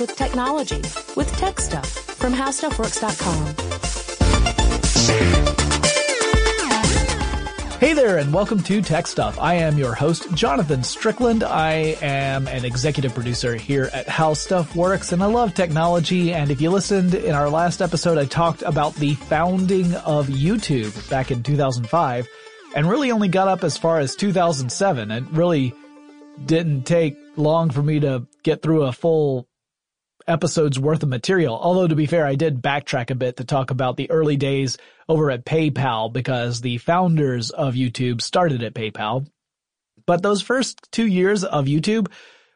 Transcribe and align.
With 0.00 0.14
Technology 0.14 0.80
with 1.16 1.28
Tech 1.38 1.58
Stuff 1.58 1.88
from 1.88 2.32
HowStuffWorks.com. 2.32 3.56
Hey 7.80 7.94
there 7.94 8.18
and 8.18 8.32
welcome 8.32 8.62
to 8.62 8.80
Tech 8.80 9.08
Stuff. 9.08 9.40
I 9.40 9.54
am 9.54 9.76
your 9.76 9.94
host, 9.94 10.32
Jonathan 10.34 10.84
Strickland. 10.84 11.42
I 11.42 11.96
am 12.00 12.46
an 12.46 12.64
executive 12.64 13.12
producer 13.12 13.56
here 13.56 13.90
at 13.92 14.06
How 14.06 14.34
Stuff 14.34 14.76
Works 14.76 15.10
and 15.10 15.20
I 15.20 15.26
love 15.26 15.54
technology. 15.54 16.32
And 16.32 16.52
if 16.52 16.60
you 16.60 16.70
listened 16.70 17.16
in 17.16 17.34
our 17.34 17.50
last 17.50 17.82
episode, 17.82 18.18
I 18.18 18.26
talked 18.26 18.62
about 18.62 18.94
the 18.94 19.14
founding 19.14 19.94
of 19.96 20.28
YouTube 20.28 21.10
back 21.10 21.32
in 21.32 21.42
2005 21.42 22.28
and 22.76 22.88
really 22.88 23.10
only 23.10 23.26
got 23.26 23.48
up 23.48 23.64
as 23.64 23.76
far 23.76 23.98
as 23.98 24.14
2007. 24.14 25.10
It 25.10 25.24
really 25.32 25.74
didn't 26.46 26.84
take 26.84 27.16
long 27.34 27.70
for 27.70 27.82
me 27.82 27.98
to 27.98 28.28
get 28.44 28.62
through 28.62 28.84
a 28.84 28.92
full 28.92 29.47
episode's 30.28 30.78
worth 30.78 31.02
of 31.02 31.08
material. 31.08 31.58
Although 31.60 31.88
to 31.88 31.96
be 31.96 32.06
fair, 32.06 32.26
I 32.26 32.34
did 32.34 32.62
backtrack 32.62 33.10
a 33.10 33.14
bit 33.14 33.38
to 33.38 33.44
talk 33.44 33.70
about 33.70 33.96
the 33.96 34.10
early 34.10 34.36
days 34.36 34.78
over 35.08 35.30
at 35.30 35.44
PayPal 35.44 36.12
because 36.12 36.60
the 36.60 36.78
founders 36.78 37.50
of 37.50 37.74
YouTube 37.74 38.20
started 38.20 38.62
at 38.62 38.74
PayPal. 38.74 39.26
But 40.06 40.22
those 40.22 40.42
first 40.42 40.90
two 40.92 41.06
years 41.06 41.44
of 41.44 41.66
YouTube 41.66 42.10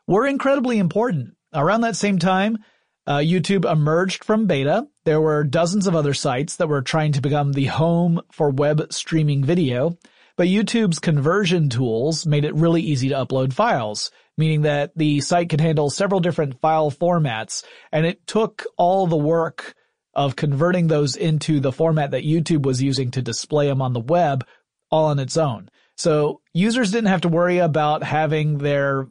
were 0.07 0.27
incredibly 0.27 0.79
important. 0.79 1.35
Around 1.55 1.83
that 1.83 1.97
same 1.97 2.19
time, 2.19 2.59
uh, 3.07 3.19
YouTube 3.19 3.71
emerged 3.71 4.25
from 4.25 4.47
beta. 4.47 4.87
There 5.05 5.21
were 5.21 5.45
dozens 5.45 5.87
of 5.87 5.97
other 5.97 6.15
sites 6.15 6.57
that 6.57 6.69
were 6.69 6.83
trying 6.83 7.13
to 7.13 7.21
become 7.21 7.53
the 7.53 7.67
home 7.67 8.21
for 8.31 8.51
web 8.51 8.93
streaming 8.93 9.45
video. 9.45 9.99
But 10.37 10.47
YouTube's 10.47 10.99
conversion 10.99 11.69
tools 11.69 12.25
made 12.25 12.45
it 12.45 12.55
really 12.55 12.81
easy 12.81 13.09
to 13.11 13.17
upload 13.17 13.53
files, 13.53 14.11
meaning 14.39 14.63
that 14.63 14.93
the 14.97 15.21
site 15.21 15.51
could 15.51 15.61
handle 15.61 15.91
several 15.91 16.21
different 16.21 16.61
file 16.61 16.91
formats, 16.91 17.65
and 17.91 18.07
it 18.07 18.27
took 18.27 18.65
all 18.77 19.07
the 19.07 19.17
work 19.17 19.75
of 20.15 20.37
converting 20.37 20.89
those 20.89 21.17
into 21.17 21.61
the 21.61 21.73
format 21.73 22.11
that 22.11 22.25
YouTube 22.25 22.63
was 22.63 22.83
using 22.83 23.11
to 23.13 23.23
display 23.23 23.67
them 23.67 23.81
on 23.81 23.93
the 23.93 24.01
web 24.01 24.47
all 24.91 25.07
on 25.07 25.19
its 25.19 25.37
own. 25.37 25.71
So 25.97 26.41
users 26.53 26.91
didn't 26.91 27.09
have 27.11 27.23
to 27.23 27.29
worry 27.29 27.59
about 27.59 28.03
having 28.03 28.59
their 28.59 29.09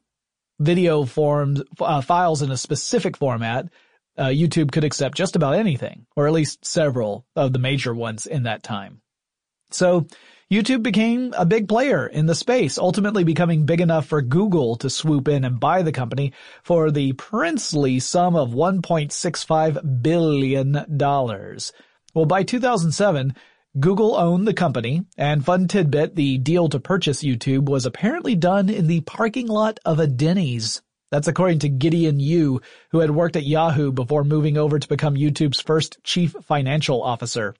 video 0.59 1.05
forms, 1.05 1.61
uh, 1.79 2.01
files 2.01 2.41
in 2.41 2.51
a 2.51 2.57
specific 2.57 3.17
format. 3.17 3.67
Uh, 4.17 4.25
YouTube 4.25 4.71
could 4.71 4.83
accept 4.83 5.15
just 5.15 5.35
about 5.35 5.55
anything, 5.55 6.05
or 6.15 6.27
at 6.27 6.33
least 6.33 6.65
several 6.65 7.25
of 7.35 7.53
the 7.53 7.59
major 7.59 7.93
ones 7.93 8.27
in 8.27 8.43
that 8.43 8.61
time. 8.61 9.01
So 9.71 10.05
YouTube 10.51 10.83
became 10.83 11.33
a 11.37 11.45
big 11.45 11.69
player 11.69 12.05
in 12.05 12.25
the 12.25 12.35
space, 12.35 12.77
ultimately 12.77 13.23
becoming 13.23 13.65
big 13.65 13.79
enough 13.79 14.05
for 14.07 14.21
Google 14.21 14.75
to 14.75 14.89
swoop 14.89 15.29
in 15.29 15.45
and 15.45 15.61
buy 15.61 15.81
the 15.81 15.93
company 15.93 16.33
for 16.61 16.91
the 16.91 17.13
princely 17.13 18.01
sum 18.01 18.35
of 18.35 18.49
$1.65 18.49 20.01
billion. 20.01 20.85
Well, 22.13 22.25
by 22.25 22.43
2007, 22.43 23.33
Google 23.79 24.17
owned 24.17 24.45
the 24.45 24.53
company, 24.53 25.05
and 25.17 25.45
fun 25.45 25.69
tidbit, 25.69 26.17
the 26.17 26.37
deal 26.37 26.67
to 26.67 26.81
purchase 26.81 27.23
YouTube 27.23 27.69
was 27.69 27.85
apparently 27.85 28.35
done 28.35 28.67
in 28.67 28.87
the 28.87 28.99
parking 28.99 29.47
lot 29.47 29.79
of 29.85 29.99
a 29.99 30.07
Denny's. 30.07 30.81
That's 31.11 31.29
according 31.29 31.59
to 31.59 31.69
Gideon 31.69 32.19
Yu, 32.19 32.59
who 32.91 32.99
had 32.99 33.11
worked 33.11 33.37
at 33.37 33.45
Yahoo 33.45 33.93
before 33.93 34.25
moving 34.25 34.57
over 34.57 34.79
to 34.79 34.87
become 34.89 35.15
YouTube's 35.15 35.61
first 35.61 36.03
chief 36.03 36.35
financial 36.43 37.01
officer. 37.01 37.55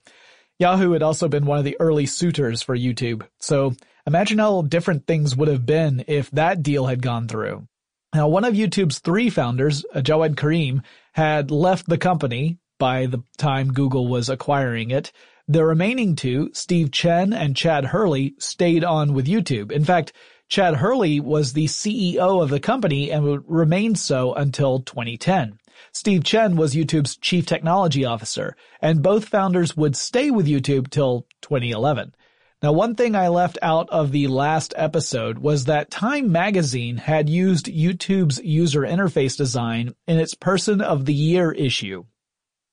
Yahoo 0.62 0.92
had 0.92 1.02
also 1.02 1.26
been 1.26 1.44
one 1.44 1.58
of 1.58 1.64
the 1.64 1.76
early 1.80 2.06
suitors 2.06 2.62
for 2.62 2.76
YouTube, 2.76 3.26
so 3.40 3.74
imagine 4.06 4.38
how 4.38 4.62
different 4.62 5.08
things 5.08 5.34
would 5.34 5.48
have 5.48 5.66
been 5.66 6.04
if 6.06 6.30
that 6.30 6.62
deal 6.62 6.86
had 6.86 7.02
gone 7.02 7.26
through. 7.26 7.66
Now, 8.14 8.28
one 8.28 8.44
of 8.44 8.54
YouTube's 8.54 9.00
three 9.00 9.28
founders, 9.28 9.84
uh, 9.92 10.02
Jawed 10.02 10.36
Karim, 10.36 10.82
had 11.14 11.50
left 11.50 11.88
the 11.88 11.98
company 11.98 12.58
by 12.78 13.06
the 13.06 13.24
time 13.38 13.72
Google 13.72 14.06
was 14.06 14.28
acquiring 14.28 14.92
it. 14.92 15.10
The 15.48 15.64
remaining 15.64 16.14
two, 16.14 16.50
Steve 16.52 16.92
Chen 16.92 17.32
and 17.32 17.56
Chad 17.56 17.86
Hurley, 17.86 18.36
stayed 18.38 18.84
on 18.84 19.14
with 19.14 19.26
YouTube. 19.26 19.72
In 19.72 19.84
fact, 19.84 20.12
Chad 20.48 20.76
Hurley 20.76 21.18
was 21.18 21.54
the 21.54 21.66
CEO 21.66 22.40
of 22.40 22.50
the 22.50 22.60
company 22.60 23.10
and 23.10 23.24
would 23.24 23.42
remain 23.48 23.96
so 23.96 24.32
until 24.34 24.78
2010. 24.78 25.58
Steve 25.94 26.24
Chen 26.24 26.56
was 26.56 26.74
YouTube's 26.74 27.16
chief 27.16 27.44
technology 27.44 28.04
officer, 28.04 28.56
and 28.80 29.02
both 29.02 29.28
founders 29.28 29.76
would 29.76 29.94
stay 29.94 30.30
with 30.30 30.46
YouTube 30.46 30.88
till 30.88 31.26
2011. 31.42 32.14
Now, 32.62 32.72
one 32.72 32.94
thing 32.94 33.14
I 33.14 33.28
left 33.28 33.58
out 33.60 33.90
of 33.90 34.12
the 34.12 34.28
last 34.28 34.72
episode 34.76 35.38
was 35.38 35.66
that 35.66 35.90
Time 35.90 36.32
Magazine 36.32 36.96
had 36.96 37.28
used 37.28 37.66
YouTube's 37.66 38.38
user 38.42 38.82
interface 38.82 39.36
design 39.36 39.94
in 40.06 40.18
its 40.18 40.34
Person 40.34 40.80
of 40.80 41.04
the 41.04 41.14
Year 41.14 41.52
issue. 41.52 42.04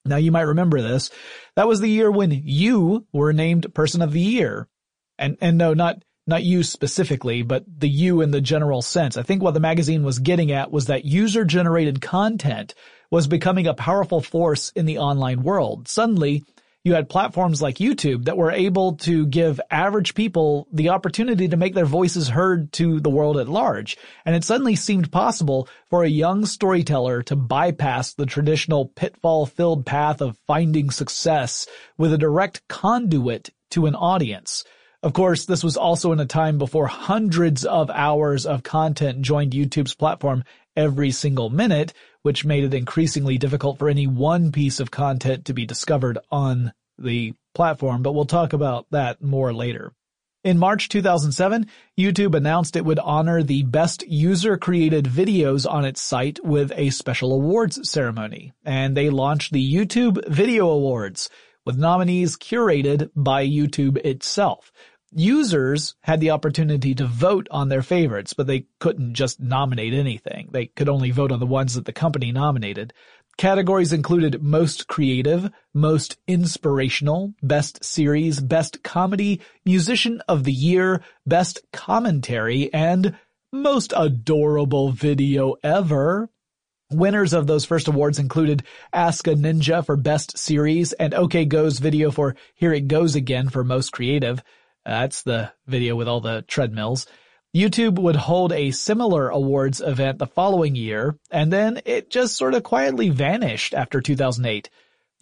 Now, 0.06 0.18
you 0.18 0.32
might 0.32 0.44
remember 0.44 0.82
this. 0.82 1.10
That 1.56 1.68
was 1.68 1.82
the 1.82 1.90
year 1.90 2.12
when 2.12 2.32
you 2.32 3.06
were 3.12 3.34
named 3.34 3.74
Person 3.74 4.02
of 4.02 4.14
the 4.14 4.22
Year. 4.22 4.68
And, 5.18 5.38
and 5.42 5.58
no, 5.58 5.74
not, 5.74 6.04
not 6.26 6.44
you 6.44 6.64
specifically, 6.64 7.42
but 7.42 7.66
the 7.68 7.90
you 7.90 8.22
in 8.22 8.32
the 8.32 8.42
general 8.42 8.82
sense. 8.82 9.18
I 9.18 9.24
think 9.24 9.42
what 9.42 9.56
the 9.56 9.60
magazine 9.60 10.04
was 10.04 10.20
getting 10.20 10.52
at 10.52 10.72
was 10.72 10.86
that 10.86 11.04
user 11.04 11.44
generated 11.44 12.00
content 12.00 12.76
was 13.12 13.28
becoming 13.28 13.68
a 13.68 13.74
powerful 13.74 14.22
force 14.22 14.72
in 14.76 14.86
the 14.86 15.00
online 15.00 15.44
world. 15.44 15.88
Suddenly, 15.88 16.44
you 16.84 16.94
had 16.94 17.10
platforms 17.10 17.62
like 17.62 17.76
YouTube 17.76 18.26
that 18.26 18.38
were 18.38 18.52
able 18.52 18.96
to 18.98 19.26
give 19.26 19.60
average 19.70 20.16
people 20.16 20.68
the 20.72 20.90
opportunity 20.90 21.50
to 21.50 21.58
make 21.58 21.74
their 21.74 21.86
voices 21.86 22.30
heard 22.30 22.72
to 22.74 23.02
the 23.02 23.10
world 23.10 23.38
at 23.38 23.50
large. 23.50 23.98
And 24.26 24.34
it 24.34 24.46
suddenly 24.46 24.76
seemed 24.76 25.12
possible 25.12 25.68
for 25.90 26.04
a 26.04 26.10
young 26.10 26.46
storyteller 26.46 27.22
to 27.24 27.36
bypass 27.36 28.14
the 28.14 28.26
traditional 28.26 28.86
pitfall 28.88 29.46
filled 29.46 29.86
path 29.86 30.22
of 30.22 30.38
finding 30.48 30.90
success 30.90 31.68
with 31.98 32.14
a 32.14 32.18
direct 32.18 32.66
conduit 32.70 33.50
to 33.72 33.86
an 33.86 33.96
audience. 33.96 34.64
Of 35.04 35.14
course, 35.14 35.46
this 35.46 35.64
was 35.64 35.78
also 35.78 36.12
in 36.12 36.20
a 36.20 36.26
time 36.26 36.58
before 36.58 36.88
hundreds 36.88 37.66
of 37.66 37.90
hours 37.90 38.46
of 38.46 38.64
content 38.64 39.22
joined 39.22 39.52
YouTube's 39.52 39.96
platform 39.96 40.44
every 40.76 41.12
single 41.12 41.50
minute, 41.50 41.94
which 42.24 42.46
made 42.46 42.64
it 42.64 42.74
increasingly 42.74 43.38
difficult 43.38 43.78
for 43.80 43.90
any 43.90 44.08
one 44.08 44.52
piece 44.52 44.80
of 44.80 44.92
content 44.92 45.46
to 45.46 45.54
be 45.54 45.66
discovered 45.66 46.18
on 46.32 46.74
the 46.98 47.34
platform, 47.54 48.02
but 48.04 48.14
we'll 48.14 48.26
talk 48.26 48.54
about 48.54 48.86
that 48.92 49.22
more 49.22 49.54
later. 49.54 49.94
In 50.44 50.58
March 50.58 50.88
2007, 50.88 51.68
YouTube 52.00 52.34
announced 52.34 52.78
it 52.78 52.86
would 52.86 53.00
honor 53.00 53.44
the 53.44 53.64
best 53.64 54.08
user 54.08 54.58
created 54.58 55.04
videos 55.04 55.70
on 55.70 55.84
its 55.84 56.02
site 56.02 56.40
with 56.46 56.72
a 56.76 56.92
special 56.92 57.34
awards 57.34 57.90
ceremony, 57.90 58.54
and 58.64 58.96
they 58.96 59.10
launched 59.10 59.52
the 59.52 59.74
YouTube 59.74 60.26
Video 60.30 60.70
Awards 60.70 61.30
with 61.66 61.78
nominees 61.78 62.38
curated 62.38 63.10
by 63.16 63.46
YouTube 63.46 63.98
itself. 63.98 64.72
Users 65.12 65.96
had 66.02 66.20
the 66.20 66.32
opportunity 66.32 66.94
to 66.96 67.06
vote 67.06 67.48
on 67.50 67.70
their 67.70 67.82
favorites, 67.82 68.34
but 68.34 68.46
they 68.48 68.68
couldn't 68.80 69.16
just 69.16 69.40
nominate 69.40 69.94
anything. 69.94 70.50
They 70.52 70.68
could 70.68 70.88
only 70.88 71.12
vote 71.12 71.32
on 71.32 71.40
the 71.40 71.48
ones 71.48 71.74
that 71.74 71.86
the 71.86 71.94
company 71.94 72.32
nominated. 72.32 72.94
Categories 73.38 73.94
included 73.94 74.44
most 74.44 74.88
creative, 74.88 75.50
most 75.74 76.18
inspirational, 76.28 77.34
best 77.42 77.84
series, 77.84 78.40
best 78.40 78.84
comedy, 78.84 79.42
musician 79.66 80.22
of 80.28 80.44
the 80.44 80.52
year, 80.52 81.02
best 81.26 81.60
commentary, 81.72 82.72
and 82.74 83.18
most 83.52 83.94
adorable 83.96 84.92
video 84.92 85.56
ever. 85.64 86.30
Winners 86.92 87.34
of 87.34 87.48
those 87.48 87.66
first 87.66 87.88
awards 87.88 88.20
included 88.20 88.64
Ask 88.92 89.28
a 89.28 89.36
Ninja 89.36 89.86
for 89.86 89.96
Best 89.96 90.38
Series 90.38 90.92
and 90.94 91.14
OK 91.14 91.46
Go's 91.46 91.80
video 91.80 92.12
for 92.12 92.36
Here 92.56 92.74
It 92.74 92.88
Goes 92.88 93.16
Again 93.16 93.50
for 93.50 93.64
Most 93.64 93.92
Creative. 93.92 94.44
That's 94.90 95.22
the 95.22 95.52
video 95.68 95.96
with 95.96 96.08
all 96.08 96.20
the 96.20 96.44
treadmills. 96.48 97.06
YouTube 97.56 98.00
would 98.00 98.16
hold 98.16 98.52
a 98.52 98.72
similar 98.72 99.30
awards 99.30 99.82
event 99.82 100.18
the 100.18 100.26
following 100.26 100.76
year, 100.76 101.16
and 101.30 101.54
then 101.54 101.80
it 101.86 102.10
just 102.10 102.36
sort 102.36 102.56
of 102.56 102.64
quietly 102.64 103.10
vanished 103.10 103.76
after 103.76 104.02
2008. 104.02 104.68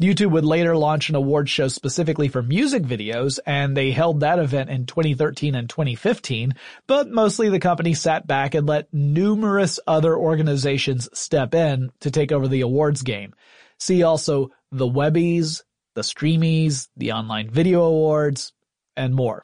YouTube 0.01 0.31
would 0.31 0.45
later 0.45 0.77
launch 0.77 1.09
an 1.09 1.15
award 1.15 1.50
show 1.50 1.68
specifically 1.68 2.30
for 2.30 2.42
music 2.42 2.83
videos, 2.83 3.39
and 3.45 3.75
they 3.75 3.92
held 3.92 4.21
that 4.21 4.39
event 4.39 4.69
in 4.69 4.86
2013 4.86 5.53
and 5.53 5.69
2015, 5.69 6.53
but 6.88 7.09
mostly 7.09 7.50
the 7.50 7.59
company 7.59 7.94
sat 7.94 8.25
back 8.25 8.56
and 8.56 8.68
let 8.68 8.94
numerous 8.94 9.81
other 9.86 10.15
organizations 10.15 11.09
step 11.12 11.53
in 11.53 11.89
to 12.00 12.09
take 12.09 12.31
over 12.31 12.47
the 12.47 12.62
awards 12.62 13.01
game. 13.01 13.33
See 13.80 14.01
also 14.03 14.51
the 14.71 14.88
Webbies, 14.88 15.63
the 15.94 16.03
Streamies, 16.03 16.88
the 16.95 17.12
Online 17.12 17.50
Video 17.50 17.83
Awards, 17.83 18.53
and 18.95 19.13
more. 19.13 19.44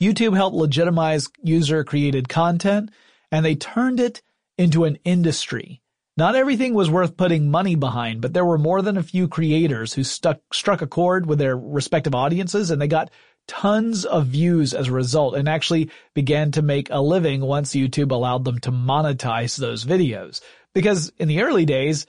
YouTube 0.00 0.36
helped 0.36 0.56
legitimize 0.56 1.28
user 1.42 1.84
created 1.84 2.28
content 2.28 2.90
and 3.30 3.44
they 3.44 3.54
turned 3.54 4.00
it 4.00 4.22
into 4.58 4.84
an 4.84 4.98
industry. 5.04 5.80
Not 6.16 6.36
everything 6.36 6.74
was 6.74 6.90
worth 6.90 7.16
putting 7.16 7.50
money 7.50 7.74
behind, 7.74 8.20
but 8.20 8.32
there 8.32 8.44
were 8.44 8.58
more 8.58 8.82
than 8.82 8.96
a 8.96 9.02
few 9.02 9.26
creators 9.26 9.94
who 9.94 10.04
stuck, 10.04 10.38
struck 10.52 10.80
a 10.80 10.86
chord 10.86 11.26
with 11.26 11.40
their 11.40 11.56
respective 11.56 12.14
audiences 12.14 12.70
and 12.70 12.80
they 12.80 12.86
got 12.86 13.10
tons 13.48 14.04
of 14.04 14.26
views 14.26 14.72
as 14.74 14.88
a 14.88 14.92
result 14.92 15.34
and 15.34 15.48
actually 15.48 15.90
began 16.14 16.52
to 16.52 16.62
make 16.62 16.88
a 16.90 17.00
living 17.00 17.40
once 17.40 17.74
YouTube 17.74 18.12
allowed 18.12 18.44
them 18.44 18.58
to 18.60 18.70
monetize 18.70 19.58
those 19.58 19.84
videos. 19.84 20.40
Because 20.72 21.12
in 21.18 21.28
the 21.28 21.42
early 21.42 21.64
days, 21.64 22.06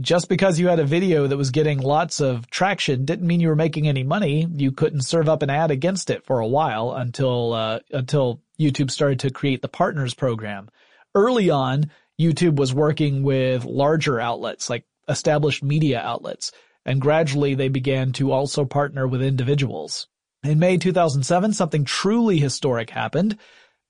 just 0.00 0.28
because 0.28 0.58
you 0.58 0.68
had 0.68 0.78
a 0.78 0.84
video 0.84 1.26
that 1.26 1.36
was 1.36 1.50
getting 1.50 1.78
lots 1.78 2.20
of 2.20 2.48
traction 2.50 3.04
didn't 3.04 3.26
mean 3.26 3.40
you 3.40 3.48
were 3.48 3.56
making 3.56 3.88
any 3.88 4.02
money. 4.02 4.46
You 4.50 4.72
couldn't 4.72 5.02
serve 5.02 5.28
up 5.28 5.42
an 5.42 5.50
ad 5.50 5.70
against 5.70 6.10
it 6.10 6.24
for 6.24 6.40
a 6.40 6.46
while 6.46 6.92
until, 6.92 7.52
uh, 7.52 7.80
until 7.90 8.40
YouTube 8.58 8.90
started 8.90 9.20
to 9.20 9.30
create 9.30 9.60
the 9.60 9.68
partners 9.68 10.14
program. 10.14 10.70
Early 11.14 11.50
on, 11.50 11.90
YouTube 12.20 12.56
was 12.56 12.72
working 12.72 13.22
with 13.22 13.64
larger 13.64 14.18
outlets 14.18 14.70
like 14.70 14.84
established 15.08 15.62
media 15.62 16.00
outlets, 16.00 16.52
and 16.86 17.00
gradually 17.00 17.54
they 17.54 17.68
began 17.68 18.12
to 18.12 18.32
also 18.32 18.64
partner 18.64 19.06
with 19.06 19.22
individuals. 19.22 20.06
In 20.42 20.58
May 20.58 20.76
2007, 20.78 21.52
something 21.52 21.84
truly 21.84 22.38
historic 22.38 22.90
happened. 22.90 23.38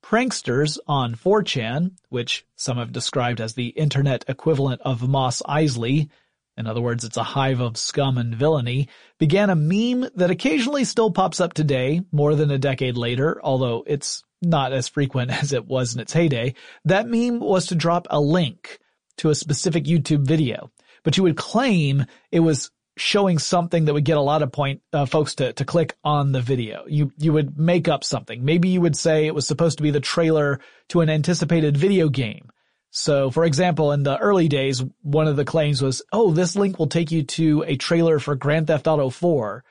Pranksters 0.02 0.78
on 0.86 1.14
4chan, 1.14 1.92
which 2.08 2.44
some 2.56 2.76
have 2.76 2.92
described 2.92 3.40
as 3.40 3.54
the 3.54 3.68
internet 3.68 4.24
equivalent 4.28 4.80
of 4.82 5.08
Mos 5.08 5.42
Eisley, 5.42 6.08
in 6.56 6.66
other 6.66 6.82
words, 6.82 7.04
it's 7.04 7.16
a 7.16 7.22
hive 7.22 7.60
of 7.60 7.78
scum 7.78 8.18
and 8.18 8.34
villainy, 8.34 8.88
began 9.18 9.48
a 9.48 9.56
meme 9.56 10.10
that 10.16 10.30
occasionally 10.30 10.84
still 10.84 11.10
pops 11.10 11.40
up 11.40 11.54
today, 11.54 12.02
more 12.12 12.34
than 12.34 12.50
a 12.50 12.58
decade 12.58 12.96
later, 12.96 13.40
although 13.42 13.84
it's 13.86 14.22
not 14.42 14.72
as 14.72 14.88
frequent 14.88 15.30
as 15.42 15.52
it 15.52 15.66
was 15.66 15.94
in 15.94 16.00
its 16.00 16.12
heyday. 16.12 16.54
That 16.84 17.08
meme 17.08 17.40
was 17.40 17.66
to 17.68 17.74
drop 17.74 18.06
a 18.10 18.20
link 18.20 18.78
to 19.18 19.30
a 19.30 19.34
specific 19.34 19.84
YouTube 19.84 20.26
video, 20.26 20.70
but 21.04 21.16
you 21.16 21.22
would 21.22 21.36
claim 21.36 22.04
it 22.30 22.40
was 22.40 22.70
showing 22.96 23.38
something 23.38 23.86
that 23.86 23.94
would 23.94 24.04
get 24.04 24.18
a 24.18 24.22
lot 24.22 24.42
of 24.42 24.52
point 24.52 24.82
uh, 24.92 25.06
folks 25.06 25.34
to 25.36 25.52
to 25.54 25.64
click 25.64 25.96
on 26.04 26.32
the 26.32 26.40
video. 26.40 26.84
You 26.86 27.12
you 27.16 27.32
would 27.32 27.58
make 27.58 27.88
up 27.88 28.04
something. 28.04 28.44
Maybe 28.44 28.68
you 28.68 28.80
would 28.80 28.96
say 28.96 29.26
it 29.26 29.34
was 29.34 29.46
supposed 29.46 29.78
to 29.78 29.82
be 29.82 29.90
the 29.90 30.00
trailer 30.00 30.60
to 30.88 31.00
an 31.00 31.10
anticipated 31.10 31.76
video 31.76 32.08
game. 32.08 32.50
So, 32.90 33.30
for 33.30 33.44
example, 33.46 33.92
in 33.92 34.02
the 34.02 34.18
early 34.18 34.48
days, 34.48 34.84
one 35.00 35.26
of 35.26 35.36
the 35.36 35.46
claims 35.46 35.80
was, 35.80 36.02
"Oh, 36.12 36.32
this 36.32 36.56
link 36.56 36.78
will 36.78 36.88
take 36.88 37.10
you 37.10 37.22
to 37.22 37.64
a 37.66 37.76
trailer 37.76 38.18
for 38.18 38.34
Grand 38.34 38.66
Theft 38.66 38.86
Auto 38.86 39.08
4." 39.08 39.64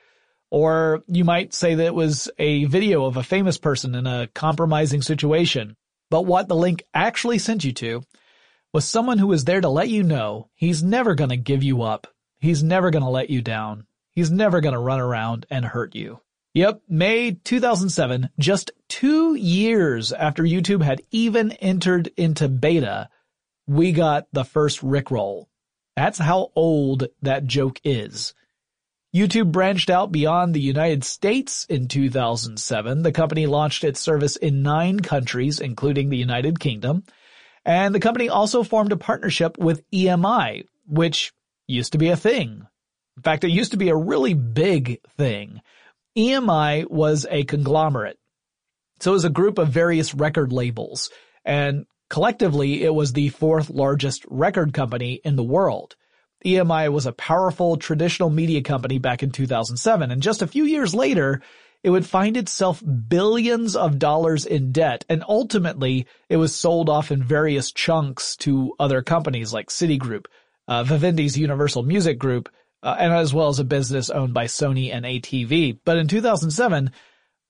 Or 0.49 1.03
you 1.07 1.23
might 1.23 1.53
say 1.53 1.75
that 1.75 1.85
it 1.85 1.93
was 1.93 2.29
a 2.37 2.65
video 2.65 3.05
of 3.05 3.15
a 3.15 3.23
famous 3.23 3.57
person 3.57 3.95
in 3.95 4.05
a 4.05 4.27
compromising 4.33 5.01
situation. 5.01 5.77
But 6.09 6.23
what 6.23 6.49
the 6.49 6.55
link 6.55 6.83
actually 6.93 7.37
sent 7.37 7.63
you 7.63 7.71
to 7.73 8.01
was 8.73 8.85
someone 8.85 9.17
who 9.17 9.27
was 9.27 9.45
there 9.45 9.61
to 9.61 9.69
let 9.69 9.87
you 9.87 10.03
know 10.03 10.49
he's 10.53 10.83
never 10.83 11.15
going 11.15 11.29
to 11.29 11.37
give 11.37 11.63
you 11.63 11.83
up 11.83 12.07
He's 12.41 12.63
never 12.63 12.89
going 12.89 13.03
to 13.03 13.09
let 13.09 13.29
you 13.29 13.43
down. 13.43 13.85
He's 14.09 14.31
never 14.31 14.61
going 14.61 14.73
to 14.73 14.79
run 14.79 14.99
around 14.99 15.45
and 15.51 15.63
hurt 15.63 15.95
you. 15.95 16.19
Yep, 16.55 16.81
May 16.89 17.31
2007, 17.31 18.29
just 18.37 18.71
two 18.89 19.35
years 19.35 20.11
after 20.11 20.43
YouTube 20.43 20.81
had 20.81 21.01
even 21.11 21.51
entered 21.53 22.09
into 22.17 22.49
beta, 22.49 23.09
we 23.67 23.91
got 23.93 24.27
the 24.33 24.43
first 24.43 24.81
Rickroll. 24.81 25.45
That's 25.95 26.17
how 26.17 26.51
old 26.55 27.07
that 27.21 27.45
joke 27.45 27.79
is. 27.83 28.33
YouTube 29.15 29.51
branched 29.51 29.89
out 29.89 30.11
beyond 30.11 30.53
the 30.53 30.61
United 30.61 31.03
States 31.03 31.65
in 31.65 31.87
2007. 31.87 33.03
The 33.03 33.11
company 33.11 33.45
launched 33.45 33.83
its 33.83 33.99
service 33.99 34.35
in 34.35 34.63
nine 34.63 35.01
countries, 35.01 35.59
including 35.59 36.09
the 36.09 36.17
United 36.17 36.59
Kingdom. 36.59 37.03
And 37.63 37.93
the 37.93 37.99
company 37.99 38.29
also 38.29 38.63
formed 38.63 38.91
a 38.91 38.97
partnership 38.97 39.57
with 39.57 39.89
EMI, 39.91 40.65
which 40.87 41.33
used 41.71 41.93
to 41.93 41.97
be 41.97 42.09
a 42.09 42.17
thing. 42.17 42.67
In 43.17 43.23
fact, 43.23 43.43
it 43.43 43.51
used 43.51 43.71
to 43.71 43.77
be 43.77 43.89
a 43.89 43.95
really 43.95 44.33
big 44.33 45.01
thing. 45.17 45.61
EMI 46.17 46.89
was 46.89 47.25
a 47.29 47.43
conglomerate. 47.43 48.17
So 48.99 49.11
it 49.11 49.13
was 49.13 49.25
a 49.25 49.29
group 49.29 49.57
of 49.57 49.69
various 49.69 50.13
record 50.13 50.53
labels 50.53 51.09
and 51.43 51.85
collectively 52.09 52.83
it 52.83 52.93
was 52.93 53.13
the 53.13 53.29
fourth 53.29 53.69
largest 53.69 54.25
record 54.29 54.73
company 54.73 55.21
in 55.23 55.35
the 55.35 55.43
world. 55.43 55.95
EMI 56.45 56.91
was 56.91 57.05
a 57.05 57.13
powerful 57.13 57.77
traditional 57.77 58.29
media 58.29 58.61
company 58.61 58.99
back 58.99 59.23
in 59.23 59.31
2007 59.31 60.11
and 60.11 60.21
just 60.21 60.41
a 60.41 60.47
few 60.47 60.65
years 60.65 60.93
later, 60.93 61.41
it 61.83 61.89
would 61.89 62.05
find 62.05 62.37
itself 62.37 62.83
billions 63.07 63.75
of 63.75 63.97
dollars 63.97 64.45
in 64.45 64.71
debt 64.71 65.03
and 65.09 65.23
ultimately 65.27 66.05
it 66.29 66.37
was 66.37 66.53
sold 66.53 66.89
off 66.89 67.11
in 67.11 67.23
various 67.23 67.71
chunks 67.71 68.35
to 68.35 68.73
other 68.79 69.01
companies 69.01 69.51
like 69.51 69.69
Citigroup, 69.69 70.25
uh, 70.71 70.85
Vivendi's 70.85 71.37
Universal 71.37 71.83
Music 71.83 72.17
Group, 72.17 72.47
uh, 72.81 72.95
and 72.97 73.11
as 73.11 73.33
well 73.33 73.49
as 73.49 73.59
a 73.59 73.65
business 73.65 74.09
owned 74.09 74.33
by 74.33 74.45
Sony 74.45 74.93
and 74.93 75.03
ATV. 75.03 75.77
But 75.83 75.97
in 75.97 76.07
2007, 76.07 76.91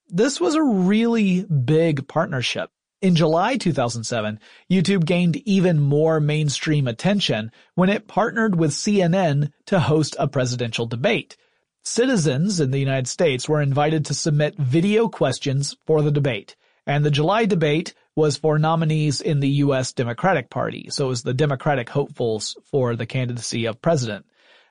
this 0.08 0.40
was 0.40 0.56
a 0.56 0.62
really 0.62 1.44
big 1.44 2.08
partnership. 2.08 2.70
In 3.00 3.14
July 3.14 3.58
2007, 3.58 4.40
YouTube 4.68 5.04
gained 5.04 5.36
even 5.36 5.78
more 5.78 6.18
mainstream 6.18 6.88
attention 6.88 7.52
when 7.76 7.90
it 7.90 8.08
partnered 8.08 8.56
with 8.56 8.72
CNN 8.72 9.52
to 9.66 9.78
host 9.78 10.16
a 10.18 10.26
presidential 10.26 10.86
debate. 10.86 11.36
Citizens 11.84 12.58
in 12.58 12.72
the 12.72 12.80
United 12.80 13.06
States 13.06 13.48
were 13.48 13.62
invited 13.62 14.04
to 14.06 14.14
submit 14.14 14.58
video 14.58 15.06
questions 15.06 15.76
for 15.86 16.02
the 16.02 16.10
debate, 16.10 16.56
and 16.88 17.04
the 17.04 17.10
July 17.10 17.44
debate 17.44 17.94
was 18.14 18.36
for 18.36 18.58
nominees 18.58 19.20
in 19.20 19.40
the 19.40 19.48
U.S. 19.48 19.92
Democratic 19.92 20.50
Party. 20.50 20.88
So 20.90 21.06
it 21.06 21.08
was 21.08 21.22
the 21.22 21.34
Democratic 21.34 21.88
hopefuls 21.88 22.56
for 22.70 22.94
the 22.94 23.06
candidacy 23.06 23.66
of 23.66 23.80
president. 23.80 24.26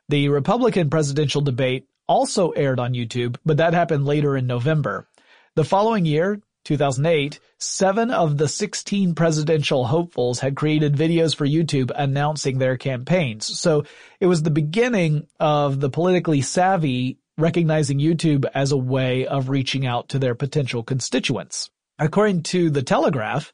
The 0.10 0.30
Republican 0.30 0.90
presidential 0.90 1.42
debate 1.42 1.88
also 2.08 2.52
aired 2.52 2.80
on 2.80 2.94
YouTube, 2.94 3.38
but 3.46 3.58
that 3.58 3.74
happened 3.74 4.06
later 4.06 4.36
in 4.36 4.48
November. 4.48 5.08
The 5.56 5.64
following 5.64 6.06
year, 6.06 6.42
2008, 6.66 7.40
seven 7.58 8.12
of 8.12 8.38
the 8.38 8.48
16 8.48 9.16
presidential 9.16 9.86
hopefuls 9.86 10.40
had 10.40 10.56
created 10.56 10.96
videos 10.96 11.36
for 11.36 11.48
YouTube 11.48 11.92
announcing 11.96 12.60
their 12.60 12.78
campaigns. 12.78 13.60
So 13.60 13.86
it 14.20 14.28
was 14.28 14.44
the 14.44 14.52
beginning 14.52 15.28
of 15.40 15.80
the 15.80 15.90
politically 15.90 16.42
savvy 16.42 17.18
recognizing 17.38 18.00
YouTube 18.00 18.46
as 18.54 18.72
a 18.72 18.78
way 18.78 19.26
of 19.26 19.50
reaching 19.50 19.86
out 19.86 20.10
to 20.10 20.20
their 20.20 20.36
potential 20.36 20.84
constituents. 20.84 21.70
According 22.02 22.42
to 22.44 22.72
The 22.72 22.82
Telegraph, 22.82 23.54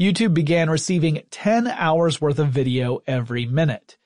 YouTube 0.00 0.32
began 0.32 0.70
receiving 0.70 1.22
10 1.32 1.66
hours 1.66 2.20
worth 2.20 2.38
of 2.38 2.50
video 2.50 3.00
every 3.08 3.44
minute. 3.44 3.98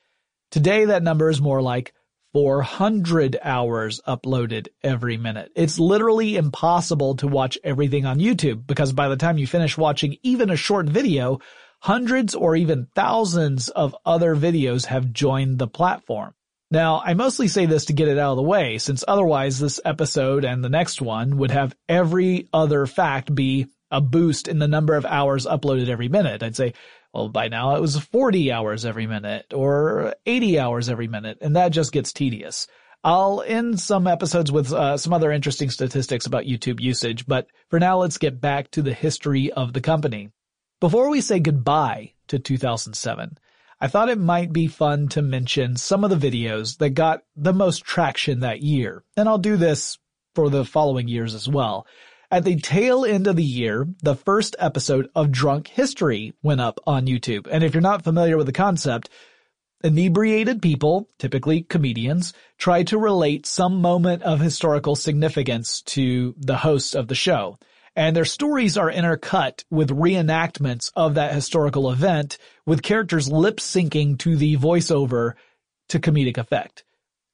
Today 0.50 0.86
that 0.86 1.02
number 1.02 1.28
is 1.28 1.42
more 1.42 1.60
like 1.60 1.92
400 2.32 3.38
hours 3.42 4.00
uploaded 4.08 4.68
every 4.82 5.18
minute. 5.18 5.52
It's 5.54 5.78
literally 5.78 6.36
impossible 6.36 7.16
to 7.16 7.28
watch 7.28 7.58
everything 7.62 8.06
on 8.06 8.18
YouTube 8.18 8.66
because 8.66 8.94
by 8.94 9.10
the 9.10 9.16
time 9.18 9.36
you 9.36 9.46
finish 9.46 9.76
watching 9.76 10.16
even 10.22 10.48
a 10.48 10.56
short 10.56 10.88
video, 10.88 11.40
hundreds 11.80 12.34
or 12.34 12.56
even 12.56 12.88
thousands 12.94 13.68
of 13.68 13.94
other 14.06 14.34
videos 14.34 14.86
have 14.86 15.12
joined 15.12 15.58
the 15.58 15.68
platform. 15.68 16.32
Now, 16.70 17.02
I 17.04 17.12
mostly 17.12 17.48
say 17.48 17.66
this 17.66 17.84
to 17.84 17.92
get 17.92 18.08
it 18.08 18.16
out 18.16 18.30
of 18.30 18.36
the 18.36 18.42
way, 18.42 18.78
since 18.78 19.04
otherwise 19.06 19.58
this 19.58 19.78
episode 19.84 20.46
and 20.46 20.64
the 20.64 20.70
next 20.70 21.02
one 21.02 21.36
would 21.36 21.50
have 21.50 21.76
every 21.86 22.48
other 22.54 22.86
fact 22.86 23.34
be 23.34 23.66
a 23.92 24.00
boost 24.00 24.48
in 24.48 24.58
the 24.58 24.66
number 24.66 24.96
of 24.96 25.04
hours 25.04 25.46
uploaded 25.46 25.88
every 25.88 26.08
minute. 26.08 26.42
I'd 26.42 26.56
say, 26.56 26.72
well, 27.12 27.28
by 27.28 27.48
now 27.48 27.76
it 27.76 27.80
was 27.80 27.98
40 27.98 28.50
hours 28.50 28.86
every 28.86 29.06
minute 29.06 29.52
or 29.54 30.14
80 30.26 30.58
hours 30.58 30.88
every 30.88 31.06
minute, 31.06 31.38
and 31.42 31.54
that 31.54 31.68
just 31.68 31.92
gets 31.92 32.12
tedious. 32.12 32.66
I'll 33.04 33.42
end 33.46 33.78
some 33.78 34.06
episodes 34.06 34.50
with 34.50 34.72
uh, 34.72 34.96
some 34.96 35.12
other 35.12 35.30
interesting 35.30 35.70
statistics 35.70 36.24
about 36.24 36.44
YouTube 36.44 36.80
usage, 36.80 37.26
but 37.26 37.48
for 37.68 37.78
now 37.78 37.98
let's 37.98 38.18
get 38.18 38.40
back 38.40 38.70
to 38.72 38.82
the 38.82 38.94
history 38.94 39.52
of 39.52 39.72
the 39.72 39.80
company. 39.80 40.30
Before 40.80 41.10
we 41.10 41.20
say 41.20 41.38
goodbye 41.38 42.12
to 42.28 42.38
2007, 42.38 43.38
I 43.80 43.88
thought 43.88 44.08
it 44.08 44.18
might 44.18 44.52
be 44.52 44.68
fun 44.68 45.08
to 45.08 45.22
mention 45.22 45.76
some 45.76 46.04
of 46.04 46.10
the 46.10 46.30
videos 46.30 46.78
that 46.78 46.90
got 46.90 47.24
the 47.36 47.52
most 47.52 47.84
traction 47.84 48.40
that 48.40 48.62
year, 48.62 49.04
and 49.16 49.28
I'll 49.28 49.38
do 49.38 49.56
this 49.56 49.98
for 50.34 50.48
the 50.48 50.64
following 50.64 51.08
years 51.08 51.34
as 51.34 51.48
well. 51.48 51.86
At 52.32 52.44
the 52.44 52.56
tail 52.56 53.04
end 53.04 53.26
of 53.26 53.36
the 53.36 53.44
year, 53.44 53.86
the 54.02 54.14
first 54.14 54.56
episode 54.58 55.10
of 55.14 55.30
Drunk 55.30 55.68
History 55.68 56.32
went 56.42 56.62
up 56.62 56.80
on 56.86 57.06
YouTube. 57.06 57.46
And 57.46 57.62
if 57.62 57.74
you're 57.74 57.82
not 57.82 58.04
familiar 58.04 58.38
with 58.38 58.46
the 58.46 58.54
concept, 58.54 59.10
inebriated 59.84 60.62
people, 60.62 61.10
typically 61.18 61.60
comedians, 61.60 62.32
try 62.56 62.84
to 62.84 62.96
relate 62.96 63.44
some 63.44 63.82
moment 63.82 64.22
of 64.22 64.40
historical 64.40 64.96
significance 64.96 65.82
to 65.82 66.34
the 66.38 66.56
host 66.56 66.94
of 66.94 67.06
the 67.06 67.14
show. 67.14 67.58
And 67.96 68.16
their 68.16 68.24
stories 68.24 68.78
are 68.78 68.90
intercut 68.90 69.64
with 69.70 69.90
reenactments 69.90 70.90
of 70.96 71.16
that 71.16 71.34
historical 71.34 71.90
event 71.90 72.38
with 72.64 72.82
characters 72.82 73.30
lip 73.30 73.58
syncing 73.58 74.18
to 74.20 74.36
the 74.36 74.56
voiceover 74.56 75.34
to 75.90 76.00
comedic 76.00 76.38
effect. 76.38 76.82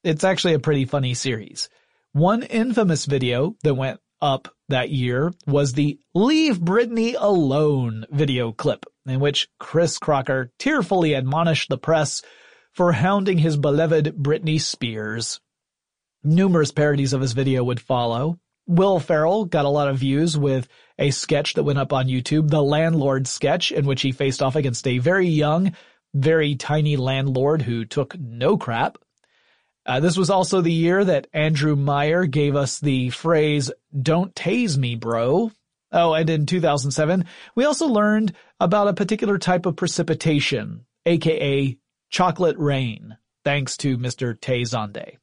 It's 0.02 0.24
actually 0.24 0.54
a 0.54 0.58
pretty 0.58 0.86
funny 0.86 1.14
series. 1.14 1.68
One 2.14 2.42
infamous 2.42 3.04
video 3.04 3.54
that 3.62 3.74
went 3.74 4.00
up 4.20 4.54
that 4.68 4.90
year 4.90 5.32
was 5.46 5.72
the 5.72 5.98
Leave 6.14 6.58
Britney 6.58 7.14
Alone 7.18 8.06
video 8.10 8.52
clip 8.52 8.86
in 9.06 9.20
which 9.20 9.48
Chris 9.58 9.98
Crocker 9.98 10.52
tearfully 10.58 11.14
admonished 11.14 11.68
the 11.68 11.78
press 11.78 12.22
for 12.72 12.92
hounding 12.92 13.38
his 13.38 13.56
beloved 13.56 14.16
Britney 14.16 14.60
Spears. 14.60 15.40
Numerous 16.22 16.70
parodies 16.70 17.12
of 17.12 17.20
his 17.20 17.32
video 17.32 17.64
would 17.64 17.80
follow. 17.80 18.38
Will 18.66 19.00
Ferrell 19.00 19.46
got 19.46 19.64
a 19.64 19.70
lot 19.70 19.88
of 19.88 19.98
views 19.98 20.36
with 20.36 20.68
a 20.98 21.10
sketch 21.10 21.54
that 21.54 21.62
went 21.62 21.78
up 21.78 21.92
on 21.92 22.08
YouTube, 22.08 22.50
the 22.50 22.62
landlord 22.62 23.26
sketch 23.26 23.72
in 23.72 23.86
which 23.86 24.02
he 24.02 24.12
faced 24.12 24.42
off 24.42 24.56
against 24.56 24.86
a 24.86 24.98
very 24.98 25.28
young 25.28 25.72
very 26.14 26.54
tiny 26.54 26.96
landlord 26.96 27.62
who 27.62 27.84
took 27.84 28.18
no 28.18 28.56
crap. 28.56 28.98
Uh, 29.88 30.00
this 30.00 30.18
was 30.18 30.28
also 30.28 30.60
the 30.60 30.70
year 30.70 31.02
that 31.02 31.28
Andrew 31.32 31.74
Meyer 31.74 32.26
gave 32.26 32.54
us 32.54 32.78
the 32.78 33.08
phrase, 33.08 33.70
don't 34.02 34.34
tase 34.34 34.76
me, 34.76 34.96
bro. 34.96 35.50
Oh, 35.90 36.12
and 36.12 36.28
in 36.28 36.44
2007, 36.44 37.24
we 37.54 37.64
also 37.64 37.86
learned 37.86 38.34
about 38.60 38.88
a 38.88 38.92
particular 38.92 39.38
type 39.38 39.64
of 39.64 39.76
precipitation, 39.76 40.84
aka 41.06 41.78
chocolate 42.10 42.58
rain, 42.58 43.16
thanks 43.46 43.78
to 43.78 43.96
Mr. 43.96 44.38
Tay 44.38 44.60
Zonday. 44.60 45.16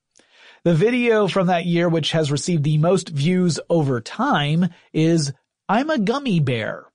The 0.63 0.73
video 0.73 1.27
from 1.27 1.45
that 1.45 1.67
year 1.67 1.87
which 1.87 2.13
has 2.13 2.31
received 2.31 2.63
the 2.63 2.79
most 2.79 3.09
views 3.09 3.59
over 3.69 4.01
time 4.01 4.69
is 4.93 5.31
I'm 5.69 5.91
a 5.91 5.99
Gummy 5.99 6.39
Bear, 6.39 6.85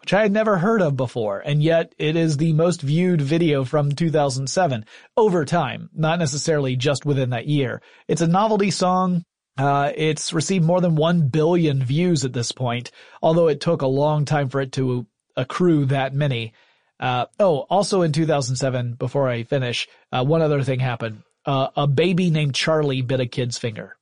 which 0.00 0.14
I 0.14 0.22
had 0.22 0.32
never 0.32 0.58
heard 0.58 0.80
of 0.80 0.96
before, 0.96 1.40
and 1.40 1.62
yet 1.62 1.94
it 1.98 2.16
is 2.16 2.36
the 2.36 2.52
most 2.52 2.82
viewed 2.82 3.20
video 3.20 3.64
from 3.64 3.92
2007 3.92 4.84
over 5.16 5.44
time, 5.44 5.90
not 5.94 6.18
necessarily 6.18 6.76
just 6.76 7.04
within 7.04 7.30
that 7.30 7.46
year. 7.46 7.82
It's 8.06 8.20
a 8.20 8.26
novelty 8.26 8.70
song. 8.70 9.24
Uh, 9.56 9.92
it's 9.96 10.32
received 10.32 10.64
more 10.64 10.80
than 10.80 10.94
1 10.94 11.28
billion 11.28 11.82
views 11.82 12.24
at 12.24 12.32
this 12.32 12.52
point, 12.52 12.92
although 13.20 13.48
it 13.48 13.60
took 13.60 13.82
a 13.82 13.88
long 13.88 14.24
time 14.24 14.48
for 14.48 14.60
it 14.60 14.72
to 14.72 15.06
accrue 15.36 15.86
that 15.86 16.14
many. 16.14 16.52
Uh, 17.00 17.26
oh, 17.38 17.58
also 17.70 18.02
in 18.02 18.12
2007, 18.12 18.94
before 18.94 19.28
I 19.28 19.44
finish, 19.44 19.88
uh, 20.12 20.24
one 20.24 20.42
other 20.42 20.62
thing 20.62 20.80
happened. 20.80 21.22
Uh, 21.44 21.68
a 21.76 21.86
baby 21.86 22.30
named 22.30 22.54
Charlie 22.54 23.02
bit 23.02 23.20
a 23.20 23.26
kid's 23.26 23.58
finger. 23.58 23.96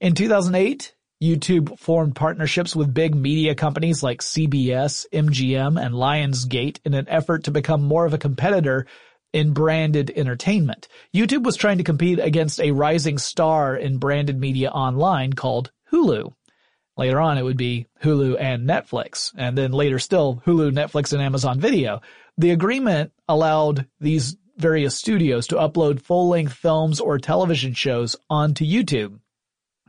In 0.00 0.14
2008, 0.14 0.94
YouTube 1.22 1.78
formed 1.78 2.14
partnerships 2.14 2.76
with 2.76 2.92
big 2.92 3.14
media 3.14 3.54
companies 3.54 4.02
like 4.02 4.20
CBS, 4.20 5.06
MGM, 5.12 5.82
and 5.82 5.94
Lionsgate 5.94 6.78
in 6.84 6.92
an 6.92 7.08
effort 7.08 7.44
to 7.44 7.50
become 7.50 7.82
more 7.82 8.04
of 8.04 8.12
a 8.12 8.18
competitor 8.18 8.86
in 9.32 9.52
branded 9.52 10.12
entertainment. 10.14 10.88
YouTube 11.14 11.42
was 11.42 11.56
trying 11.56 11.78
to 11.78 11.84
compete 11.84 12.18
against 12.18 12.60
a 12.60 12.70
rising 12.70 13.18
star 13.18 13.76
in 13.76 13.98
branded 13.98 14.38
media 14.38 14.70
online 14.70 15.32
called 15.32 15.72
Hulu. 15.92 16.32
Later 16.98 17.20
on, 17.20 17.38
it 17.38 17.42
would 17.42 17.56
be 17.56 17.86
Hulu 18.02 18.40
and 18.40 18.68
Netflix, 18.68 19.32
and 19.36 19.56
then 19.56 19.72
later 19.72 19.98
still 19.98 20.42
Hulu, 20.46 20.72
Netflix, 20.72 21.12
and 21.12 21.22
Amazon 21.22 21.60
Video. 21.60 22.00
The 22.38 22.50
agreement 22.50 23.12
allowed 23.28 23.86
these 24.00 24.36
various 24.56 24.96
studios 24.96 25.46
to 25.48 25.56
upload 25.56 26.00
full-length 26.00 26.52
films 26.52 27.00
or 27.00 27.18
television 27.18 27.74
shows 27.74 28.16
onto 28.30 28.64
YouTube. 28.64 29.18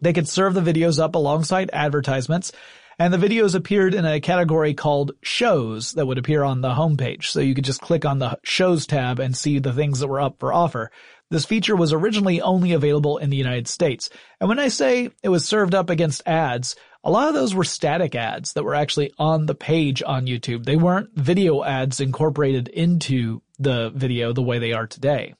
They 0.01 0.13
could 0.13 0.27
serve 0.27 0.53
the 0.53 0.61
videos 0.61 0.99
up 0.99 1.15
alongside 1.15 1.69
advertisements, 1.73 2.51
and 2.99 3.13
the 3.13 3.17
videos 3.17 3.55
appeared 3.55 3.93
in 3.93 4.05
a 4.05 4.19
category 4.19 4.73
called 4.73 5.11
shows 5.21 5.93
that 5.93 6.05
would 6.05 6.17
appear 6.17 6.43
on 6.43 6.61
the 6.61 6.73
homepage. 6.73 7.25
So 7.25 7.39
you 7.39 7.53
could 7.53 7.65
just 7.65 7.81
click 7.81 8.05
on 8.05 8.19
the 8.19 8.39
shows 8.43 8.87
tab 8.87 9.19
and 9.19 9.37
see 9.37 9.59
the 9.59 9.73
things 9.73 9.99
that 9.99 10.07
were 10.07 10.21
up 10.21 10.39
for 10.39 10.51
offer. 10.51 10.91
This 11.29 11.45
feature 11.45 11.75
was 11.75 11.93
originally 11.93 12.41
only 12.41 12.71
available 12.71 13.17
in 13.17 13.29
the 13.29 13.37
United 13.37 13.67
States. 13.67 14.09
And 14.39 14.49
when 14.49 14.59
I 14.59 14.69
say 14.69 15.09
it 15.21 15.29
was 15.29 15.45
served 15.45 15.75
up 15.75 15.89
against 15.89 16.27
ads, 16.27 16.75
a 17.03 17.11
lot 17.11 17.27
of 17.27 17.33
those 17.33 17.53
were 17.53 17.63
static 17.63 18.15
ads 18.15 18.53
that 18.53 18.63
were 18.63 18.75
actually 18.75 19.13
on 19.19 19.45
the 19.45 19.55
page 19.55 20.01
on 20.05 20.25
YouTube. 20.25 20.65
They 20.65 20.77
weren't 20.77 21.15
video 21.15 21.63
ads 21.63 21.99
incorporated 21.99 22.67
into 22.67 23.41
the 23.59 23.89
video 23.89 24.33
the 24.33 24.41
way 24.41 24.59
they 24.59 24.73
are 24.73 24.87
today. 24.87 25.35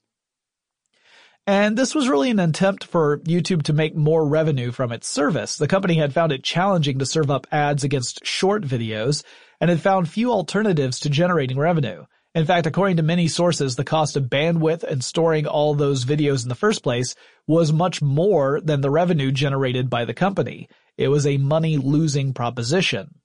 And 1.48 1.78
this 1.78 1.96
was 1.96 2.10
really 2.10 2.30
an 2.30 2.40
attempt 2.40 2.84
for 2.84 3.20
YouTube 3.20 3.64
to 3.64 3.74
make 3.74 3.96
more 3.96 4.28
revenue 4.28 4.74
from 4.74 4.92
its 4.92 5.08
service. 5.08 5.58
The 5.58 5.68
company 5.68 5.96
had 5.96 6.14
found 6.14 6.34
it 6.34 6.44
challenging 6.44 7.00
to 7.00 7.06
serve 7.06 7.32
up 7.32 7.48
ads 7.54 7.86
against 7.86 8.26
short 8.26 8.64
videos 8.64 9.24
and 9.62 9.70
had 9.70 9.80
found 9.80 10.10
few 10.10 10.30
alternatives 10.30 11.00
to 11.00 11.10
generating 11.10 11.58
revenue. 11.58 12.04
In 12.36 12.46
fact, 12.46 12.68
according 12.68 12.98
to 12.98 13.04
many 13.04 13.30
sources, 13.30 13.78
the 13.78 13.86
cost 13.86 14.18
of 14.18 14.26
bandwidth 14.26 14.84
and 14.84 15.02
storing 15.02 15.48
all 15.48 15.74
those 15.74 16.04
videos 16.04 16.44
in 16.44 16.50
the 16.50 16.54
first 16.54 16.84
place 16.84 17.16
was 17.48 17.72
much 17.72 18.02
more 18.02 18.60
than 18.60 18.82
the 18.82 18.92
revenue 18.92 19.32
generated 19.32 19.90
by 19.90 20.04
the 20.04 20.14
company. 20.14 20.68
It 20.98 21.08
was 21.08 21.26
a 21.26 21.38
money 21.38 21.78
losing 21.78 22.34
proposition. 22.34 23.16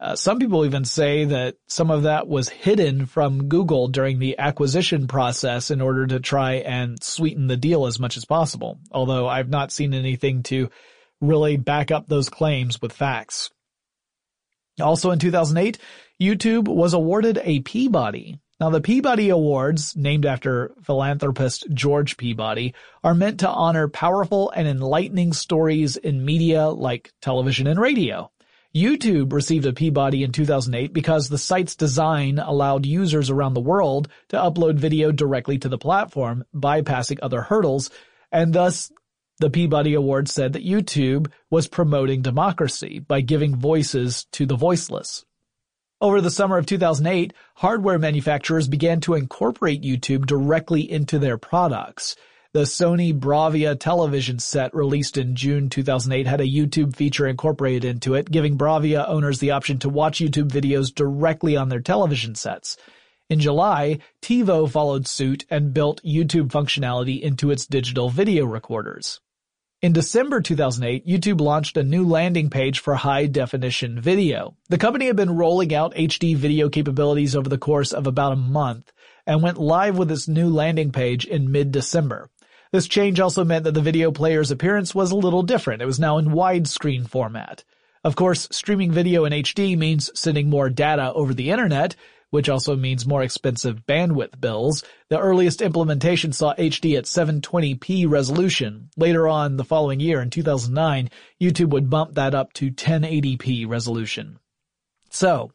Uh, 0.00 0.16
some 0.16 0.38
people 0.38 0.64
even 0.64 0.84
say 0.86 1.26
that 1.26 1.56
some 1.66 1.90
of 1.90 2.04
that 2.04 2.26
was 2.26 2.48
hidden 2.48 3.04
from 3.04 3.48
Google 3.48 3.88
during 3.88 4.18
the 4.18 4.38
acquisition 4.38 5.06
process 5.06 5.70
in 5.70 5.82
order 5.82 6.06
to 6.06 6.20
try 6.20 6.54
and 6.54 7.02
sweeten 7.02 7.48
the 7.48 7.56
deal 7.58 7.86
as 7.86 8.00
much 8.00 8.16
as 8.16 8.24
possible. 8.24 8.78
Although 8.90 9.28
I've 9.28 9.50
not 9.50 9.72
seen 9.72 9.92
anything 9.92 10.42
to 10.44 10.70
really 11.20 11.58
back 11.58 11.90
up 11.90 12.06
those 12.06 12.30
claims 12.30 12.80
with 12.80 12.94
facts. 12.94 13.50
Also 14.80 15.10
in 15.10 15.18
2008, 15.18 15.78
YouTube 16.18 16.66
was 16.66 16.94
awarded 16.94 17.38
a 17.42 17.60
Peabody. 17.60 18.38
Now 18.58 18.70
the 18.70 18.80
Peabody 18.80 19.28
Awards, 19.28 19.94
named 19.96 20.24
after 20.24 20.72
philanthropist 20.82 21.66
George 21.74 22.16
Peabody, 22.16 22.74
are 23.04 23.14
meant 23.14 23.40
to 23.40 23.48
honor 23.48 23.88
powerful 23.88 24.50
and 24.50 24.66
enlightening 24.66 25.34
stories 25.34 25.98
in 25.98 26.24
media 26.24 26.68
like 26.68 27.12
television 27.20 27.66
and 27.66 27.78
radio. 27.78 28.30
YouTube 28.74 29.32
received 29.32 29.66
a 29.66 29.72
Peabody 29.72 30.22
in 30.22 30.30
2008 30.30 30.92
because 30.92 31.28
the 31.28 31.38
site's 31.38 31.74
design 31.74 32.38
allowed 32.38 32.86
users 32.86 33.28
around 33.28 33.54
the 33.54 33.60
world 33.60 34.08
to 34.28 34.36
upload 34.36 34.76
video 34.76 35.10
directly 35.10 35.58
to 35.58 35.68
the 35.68 35.78
platform, 35.78 36.44
bypassing 36.54 37.18
other 37.20 37.42
hurdles, 37.42 37.90
and 38.30 38.52
thus 38.52 38.92
the 39.40 39.50
Peabody 39.50 39.94
Award 39.94 40.28
said 40.28 40.52
that 40.52 40.64
YouTube 40.64 41.32
was 41.50 41.66
promoting 41.66 42.22
democracy 42.22 43.00
by 43.00 43.22
giving 43.22 43.56
voices 43.56 44.26
to 44.32 44.46
the 44.46 44.56
voiceless. 44.56 45.24
Over 46.00 46.20
the 46.20 46.30
summer 46.30 46.56
of 46.56 46.66
2008, 46.66 47.32
hardware 47.56 47.98
manufacturers 47.98 48.68
began 48.68 49.00
to 49.00 49.14
incorporate 49.14 49.82
YouTube 49.82 50.26
directly 50.26 50.88
into 50.88 51.18
their 51.18 51.38
products. 51.38 52.14
The 52.52 52.62
Sony 52.62 53.16
Bravia 53.16 53.78
television 53.78 54.40
set 54.40 54.74
released 54.74 55.16
in 55.16 55.36
June 55.36 55.68
2008 55.68 56.26
had 56.26 56.40
a 56.40 56.44
YouTube 56.44 56.96
feature 56.96 57.28
incorporated 57.28 57.84
into 57.84 58.14
it, 58.14 58.28
giving 58.28 58.58
Bravia 58.58 59.08
owners 59.08 59.38
the 59.38 59.52
option 59.52 59.78
to 59.78 59.88
watch 59.88 60.18
YouTube 60.18 60.48
videos 60.48 60.92
directly 60.92 61.56
on 61.56 61.68
their 61.68 61.78
television 61.78 62.34
sets. 62.34 62.76
In 63.28 63.38
July, 63.38 64.00
TiVo 64.20 64.68
followed 64.68 65.06
suit 65.06 65.46
and 65.48 65.72
built 65.72 66.02
YouTube 66.02 66.48
functionality 66.48 67.20
into 67.20 67.52
its 67.52 67.66
digital 67.66 68.10
video 68.10 68.44
recorders. 68.46 69.20
In 69.80 69.92
December 69.92 70.40
2008, 70.40 71.06
YouTube 71.06 71.40
launched 71.40 71.76
a 71.76 71.84
new 71.84 72.04
landing 72.04 72.50
page 72.50 72.80
for 72.80 72.96
high 72.96 73.26
definition 73.26 74.00
video. 74.00 74.56
The 74.68 74.76
company 74.76 75.06
had 75.06 75.14
been 75.14 75.36
rolling 75.36 75.72
out 75.72 75.94
HD 75.94 76.34
video 76.34 76.68
capabilities 76.68 77.36
over 77.36 77.48
the 77.48 77.58
course 77.58 77.92
of 77.92 78.08
about 78.08 78.32
a 78.32 78.36
month 78.36 78.90
and 79.24 79.40
went 79.40 79.58
live 79.58 79.96
with 79.96 80.10
its 80.10 80.26
new 80.26 80.48
landing 80.48 80.90
page 80.90 81.24
in 81.24 81.52
mid-December. 81.52 82.28
This 82.72 82.86
change 82.86 83.18
also 83.18 83.44
meant 83.44 83.64
that 83.64 83.74
the 83.74 83.80
video 83.80 84.12
player's 84.12 84.52
appearance 84.52 84.94
was 84.94 85.10
a 85.10 85.16
little 85.16 85.42
different. 85.42 85.82
It 85.82 85.86
was 85.86 85.98
now 85.98 86.18
in 86.18 86.26
widescreen 86.26 87.08
format. 87.08 87.64
Of 88.04 88.14
course, 88.14 88.46
streaming 88.52 88.92
video 88.92 89.24
in 89.24 89.32
HD 89.32 89.76
means 89.76 90.10
sending 90.14 90.48
more 90.48 90.70
data 90.70 91.12
over 91.12 91.34
the 91.34 91.50
internet, 91.50 91.96
which 92.30 92.48
also 92.48 92.76
means 92.76 93.06
more 93.06 93.24
expensive 93.24 93.84
bandwidth 93.86 94.40
bills. 94.40 94.84
The 95.08 95.18
earliest 95.18 95.60
implementation 95.60 96.32
saw 96.32 96.54
HD 96.54 96.96
at 96.96 97.04
720p 97.04 98.08
resolution. 98.08 98.90
Later 98.96 99.26
on 99.26 99.56
the 99.56 99.64
following 99.64 99.98
year, 99.98 100.22
in 100.22 100.30
2009, 100.30 101.10
YouTube 101.40 101.70
would 101.70 101.90
bump 101.90 102.14
that 102.14 102.36
up 102.36 102.52
to 102.54 102.70
1080p 102.70 103.68
resolution. 103.68 104.38
So, 105.10 105.50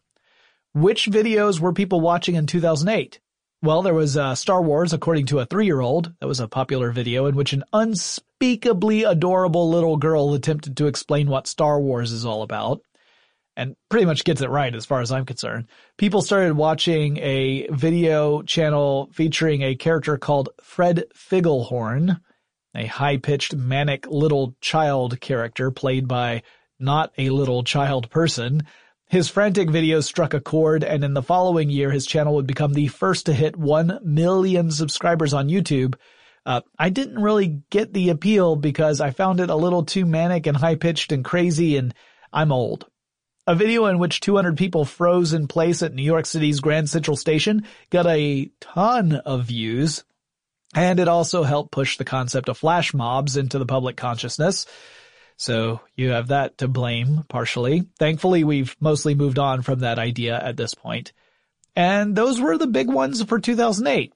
which 0.73 1.07
videos 1.09 1.61
were 1.61 1.71
people 1.71 2.01
watching 2.01 2.35
in 2.35 2.45
2008? 2.45 3.21
Well, 3.65 3.81
there 3.81 3.95
was 3.95 4.15
uh, 4.15 4.35
Star 4.35 4.61
Wars 4.61 4.93
According 4.93 5.25
to 5.27 5.39
a 5.39 5.45
Three-Year-Old. 5.47 6.13
That 6.19 6.27
was 6.27 6.39
a 6.39 6.47
popular 6.47 6.91
video 6.91 7.25
in 7.25 7.35
which 7.35 7.51
an 7.51 7.63
unspeakably 7.73 9.05
adorable 9.05 9.71
little 9.71 9.97
girl 9.97 10.35
attempted 10.35 10.77
to 10.77 10.85
explain 10.85 11.27
what 11.27 11.47
Star 11.47 11.81
Wars 11.81 12.11
is 12.11 12.27
all 12.27 12.43
about. 12.43 12.81
And 13.57 13.75
pretty 13.89 14.05
much 14.05 14.23
gets 14.23 14.41
it 14.41 14.51
right 14.51 14.75
as 14.75 14.85
far 14.85 15.01
as 15.01 15.11
I'm 15.11 15.25
concerned. 15.25 15.65
People 15.97 16.21
started 16.21 16.55
watching 16.55 17.17
a 17.17 17.67
video 17.71 18.43
channel 18.43 19.09
featuring 19.13 19.63
a 19.63 19.73
character 19.73 20.19
called 20.19 20.49
Fred 20.61 21.05
Figglehorn, 21.15 22.21
a 22.75 22.85
high-pitched 22.85 23.55
manic 23.55 24.05
little 24.05 24.55
child 24.61 25.19
character 25.21 25.71
played 25.71 26.07
by 26.07 26.43
not 26.79 27.13
a 27.17 27.31
little 27.31 27.63
child 27.63 28.11
person 28.11 28.61
his 29.07 29.29
frantic 29.29 29.69
videos 29.69 30.05
struck 30.05 30.33
a 30.33 30.41
chord, 30.41 30.83
and 30.83 31.03
in 31.03 31.13
the 31.13 31.21
following 31.21 31.69
year, 31.69 31.91
his 31.91 32.05
channel 32.05 32.35
would 32.35 32.47
become 32.47 32.73
the 32.73 32.87
first 32.87 33.27
to 33.27 33.33
hit 33.33 33.55
1 33.55 33.99
million 34.03 34.71
subscribers 34.71 35.33
on 35.33 35.47
YouTube. 35.47 35.95
Uh, 36.45 36.61
I 36.77 36.89
didn't 36.89 37.21
really 37.21 37.61
get 37.69 37.93
the 37.93 38.09
appeal 38.09 38.55
because 38.55 39.01
I 39.01 39.11
found 39.11 39.39
it 39.39 39.49
a 39.49 39.55
little 39.55 39.83
too 39.83 40.05
manic 40.05 40.47
and 40.47 40.57
high-pitched 40.57 41.11
and 41.11 41.23
crazy, 41.23 41.77
and 41.77 41.93
I'm 42.33 42.51
old. 42.51 42.87
A 43.47 43.53
video 43.53 43.85
in 43.85 43.99
which 43.99 44.21
200 44.21 44.57
people 44.57 44.85
froze 44.85 45.33
in 45.33 45.47
place 45.47 45.83
at 45.83 45.93
New 45.93 46.03
York 46.03 46.25
City's 46.25 46.59
Grand 46.59 46.89
Central 46.89 47.15
Station 47.15 47.67
got 47.91 48.07
a 48.07 48.49
ton 48.59 49.13
of 49.13 49.45
views, 49.45 50.03
and 50.73 50.99
it 50.99 51.07
also 51.07 51.43
helped 51.43 51.71
push 51.71 51.97
the 51.97 52.05
concept 52.05 52.49
of 52.49 52.57
flash 52.57 52.91
mobs 52.91 53.37
into 53.37 53.59
the 53.59 53.67
public 53.67 53.97
consciousness. 53.97 54.65
So 55.37 55.81
you 55.95 56.11
have 56.11 56.29
that 56.29 56.57
to 56.59 56.67
blame 56.67 57.23
partially. 57.27 57.83
Thankfully, 57.99 58.43
we've 58.43 58.75
mostly 58.79 59.15
moved 59.15 59.39
on 59.39 59.61
from 59.61 59.79
that 59.79 59.99
idea 59.99 60.39
at 60.41 60.57
this 60.57 60.73
point. 60.73 61.11
And 61.75 62.15
those 62.15 62.39
were 62.39 62.57
the 62.57 62.67
big 62.67 62.87
ones 62.87 63.21
for 63.23 63.39
2008. 63.39 64.13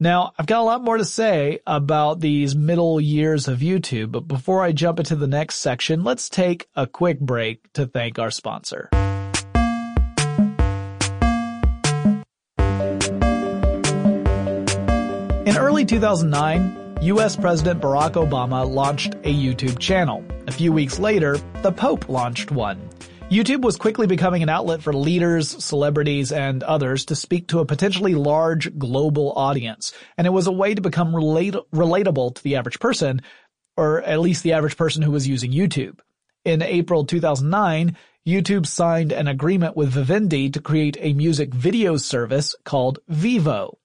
Now, 0.00 0.32
I've 0.38 0.46
got 0.46 0.60
a 0.60 0.62
lot 0.62 0.84
more 0.84 0.96
to 0.96 1.04
say 1.04 1.58
about 1.66 2.20
these 2.20 2.54
middle 2.54 3.00
years 3.00 3.48
of 3.48 3.58
YouTube, 3.58 4.12
but 4.12 4.28
before 4.28 4.62
I 4.62 4.70
jump 4.70 5.00
into 5.00 5.16
the 5.16 5.26
next 5.26 5.56
section, 5.56 6.04
let's 6.04 6.28
take 6.28 6.68
a 6.76 6.86
quick 6.86 7.18
break 7.18 7.72
to 7.72 7.86
thank 7.86 8.18
our 8.18 8.30
sponsor. 8.30 8.88
In 15.46 15.56
early 15.56 15.84
2009, 15.84 16.77
US 17.02 17.36
President 17.36 17.80
Barack 17.80 18.14
Obama 18.14 18.68
launched 18.68 19.14
a 19.22 19.32
YouTube 19.32 19.78
channel. 19.78 20.24
A 20.48 20.52
few 20.52 20.72
weeks 20.72 20.98
later, 20.98 21.38
the 21.62 21.70
Pope 21.70 22.08
launched 22.08 22.50
one. 22.50 22.90
YouTube 23.30 23.60
was 23.60 23.76
quickly 23.76 24.08
becoming 24.08 24.42
an 24.42 24.48
outlet 24.48 24.82
for 24.82 24.92
leaders, 24.92 25.64
celebrities, 25.64 26.32
and 26.32 26.64
others 26.64 27.04
to 27.04 27.14
speak 27.14 27.46
to 27.48 27.60
a 27.60 27.64
potentially 27.64 28.16
large 28.16 28.76
global 28.76 29.32
audience, 29.36 29.92
and 30.16 30.26
it 30.26 30.30
was 30.30 30.48
a 30.48 30.52
way 30.52 30.74
to 30.74 30.82
become 30.82 31.14
relate- 31.14 31.54
relatable 31.72 32.34
to 32.34 32.42
the 32.42 32.56
average 32.56 32.80
person, 32.80 33.22
or 33.76 34.02
at 34.02 34.18
least 34.18 34.42
the 34.42 34.54
average 34.54 34.76
person 34.76 35.00
who 35.00 35.12
was 35.12 35.28
using 35.28 35.52
YouTube. 35.52 36.00
In 36.44 36.62
April 36.62 37.04
2009, 37.04 37.96
YouTube 38.26 38.66
signed 38.66 39.12
an 39.12 39.28
agreement 39.28 39.76
with 39.76 39.90
Vivendi 39.90 40.50
to 40.50 40.60
create 40.60 40.96
a 40.98 41.12
music 41.12 41.54
video 41.54 41.96
service 41.96 42.56
called 42.64 42.98
Vevo. 43.08 43.76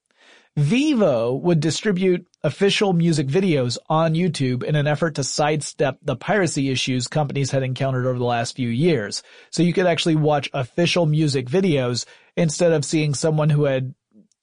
Vevo 0.58 1.40
would 1.40 1.60
distribute 1.60 2.26
official 2.44 2.92
music 2.92 3.28
videos 3.28 3.78
on 3.90 4.14
YouTube 4.14 4.64
in 4.64 4.76
an 4.76 4.86
effort 4.86 5.16
to 5.16 5.24
sidestep 5.24 5.98
the 6.02 6.16
piracy 6.16 6.70
issues 6.70 7.08
companies 7.08 7.52
had 7.52 7.64
encountered 7.64 8.06
over 8.06 8.20
the 8.20 8.26
last 8.26 8.56
few 8.56 8.68
years. 8.68 9.24
So 9.50 9.64
you 9.64 9.74
could 9.74 9.86
actually 9.86 10.16
watch 10.16 10.50
official 10.54 11.06
music 11.06 11.48
videos 11.48 12.06
instead 12.36 12.74
of 12.74 12.84
seeing 12.84 13.14
someone 13.14 13.50
who 13.50 13.64
had 13.64 13.94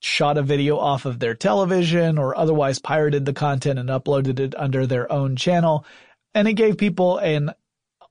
shot 0.01 0.39
a 0.39 0.43
video 0.43 0.79
off 0.79 1.05
of 1.05 1.19
their 1.19 1.35
television 1.35 2.17
or 2.17 2.37
otherwise 2.37 2.79
pirated 2.79 3.27
the 3.27 3.35
content 3.35 3.79
and 3.79 3.91
uploaded 3.91 4.41
it 4.41 4.55
under 4.57 4.87
their 4.87 5.11
own 5.13 5.37
channel. 5.37 5.85
And 6.35 6.49
it 6.49 6.55
gave 6.55 6.79
people 6.79 7.19
an 7.19 7.53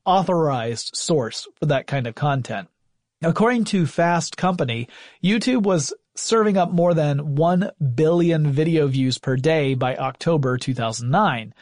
authorized 0.06 0.96
source 0.96 1.48
for 1.56 1.66
that 1.68 1.88
kind 1.88 2.06
of 2.06 2.14
content. 2.14 2.68
According 3.24 3.66
to 3.66 3.88
Fast 3.88 4.38
Company, 4.38 4.88
YouTube 5.24 5.64
was 5.64 5.94
serving 6.20 6.58
up 6.58 6.72
more 6.72 6.94
than 6.94 7.36
1 7.36 7.72
billion 7.96 8.52
video 8.52 8.88
views 8.88 9.18
per 9.18 9.36
day 9.36 9.74
by 9.74 9.96
October 9.96 10.58
2009. 10.58 11.54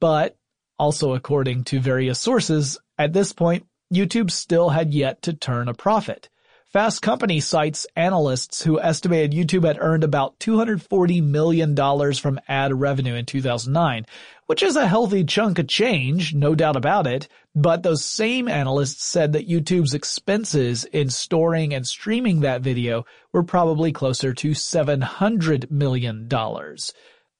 But 0.00 0.36
also 0.78 1.14
according 1.14 1.64
to 1.64 1.80
various 1.80 2.18
sources, 2.18 2.78
at 2.98 3.12
this 3.12 3.32
point, 3.32 3.66
YouTube 3.92 4.30
still 4.30 4.68
had 4.68 4.92
yet 4.92 5.22
to 5.22 5.32
turn 5.32 5.68
a 5.68 5.74
profit. 5.74 6.28
Fast 6.70 7.00
Company 7.00 7.40
cites 7.40 7.86
analysts 7.96 8.62
who 8.62 8.78
estimated 8.78 9.32
YouTube 9.32 9.64
had 9.64 9.78
earned 9.80 10.04
about 10.04 10.38
$240 10.38 11.22
million 11.22 11.74
from 12.14 12.38
ad 12.46 12.78
revenue 12.78 13.14
in 13.14 13.24
2009, 13.24 14.04
which 14.44 14.62
is 14.62 14.76
a 14.76 14.86
healthy 14.86 15.24
chunk 15.24 15.58
of 15.58 15.66
change, 15.66 16.34
no 16.34 16.54
doubt 16.54 16.76
about 16.76 17.06
it, 17.06 17.26
but 17.54 17.82
those 17.82 18.04
same 18.04 18.48
analysts 18.48 19.02
said 19.02 19.32
that 19.32 19.48
YouTube's 19.48 19.94
expenses 19.94 20.84
in 20.84 21.08
storing 21.08 21.72
and 21.72 21.86
streaming 21.86 22.40
that 22.40 22.60
video 22.60 23.06
were 23.32 23.44
probably 23.44 23.90
closer 23.90 24.34
to 24.34 24.50
$700 24.50 25.70
million. 25.70 26.28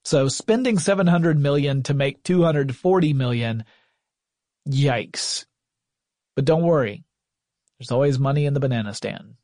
So 0.05 0.27
spending 0.27 0.77
$700 0.77 1.37
million 1.37 1.83
to 1.83 1.93
make 1.93 2.23
$240 2.23 3.13
million, 3.13 3.63
yikes. 4.67 5.45
But 6.35 6.45
don't 6.45 6.63
worry, 6.63 7.03
there's 7.79 7.91
always 7.91 8.19
money 8.19 8.45
in 8.45 8.53
the 8.53 8.59
banana 8.59 8.93
stand. 8.93 9.35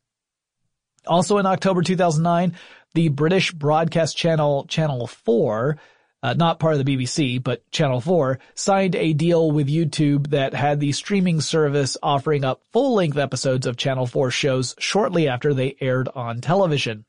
Also 1.06 1.38
in 1.38 1.46
October 1.46 1.82
2009, 1.82 2.54
the 2.94 3.08
British 3.08 3.52
broadcast 3.52 4.16
channel 4.16 4.66
Channel 4.66 5.06
4, 5.06 5.78
uh, 6.22 6.34
not 6.34 6.58
part 6.58 6.74
of 6.74 6.84
the 6.84 6.96
BBC, 6.96 7.42
but 7.42 7.68
Channel 7.70 8.00
4, 8.00 8.38
signed 8.54 8.94
a 8.96 9.12
deal 9.12 9.50
with 9.50 9.68
YouTube 9.68 10.30
that 10.30 10.54
had 10.54 10.80
the 10.80 10.92
streaming 10.92 11.40
service 11.40 11.96
offering 12.02 12.44
up 12.44 12.62
full-length 12.72 13.16
episodes 13.16 13.66
of 13.66 13.76
Channel 13.76 14.06
4 14.06 14.30
shows 14.30 14.74
shortly 14.78 15.28
after 15.28 15.54
they 15.54 15.76
aired 15.80 16.08
on 16.14 16.40
television. 16.40 17.04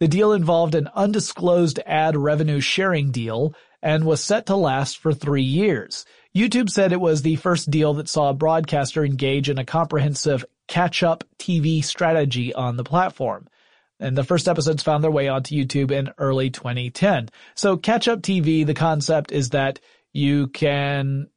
The 0.00 0.08
deal 0.08 0.32
involved 0.32 0.74
an 0.74 0.88
undisclosed 0.94 1.78
ad 1.86 2.16
revenue 2.16 2.60
sharing 2.60 3.12
deal 3.12 3.54
and 3.82 4.04
was 4.04 4.22
set 4.22 4.46
to 4.46 4.56
last 4.56 4.98
for 4.98 5.12
three 5.12 5.42
years. 5.42 6.04
YouTube 6.34 6.70
said 6.70 6.92
it 6.92 7.00
was 7.00 7.22
the 7.22 7.36
first 7.36 7.70
deal 7.70 7.94
that 7.94 8.08
saw 8.08 8.30
a 8.30 8.34
broadcaster 8.34 9.04
engage 9.04 9.50
in 9.50 9.58
a 9.58 9.64
comprehensive 9.64 10.44
catch-up 10.68 11.24
TV 11.38 11.84
strategy 11.84 12.54
on 12.54 12.76
the 12.76 12.84
platform. 12.84 13.48
And 14.00 14.16
the 14.16 14.24
first 14.24 14.48
episodes 14.48 14.82
found 14.82 15.04
their 15.04 15.10
way 15.10 15.28
onto 15.28 15.54
YouTube 15.54 15.92
in 15.92 16.10
early 16.18 16.50
2010. 16.50 17.28
So 17.54 17.76
catch-up 17.76 18.20
TV, 18.22 18.66
the 18.66 18.74
concept 18.74 19.30
is 19.30 19.50
that 19.50 19.78
you 20.12 20.48
can 20.48 21.28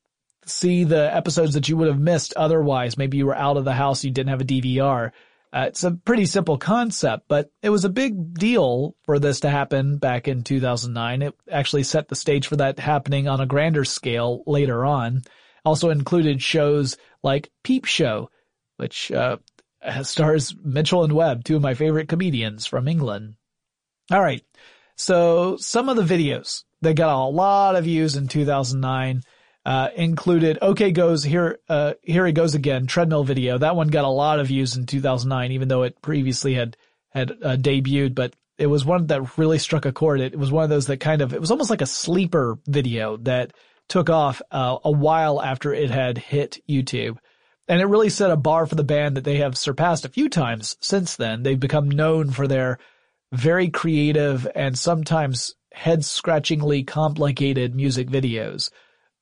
see 0.45 0.83
the 0.83 1.13
episodes 1.15 1.53
that 1.53 1.69
you 1.69 1.77
would 1.77 1.87
have 1.87 1.99
missed 1.99 2.33
otherwise. 2.35 2.97
Maybe 2.97 3.17
you 3.17 3.25
were 3.25 3.35
out 3.35 3.57
of 3.57 3.65
the 3.65 3.73
house, 3.73 4.03
you 4.03 4.11
didn't 4.11 4.29
have 4.29 4.41
a 4.41 4.45
DVR. 4.45 5.11
Uh, 5.53 5.65
it's 5.67 5.83
a 5.83 5.91
pretty 5.91 6.25
simple 6.25 6.57
concept, 6.57 7.25
but 7.29 7.49
it 7.61 7.69
was 7.69 7.85
a 7.85 7.89
big 7.89 8.33
deal 8.33 8.95
for 9.03 9.19
this 9.19 9.39
to 9.39 9.49
happen 9.49 9.97
back 9.97 10.27
in 10.27 10.43
2009. 10.43 11.21
It 11.21 11.35
actually 11.49 11.83
set 11.83 12.09
the 12.09 12.15
stage 12.15 12.47
for 12.47 12.57
that 12.57 12.77
happening 12.77 13.27
on 13.27 13.39
a 13.39 13.45
grander 13.45 13.85
scale 13.85 14.43
later 14.45 14.85
on. 14.85 15.21
Also 15.63 15.91
included 15.91 16.41
shows 16.41 16.97
like 17.23 17.51
Peep 17.63 17.85
Show, 17.85 18.29
which 18.77 19.11
uh, 19.11 19.37
stars 20.03 20.55
Mitchell 20.63 21.03
and 21.03 21.13
Webb, 21.13 21.43
two 21.43 21.55
of 21.55 21.61
my 21.61 21.73
favorite 21.73 22.09
comedians 22.09 22.65
from 22.65 22.87
England. 22.87 23.35
All 24.11 24.21
right. 24.21 24.43
So 24.95 25.57
some 25.57 25.89
of 25.89 25.97
the 25.97 26.03
videos 26.03 26.63
that 26.81 26.95
got 26.95 27.15
a 27.15 27.27
lot 27.27 27.75
of 27.75 27.83
views 27.83 28.15
in 28.15 28.27
2009 28.27 29.21
uh, 29.65 29.89
included 29.95 30.59
OK 30.61 30.91
Goes 30.91 31.23
here 31.23 31.59
uh, 31.67 31.93
here 32.03 32.25
He 32.25 32.31
goes 32.31 32.55
again 32.55 32.85
treadmill 32.85 33.23
video. 33.23 33.57
That 33.57 33.75
one 33.75 33.87
got 33.87 34.05
a 34.05 34.09
lot 34.09 34.39
of 34.39 34.47
views 34.47 34.77
in 34.77 34.85
2009 34.85 35.51
even 35.51 35.67
though 35.67 35.83
it 35.83 36.01
previously 36.01 36.53
had 36.53 36.77
had 37.09 37.31
uh, 37.31 37.55
debuted, 37.55 38.13
but 38.13 38.35
it 38.57 38.67
was 38.67 38.85
one 38.85 39.07
that 39.07 39.37
really 39.37 39.57
struck 39.57 39.85
a 39.85 39.91
chord. 39.91 40.19
It 40.21 40.37
was 40.37 40.51
one 40.51 40.63
of 40.63 40.69
those 40.69 40.87
that 40.87 40.99
kind 40.99 41.21
of 41.21 41.33
it 41.33 41.41
was 41.41 41.51
almost 41.51 41.69
like 41.69 41.81
a 41.81 41.87
sleeper 41.87 42.57
video 42.67 43.17
that 43.17 43.53
took 43.87 44.09
off 44.09 44.41
uh, 44.51 44.77
a 44.83 44.91
while 44.91 45.41
after 45.41 45.73
it 45.73 45.89
had 45.89 46.17
hit 46.17 46.59
YouTube. 46.69 47.17
And 47.67 47.81
it 47.81 47.85
really 47.85 48.09
set 48.09 48.29
a 48.29 48.35
bar 48.35 48.65
for 48.67 48.75
the 48.75 48.83
band 48.83 49.17
that 49.17 49.23
they 49.23 49.37
have 49.37 49.57
surpassed 49.57 50.05
a 50.05 50.09
few 50.09 50.29
times 50.29 50.77
since 50.81 51.15
then. 51.15 51.43
They've 51.43 51.59
become 51.59 51.89
known 51.89 52.29
for 52.29 52.47
their 52.47 52.77
very 53.31 53.69
creative 53.69 54.47
and 54.53 54.77
sometimes 54.77 55.55
head-scratchingly 55.73 56.83
complicated 56.83 57.75
music 57.75 58.07
videos. 58.07 58.69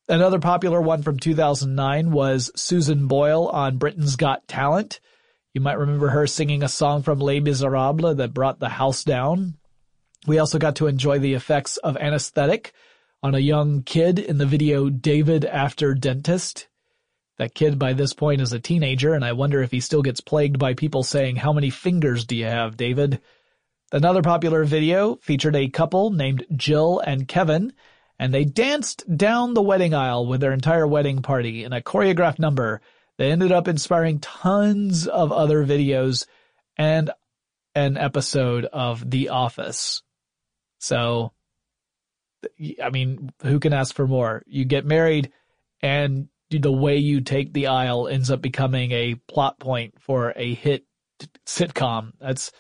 Another 0.10 0.40
popular 0.40 0.82
one 0.82 1.02
from 1.02 1.18
2009 1.18 2.12
was 2.12 2.52
Susan 2.56 3.08
Boyle 3.08 3.48
on 3.48 3.78
Britain's 3.78 4.18
Got 4.18 4.48
Talent. 4.48 5.00
You 5.54 5.62
might 5.62 5.78
remember 5.78 6.10
her 6.10 6.28
singing 6.28 6.64
a 6.64 6.68
song 6.68 7.04
from 7.04 7.20
Les 7.20 7.40
Miserables 7.40 8.18
that 8.18 8.34
brought 8.34 8.60
the 8.60 8.70
house 8.70 9.04
down. 9.06 9.56
We 10.28 10.40
also 10.40 10.60
got 10.60 10.76
to 10.78 10.88
enjoy 10.88 11.20
the 11.20 11.34
effects 11.34 11.78
of 11.78 11.96
anesthetic 11.96 12.74
on 13.22 13.36
a 13.36 13.40
young 13.40 13.84
kid 13.84 14.20
in 14.20 14.38
the 14.38 14.46
video 14.46 14.90
David 14.90 15.46
After 15.46 15.94
Dentist. 15.94 16.68
That 17.38 17.56
kid 17.56 17.80
by 17.80 17.94
this 17.94 18.14
point 18.14 18.42
is 18.42 18.54
a 18.54 18.60
teenager, 18.60 19.14
and 19.14 19.26
I 19.26 19.34
wonder 19.34 19.62
if 19.62 19.72
he 19.72 19.80
still 19.80 20.04
gets 20.04 20.22
plagued 20.22 20.60
by 20.60 20.76
people 20.76 21.04
saying, 21.04 21.38
how 21.38 21.52
many 21.52 21.72
fingers 21.72 22.26
do 22.26 22.36
you 22.36 22.46
have, 22.46 22.78
David? 22.78 23.22
Another 23.92 24.22
popular 24.22 24.64
video 24.64 25.16
featured 25.16 25.56
a 25.56 25.70
couple 25.70 26.12
named 26.12 26.46
Jill 26.56 27.00
and 27.00 27.28
Kevin, 27.28 27.74
and 28.20 28.34
they 28.34 28.46
danced 28.46 29.04
down 29.18 29.54
the 29.54 29.62
wedding 29.62 29.94
aisle 29.94 30.28
with 30.28 30.42
their 30.42 30.54
entire 30.54 30.88
wedding 30.88 31.22
party 31.22 31.64
in 31.64 31.74
a 31.74 31.82
choreographed 31.82 32.40
number 32.40 32.82
that 33.18 33.30
ended 33.30 33.52
up 33.52 33.68
inspiring 33.68 34.20
tons 34.20 35.08
of 35.08 35.32
other 35.32 35.66
videos 35.66 36.26
and 36.78 37.12
an 37.76 37.98
episode 37.98 38.66
of 38.66 39.10
The 39.10 39.30
Office. 39.30 40.04
So, 40.80 41.32
I 42.82 42.90
mean, 42.92 43.32
who 43.42 43.60
can 43.60 43.74
ask 43.74 43.96
for 43.96 44.08
more? 44.08 44.44
You 44.46 44.66
get 44.66 44.86
married 44.86 45.32
and 45.82 46.30
the 46.60 46.72
way 46.72 46.98
you 46.98 47.22
take 47.22 47.54
the 47.54 47.68
aisle 47.68 48.08
ends 48.08 48.32
up 48.32 48.42
becoming 48.42 48.92
a 48.92 49.16
plot 49.28 49.60
point 49.60 49.96
for 50.00 50.34
a 50.36 50.54
hit 50.54 50.86
sitcom. 51.46 52.14
That's 52.20 52.52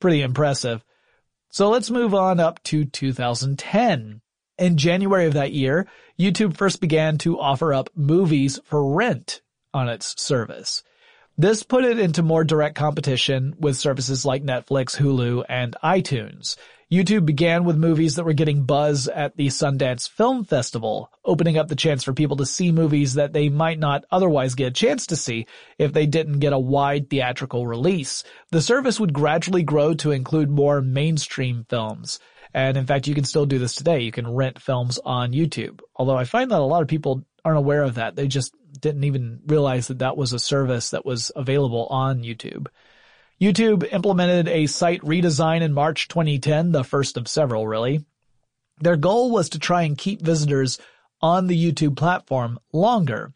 pretty 0.00 0.22
impressive. 0.22 0.84
So 1.50 1.70
let's 1.70 1.90
move 1.90 2.14
on 2.14 2.40
up 2.40 2.62
to 2.64 2.84
2010. 2.84 4.20
In 4.58 4.76
January 4.76 5.26
of 5.26 5.34
that 5.34 5.52
year, 5.52 5.86
YouTube 6.18 6.56
first 6.56 6.80
began 6.80 7.18
to 7.18 7.38
offer 7.38 7.74
up 7.74 7.90
movies 7.94 8.58
for 8.64 8.94
rent 8.94 9.42
on 9.74 9.88
its 9.88 10.20
service. 10.20 10.82
This 11.38 11.62
put 11.62 11.84
it 11.84 11.98
into 11.98 12.22
more 12.22 12.44
direct 12.44 12.76
competition 12.76 13.56
with 13.60 13.76
services 13.76 14.24
like 14.24 14.42
Netflix, 14.42 14.96
Hulu, 14.96 15.44
and 15.50 15.76
iTunes. 15.84 16.56
YouTube 16.90 17.26
began 17.26 17.64
with 17.64 17.76
movies 17.76 18.14
that 18.14 18.24
were 18.24 18.32
getting 18.32 18.62
buzz 18.62 19.06
at 19.06 19.36
the 19.36 19.48
Sundance 19.48 20.08
Film 20.08 20.46
Festival, 20.46 21.10
opening 21.26 21.58
up 21.58 21.68
the 21.68 21.76
chance 21.76 22.04
for 22.04 22.14
people 22.14 22.38
to 22.38 22.46
see 22.46 22.72
movies 22.72 23.14
that 23.14 23.34
they 23.34 23.50
might 23.50 23.78
not 23.78 24.06
otherwise 24.10 24.54
get 24.54 24.68
a 24.68 24.70
chance 24.70 25.08
to 25.08 25.16
see 25.16 25.46
if 25.76 25.92
they 25.92 26.06
didn't 26.06 26.38
get 26.38 26.54
a 26.54 26.58
wide 26.58 27.10
theatrical 27.10 27.66
release. 27.66 28.24
The 28.50 28.62
service 28.62 28.98
would 28.98 29.12
gradually 29.12 29.62
grow 29.62 29.92
to 29.92 30.12
include 30.12 30.48
more 30.48 30.80
mainstream 30.80 31.66
films. 31.68 32.18
And 32.56 32.78
in 32.78 32.86
fact, 32.86 33.06
you 33.06 33.14
can 33.14 33.24
still 33.24 33.44
do 33.44 33.58
this 33.58 33.74
today. 33.74 34.00
You 34.00 34.10
can 34.10 34.26
rent 34.26 34.62
films 34.62 34.98
on 35.04 35.34
YouTube. 35.34 35.80
Although 35.94 36.16
I 36.16 36.24
find 36.24 36.50
that 36.50 36.58
a 36.58 36.64
lot 36.64 36.80
of 36.80 36.88
people 36.88 37.22
aren't 37.44 37.58
aware 37.58 37.82
of 37.82 37.96
that. 37.96 38.16
They 38.16 38.28
just 38.28 38.54
didn't 38.80 39.04
even 39.04 39.40
realize 39.46 39.88
that 39.88 39.98
that 39.98 40.16
was 40.16 40.32
a 40.32 40.38
service 40.38 40.88
that 40.90 41.04
was 41.04 41.30
available 41.36 41.86
on 41.90 42.22
YouTube. 42.22 42.68
YouTube 43.38 43.86
implemented 43.92 44.48
a 44.48 44.64
site 44.68 45.02
redesign 45.02 45.60
in 45.60 45.74
March 45.74 46.08
2010, 46.08 46.72
the 46.72 46.82
first 46.82 47.18
of 47.18 47.28
several 47.28 47.68
really. 47.68 48.06
Their 48.80 48.96
goal 48.96 49.30
was 49.30 49.50
to 49.50 49.58
try 49.58 49.82
and 49.82 49.98
keep 49.98 50.22
visitors 50.22 50.78
on 51.20 51.48
the 51.48 51.72
YouTube 51.72 51.94
platform 51.94 52.58
longer. 52.72 53.34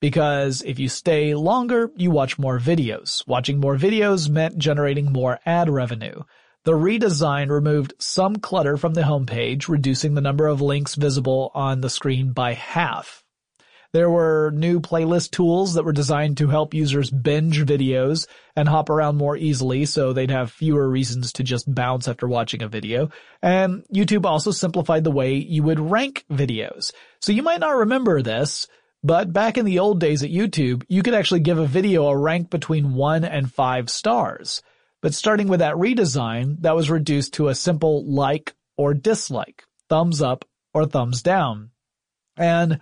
Because 0.00 0.62
if 0.62 0.78
you 0.78 0.88
stay 0.88 1.34
longer, 1.34 1.90
you 1.96 2.12
watch 2.12 2.38
more 2.38 2.60
videos. 2.60 3.26
Watching 3.26 3.58
more 3.58 3.76
videos 3.76 4.30
meant 4.30 4.58
generating 4.58 5.10
more 5.10 5.40
ad 5.44 5.68
revenue. 5.68 6.22
The 6.64 6.72
redesign 6.72 7.48
removed 7.48 7.94
some 7.98 8.36
clutter 8.36 8.76
from 8.76 8.92
the 8.92 9.00
homepage, 9.00 9.66
reducing 9.66 10.12
the 10.12 10.20
number 10.20 10.46
of 10.46 10.60
links 10.60 10.94
visible 10.94 11.50
on 11.54 11.80
the 11.80 11.88
screen 11.88 12.32
by 12.32 12.52
half. 12.52 13.24
There 13.92 14.10
were 14.10 14.52
new 14.54 14.78
playlist 14.78 15.30
tools 15.30 15.74
that 15.74 15.84
were 15.84 15.92
designed 15.92 16.36
to 16.36 16.48
help 16.48 16.74
users 16.74 17.10
binge 17.10 17.64
videos 17.64 18.28
and 18.54 18.68
hop 18.68 18.90
around 18.90 19.16
more 19.16 19.38
easily 19.38 19.86
so 19.86 20.12
they'd 20.12 20.30
have 20.30 20.52
fewer 20.52 20.88
reasons 20.88 21.32
to 21.32 21.42
just 21.42 21.74
bounce 21.74 22.06
after 22.06 22.28
watching 22.28 22.62
a 22.62 22.68
video. 22.68 23.08
And 23.40 23.82
YouTube 23.92 24.26
also 24.26 24.50
simplified 24.50 25.02
the 25.02 25.10
way 25.10 25.36
you 25.36 25.62
would 25.62 25.80
rank 25.80 26.26
videos. 26.30 26.92
So 27.20 27.32
you 27.32 27.42
might 27.42 27.60
not 27.60 27.70
remember 27.70 28.20
this, 28.20 28.68
but 29.02 29.32
back 29.32 29.56
in 29.56 29.64
the 29.64 29.78
old 29.78 29.98
days 29.98 30.22
at 30.22 30.30
YouTube, 30.30 30.84
you 30.88 31.02
could 31.02 31.14
actually 31.14 31.40
give 31.40 31.58
a 31.58 31.66
video 31.66 32.06
a 32.06 32.16
rank 32.16 32.50
between 32.50 32.92
one 32.92 33.24
and 33.24 33.50
five 33.50 33.88
stars. 33.88 34.62
But 35.02 35.14
starting 35.14 35.48
with 35.48 35.60
that 35.60 35.74
redesign, 35.74 36.60
that 36.60 36.76
was 36.76 36.90
reduced 36.90 37.34
to 37.34 37.48
a 37.48 37.54
simple 37.54 38.04
like 38.04 38.54
or 38.76 38.94
dislike, 38.94 39.64
thumbs 39.88 40.20
up 40.20 40.44
or 40.74 40.86
thumbs 40.86 41.22
down. 41.22 41.70
And 42.36 42.80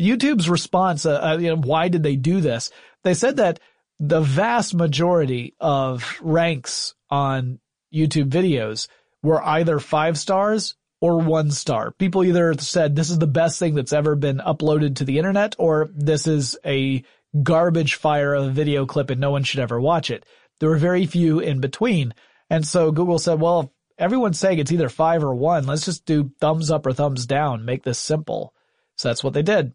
YouTube's 0.00 0.48
response, 0.48 1.04
uh, 1.04 1.20
uh, 1.20 1.38
you 1.38 1.50
know, 1.50 1.60
why 1.60 1.88
did 1.88 2.02
they 2.02 2.16
do 2.16 2.40
this? 2.40 2.70
They 3.04 3.14
said 3.14 3.36
that 3.36 3.60
the 3.98 4.20
vast 4.20 4.74
majority 4.74 5.54
of 5.60 6.18
ranks 6.22 6.94
on 7.10 7.60
YouTube 7.94 8.30
videos 8.30 8.88
were 9.22 9.42
either 9.42 9.78
five 9.78 10.18
stars 10.18 10.74
or 11.00 11.18
one 11.18 11.50
star. 11.50 11.92
People 11.92 12.24
either 12.24 12.54
said 12.54 12.94
this 12.94 13.10
is 13.10 13.18
the 13.18 13.26
best 13.26 13.58
thing 13.58 13.74
that's 13.74 13.92
ever 13.92 14.16
been 14.16 14.38
uploaded 14.38 14.96
to 14.96 15.04
the 15.04 15.18
internet 15.18 15.54
or 15.58 15.90
this 15.94 16.26
is 16.26 16.58
a 16.64 17.02
garbage 17.42 17.94
fire 17.94 18.34
of 18.34 18.46
a 18.46 18.50
video 18.50 18.86
clip 18.86 19.10
and 19.10 19.20
no 19.20 19.30
one 19.30 19.44
should 19.44 19.60
ever 19.60 19.80
watch 19.80 20.10
it. 20.10 20.24
There 20.60 20.68
were 20.68 20.76
very 20.76 21.06
few 21.06 21.40
in 21.40 21.60
between. 21.60 22.14
And 22.48 22.66
so 22.66 22.92
Google 22.92 23.18
said, 23.18 23.40
well, 23.40 23.72
everyone's 23.98 24.38
saying 24.38 24.58
it's 24.58 24.72
either 24.72 24.88
five 24.88 25.24
or 25.24 25.34
one. 25.34 25.66
Let's 25.66 25.84
just 25.84 26.04
do 26.04 26.30
thumbs 26.40 26.70
up 26.70 26.86
or 26.86 26.92
thumbs 26.92 27.26
down. 27.26 27.64
Make 27.64 27.82
this 27.82 27.98
simple. 27.98 28.54
So 28.96 29.08
that's 29.08 29.24
what 29.24 29.32
they 29.32 29.42
did. 29.42 29.72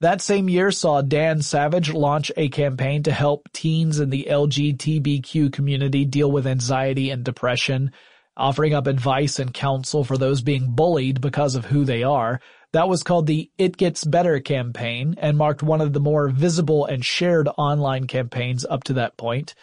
That 0.00 0.20
same 0.20 0.48
year 0.48 0.70
saw 0.70 1.02
Dan 1.02 1.40
Savage 1.40 1.92
launch 1.92 2.32
a 2.36 2.48
campaign 2.48 3.04
to 3.04 3.12
help 3.12 3.48
teens 3.52 4.00
in 4.00 4.10
the 4.10 4.26
LGBTQ 4.28 5.52
community 5.52 6.04
deal 6.04 6.30
with 6.30 6.46
anxiety 6.46 7.10
and 7.10 7.24
depression, 7.24 7.92
offering 8.36 8.74
up 8.74 8.86
advice 8.86 9.38
and 9.38 9.54
counsel 9.54 10.02
for 10.02 10.18
those 10.18 10.42
being 10.42 10.72
bullied 10.72 11.20
because 11.20 11.54
of 11.54 11.66
who 11.66 11.84
they 11.84 12.02
are. 12.02 12.40
That 12.72 12.88
was 12.88 13.04
called 13.04 13.28
the 13.28 13.50
It 13.56 13.76
Gets 13.76 14.04
Better 14.04 14.40
campaign 14.40 15.14
and 15.16 15.38
marked 15.38 15.62
one 15.62 15.80
of 15.80 15.92
the 15.92 16.00
more 16.00 16.28
visible 16.28 16.86
and 16.86 17.04
shared 17.04 17.48
online 17.56 18.08
campaigns 18.08 18.64
up 18.64 18.82
to 18.84 18.94
that 18.94 19.16
point. 19.16 19.54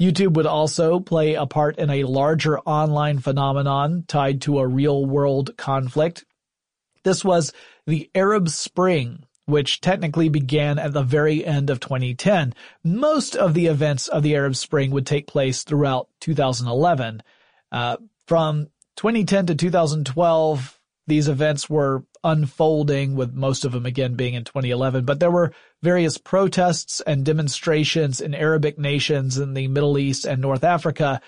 YouTube 0.00 0.34
would 0.34 0.46
also 0.46 0.98
play 0.98 1.34
a 1.34 1.46
part 1.46 1.78
in 1.78 1.88
a 1.90 2.04
larger 2.04 2.58
online 2.60 3.18
phenomenon 3.18 4.04
tied 4.08 4.42
to 4.42 4.58
a 4.58 4.66
real 4.66 5.04
world 5.06 5.56
conflict. 5.56 6.24
This 7.04 7.24
was 7.24 7.52
the 7.86 8.10
Arab 8.14 8.48
Spring, 8.48 9.24
which 9.46 9.80
technically 9.80 10.28
began 10.28 10.78
at 10.78 10.92
the 10.92 11.02
very 11.02 11.44
end 11.44 11.70
of 11.70 11.80
2010. 11.80 12.54
Most 12.82 13.36
of 13.36 13.54
the 13.54 13.66
events 13.66 14.08
of 14.08 14.22
the 14.22 14.34
Arab 14.34 14.56
Spring 14.56 14.90
would 14.90 15.06
take 15.06 15.26
place 15.26 15.62
throughout 15.62 16.08
2011. 16.20 17.22
Uh, 17.70 17.96
from 18.26 18.68
2010 18.96 19.46
to 19.46 19.54
2012, 19.54 20.80
these 21.06 21.28
events 21.28 21.68
were 21.68 22.04
unfolding 22.22 23.14
with 23.14 23.34
most 23.34 23.64
of 23.64 23.72
them 23.72 23.84
again 23.84 24.14
being 24.14 24.34
in 24.34 24.44
2011, 24.44 25.04
but 25.04 25.20
there 25.20 25.30
were 25.30 25.52
various 25.82 26.16
protests 26.16 27.00
and 27.02 27.24
demonstrations 27.24 28.20
in 28.20 28.34
Arabic 28.34 28.78
nations 28.78 29.36
in 29.38 29.54
the 29.54 29.68
Middle 29.68 29.98
East 29.98 30.24
and 30.24 30.40
North 30.40 30.64
Africa 30.64 31.20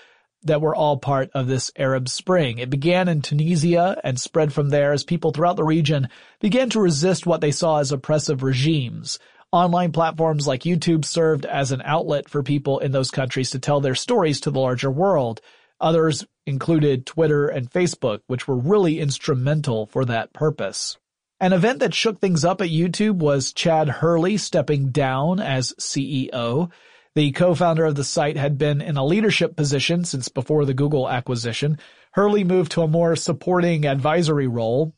that 0.43 0.61
were 0.61 0.75
all 0.75 0.97
part 0.97 1.29
of 1.33 1.47
this 1.47 1.71
Arab 1.77 2.09
Spring. 2.09 2.57
It 2.57 2.69
began 2.69 3.07
in 3.07 3.21
Tunisia 3.21 3.99
and 4.03 4.19
spread 4.19 4.53
from 4.53 4.69
there 4.69 4.93
as 4.93 5.03
people 5.03 5.31
throughout 5.31 5.55
the 5.55 5.63
region 5.63 6.09
began 6.39 6.69
to 6.71 6.81
resist 6.81 7.25
what 7.25 7.41
they 7.41 7.51
saw 7.51 7.79
as 7.79 7.91
oppressive 7.91 8.43
regimes. 8.43 9.19
Online 9.51 9.91
platforms 9.91 10.47
like 10.47 10.63
YouTube 10.63 11.05
served 11.05 11.45
as 11.45 11.71
an 11.71 11.81
outlet 11.85 12.29
for 12.29 12.43
people 12.43 12.79
in 12.79 12.91
those 12.91 13.11
countries 13.11 13.51
to 13.51 13.59
tell 13.59 13.79
their 13.79 13.95
stories 13.95 14.41
to 14.41 14.51
the 14.51 14.59
larger 14.59 14.91
world. 14.91 15.41
Others 15.79 16.25
included 16.45 17.05
Twitter 17.05 17.47
and 17.47 17.69
Facebook, 17.69 18.21
which 18.27 18.47
were 18.47 18.57
really 18.57 18.99
instrumental 18.99 19.85
for 19.85 20.05
that 20.05 20.33
purpose. 20.33 20.97
An 21.39 21.53
event 21.53 21.79
that 21.79 21.93
shook 21.93 22.19
things 22.19 22.43
up 22.43 22.61
at 22.61 22.69
YouTube 22.69 23.17
was 23.17 23.53
Chad 23.53 23.87
Hurley 23.89 24.37
stepping 24.37 24.89
down 24.89 25.39
as 25.39 25.73
CEO. 25.79 26.71
The 27.13 27.31
co-founder 27.31 27.85
of 27.85 27.95
the 27.95 28.03
site 28.03 28.37
had 28.37 28.57
been 28.57 28.81
in 28.81 28.97
a 28.97 29.05
leadership 29.05 29.55
position 29.55 30.03
since 30.03 30.29
before 30.29 30.65
the 30.65 30.73
Google 30.73 31.07
acquisition. 31.07 31.77
Hurley 32.13 32.43
moved 32.43 32.71
to 32.71 32.81
a 32.81 32.87
more 32.87 33.15
supporting 33.15 33.85
advisory 33.85 34.47
role, 34.47 34.95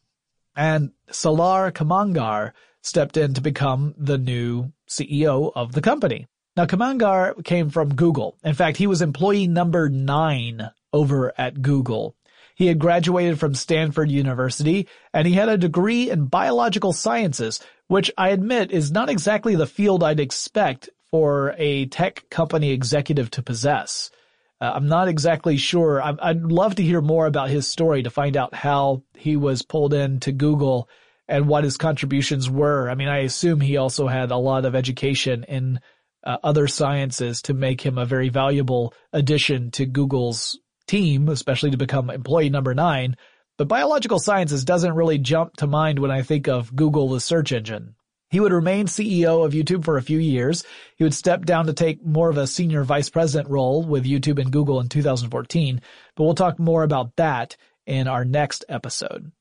and 0.56 0.92
Salar 1.12 1.72
Kamangar 1.72 2.54
stepped 2.82 3.18
in 3.18 3.34
to 3.34 3.42
become 3.42 3.94
the 3.98 4.18
new 4.18 4.72
CEO 4.88 5.52
of 5.54 5.74
the 5.74 5.82
company. 5.82 6.28
Now, 6.60 6.66
Kamangar 6.66 7.42
came 7.46 7.70
from 7.70 7.96
Google. 7.96 8.38
In 8.44 8.54
fact, 8.54 8.76
he 8.76 8.86
was 8.86 9.02
employee 9.02 9.48
number 9.48 9.88
nine 9.88 10.72
over 10.92 11.32
at 11.38 11.62
Google. 11.62 12.18
He 12.54 12.66
had 12.66 12.80
graduated 12.80 13.40
from 13.40 13.56
Stanford 13.56 14.12
University, 14.12 14.90
and 15.14 15.26
he 15.26 15.36
had 15.36 15.48
a 15.48 15.58
degree 15.58 16.10
in 16.10 16.26
biological 16.26 16.92
sciences, 16.92 17.62
which 17.88 18.12
I 18.18 18.32
admit 18.32 18.72
is 18.72 18.92
not 18.92 19.08
exactly 19.08 19.56
the 19.56 19.66
field 19.66 20.04
I'd 20.04 20.20
expect 20.20 20.90
for 21.10 21.56
a 21.58 21.86
tech 21.86 22.30
company 22.30 22.72
executive 22.72 23.32
to 23.32 23.42
possess. 23.42 24.12
Uh, 24.60 24.74
I'm 24.76 24.90
not 24.90 25.08
exactly 25.08 25.56
sure. 25.56 26.02
I, 26.02 26.14
I'd 26.22 26.44
love 26.44 26.76
to 26.76 26.84
hear 26.84 27.00
more 27.00 27.26
about 27.26 27.50
his 27.50 27.70
story 27.70 28.04
to 28.04 28.10
find 28.10 28.36
out 28.36 28.54
how 28.54 29.04
he 29.16 29.38
was 29.38 29.62
pulled 29.62 29.94
into 29.94 30.34
Google 30.34 30.90
and 31.26 31.48
what 31.48 31.64
his 31.64 31.78
contributions 31.78 32.50
were. 32.50 32.90
I 32.90 32.96
mean, 32.96 33.08
I 33.08 33.20
assume 33.20 33.62
he 33.62 33.78
also 33.78 34.08
had 34.08 34.32
a 34.32 34.36
lot 34.36 34.66
of 34.66 34.76
education 34.76 35.46
in 35.46 35.80
uh, 36.24 36.38
other 36.44 36.68
sciences 36.68 37.42
to 37.44 37.54
make 37.54 37.82
him 37.82 37.98
a 37.98 38.06
very 38.06 38.30
valuable 38.30 38.94
addition 39.14 39.72
to 39.72 39.86
Google's 39.86 40.60
team, 40.88 41.30
especially 41.30 41.72
to 41.72 41.78
become 41.78 42.10
employee 42.10 42.50
number 42.50 42.74
nine. 42.74 43.16
But 43.58 43.68
biological 43.68 44.20
sciences 44.20 44.64
doesn't 44.64 44.96
really 44.96 45.18
jump 45.18 45.58
to 45.58 45.68
mind 45.68 46.00
when 46.00 46.12
I 46.12 46.22
think 46.22 46.48
of 46.48 46.76
Google, 46.76 47.10
the 47.10 47.20
search 47.20 47.52
engine. 47.52 47.96
He 48.30 48.40
would 48.40 48.54
remain 48.54 48.86
CEO 48.86 49.44
of 49.46 49.54
YouTube 49.54 49.84
for 49.84 49.98
a 49.98 50.04
few 50.04 50.20
years. 50.20 50.64
He 50.98 51.04
would 51.04 51.16
step 51.16 51.46
down 51.46 51.66
to 51.66 51.74
take 51.74 52.06
more 52.06 52.30
of 52.30 52.38
a 52.38 52.48
senior 52.48 52.84
vice 52.84 53.10
president 53.10 53.50
role 53.50 53.84
with 53.84 54.06
YouTube 54.06 54.40
and 54.40 54.52
Google 54.52 54.80
in 54.80 54.88
2014, 54.88 55.82
but 56.16 56.24
we'll 56.24 56.36
talk 56.36 56.60
more 56.60 56.84
about 56.84 57.16
that 57.16 57.58
in 57.88 58.08
our 58.08 58.24
next 58.24 58.66
episode. 58.70 59.32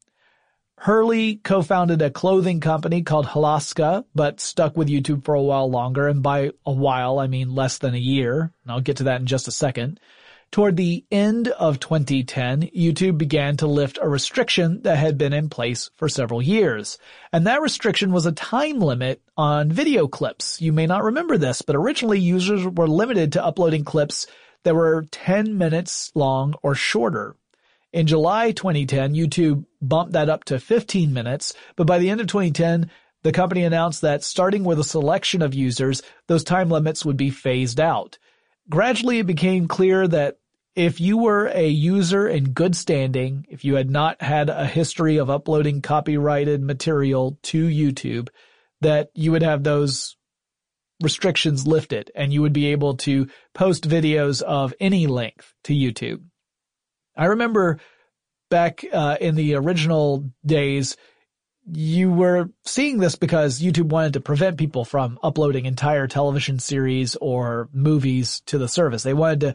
Hurley 0.81 1.37
co-founded 1.37 2.01
a 2.03 2.11
clothing 2.11 2.61
company 2.61 3.03
called 3.03 3.27
Halaska, 3.27 4.05
but 4.15 4.41
stuck 4.41 4.77
with 4.77 4.89
YouTube 4.89 5.25
for 5.25 5.35
a 5.35 5.43
while 5.43 5.69
longer, 5.69 6.07
and 6.07 6.23
by 6.23 6.53
a 6.65 6.73
while 6.73 7.19
I 7.19 7.27
mean 7.27 7.55
less 7.55 7.79
than 7.79 7.95
a 7.95 7.99
year, 7.99 8.53
and 8.63 8.73
I'll 8.73 8.81
get 8.81 8.99
to 8.99 9.05
that 9.05 9.21
in 9.21 9.27
just 9.27 9.49
a 9.49 9.53
second. 9.53 9.99
Toward 10.51 10.77
the 10.77 11.05
end 11.11 11.49
of 11.49 11.81
2010, 11.81 12.71
YouTube 12.75 13.19
began 13.19 13.57
to 13.59 13.67
lift 13.67 13.99
a 14.01 14.09
restriction 14.09 14.81
that 14.83 14.97
had 14.97 15.19
been 15.19 15.33
in 15.33 15.51
place 15.51 15.91
for 15.97 16.09
several 16.09 16.41
years. 16.41 16.97
And 17.33 17.47
that 17.47 17.61
restriction 17.61 18.13
was 18.13 18.25
a 18.25 18.33
time 18.33 18.79
limit 18.79 19.21
on 19.37 19.71
video 19.71 20.07
clips. 20.07 20.63
You 20.63 20.73
may 20.73 20.87
not 20.87 21.05
remember 21.05 21.37
this, 21.37 21.61
but 21.61 21.77
originally 21.77 22.21
users 22.21 22.65
were 22.65 22.89
limited 22.89 23.33
to 23.33 23.45
uploading 23.45 23.85
clips 23.85 24.27
that 24.63 24.75
were 24.75 25.07
10 25.11 25.59
minutes 25.59 26.13
long 26.15 26.55
or 26.63 26.75
shorter. 26.75 27.37
In 27.93 28.07
July 28.07 28.53
2010, 28.53 29.15
YouTube 29.15 29.65
bumped 29.81 30.13
that 30.13 30.29
up 30.29 30.45
to 30.45 30.61
15 30.61 31.13
minutes, 31.13 31.55
but 31.75 31.87
by 31.87 31.99
the 31.99 32.11
end 32.11 32.21
of 32.21 32.27
2010, 32.27 32.91
the 33.23 33.33
company 33.33 33.65
announced 33.65 34.03
that 34.03 34.23
starting 34.23 34.63
with 34.63 34.79
a 34.79 34.85
selection 34.85 35.41
of 35.41 35.55
users, 35.55 36.03
those 36.27 36.45
time 36.45 36.69
limits 36.69 37.05
would 37.05 37.17
be 37.17 37.31
phased 37.31 37.81
out. 37.81 38.19
Gradually, 38.69 39.21
it 39.21 39.27
became 39.27 39.69
clear 39.69 40.07
that 40.07 40.39
if 40.77 41.01
you 41.01 41.19
were 41.19 41.47
a 41.47 41.67
user 41.67 42.29
in 42.29 42.53
good 42.53 42.77
standing, 42.77 43.47
if 43.49 43.65
you 43.65 43.75
had 43.75 43.91
not 43.91 44.21
had 44.23 44.51
a 44.51 44.67
history 44.67 45.17
of 45.17 45.31
uploading 45.31 45.81
copyrighted 45.81 46.63
material 46.63 47.39
to 47.45 47.67
YouTube, 47.67 48.29
that 48.83 49.11
you 49.15 49.33
would 49.33 49.43
have 49.43 49.65
those 49.65 50.17
restrictions 51.03 51.67
lifted 51.67 52.11
and 52.15 52.33
you 52.33 52.43
would 52.43 52.53
be 52.53 52.67
able 52.67 52.97
to 52.99 53.29
post 53.55 53.89
videos 53.89 54.43
of 54.43 54.75
any 54.79 55.07
length 55.07 55.55
to 55.65 55.73
YouTube. 55.73 56.21
I 57.19 57.27
remember 57.27 57.79
back 58.49 58.85
uh, 58.91 59.17
in 59.21 59.35
the 59.35 59.57
original 59.57 60.25
days, 60.47 60.97
you 61.71 62.11
were 62.11 62.49
seeing 62.65 62.99
this 62.99 63.17
because 63.17 63.61
YouTube 63.61 63.89
wanted 63.89 64.15
to 64.15 64.21
prevent 64.21 64.57
people 64.57 64.85
from 64.85 65.19
uploading 65.23 65.67
entire 65.67 66.07
television 66.07 66.59
series 66.59 67.17
or 67.17 67.69
movies 67.73 68.41
to 68.47 68.57
the 68.57 68.69
service. 68.69 69.03
They 69.03 69.13
wanted 69.13 69.41
to 69.41 69.55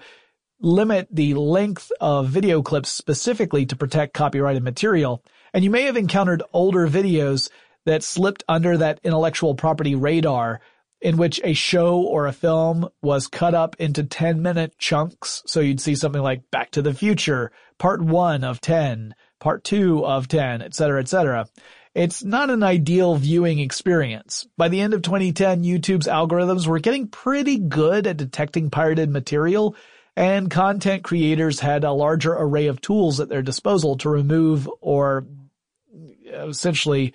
limit 0.59 1.07
the 1.11 1.33
length 1.33 1.91
of 1.99 2.29
video 2.29 2.61
clips 2.61 2.91
specifically 2.91 3.65
to 3.65 3.75
protect 3.75 4.13
copyrighted 4.13 4.63
material. 4.63 5.23
And 5.53 5.63
you 5.63 5.69
may 5.69 5.83
have 5.83 5.97
encountered 5.97 6.43
older 6.53 6.87
videos 6.87 7.49
that 7.85 8.03
slipped 8.03 8.43
under 8.47 8.77
that 8.77 8.99
intellectual 9.03 9.55
property 9.55 9.95
radar 9.95 10.61
in 11.03 11.17
which 11.17 11.41
a 11.43 11.53
show 11.53 12.01
or 12.01 12.25
a 12.25 12.33
film 12.33 12.87
was 13.01 13.27
cut 13.27 13.53
up 13.53 13.75
into 13.77 14.05
10 14.05 14.41
minute 14.41 14.77
chunks. 14.77 15.43
So 15.45 15.59
you'd 15.59 15.81
see 15.81 15.95
something 15.95 16.21
like 16.21 16.49
Back 16.49 16.71
to 16.71 16.81
the 16.81 16.93
Future, 16.93 17.51
part 17.77 18.01
one 18.01 18.45
of 18.45 18.61
10, 18.61 19.13
part 19.41 19.65
two 19.65 20.05
of 20.05 20.29
10, 20.29 20.61
etc., 20.61 21.01
etc. 21.01 21.45
It's 21.93 22.23
not 22.23 22.49
an 22.49 22.63
ideal 22.63 23.15
viewing 23.15 23.59
experience. 23.59 24.47
By 24.57 24.69
the 24.69 24.79
end 24.79 24.93
of 24.93 25.01
2010, 25.01 25.63
YouTube's 25.63 26.07
algorithms 26.07 26.65
were 26.65 26.79
getting 26.79 27.09
pretty 27.09 27.59
good 27.59 28.07
at 28.07 28.17
detecting 28.17 28.69
pirated 28.69 29.09
material, 29.09 29.75
and 30.15 30.49
content 30.49 31.03
creators 31.03 31.59
had 31.59 31.83
a 31.83 31.91
larger 31.91 32.33
array 32.33 32.67
of 32.67 32.79
tools 32.79 33.19
at 33.19 33.27
their 33.27 33.41
disposal 33.41 33.97
to 33.97 34.09
remove 34.09 34.69
or 34.79 35.27
essentially 36.25 37.13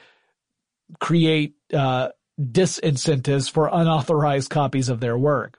create 1.01 1.55
uh, 1.73 2.11
disincentives 2.41 3.51
for 3.51 3.69
unauthorized 3.73 4.51
copies 4.51 4.89
of 4.89 5.01
their 5.01 5.19
work. 5.19 5.59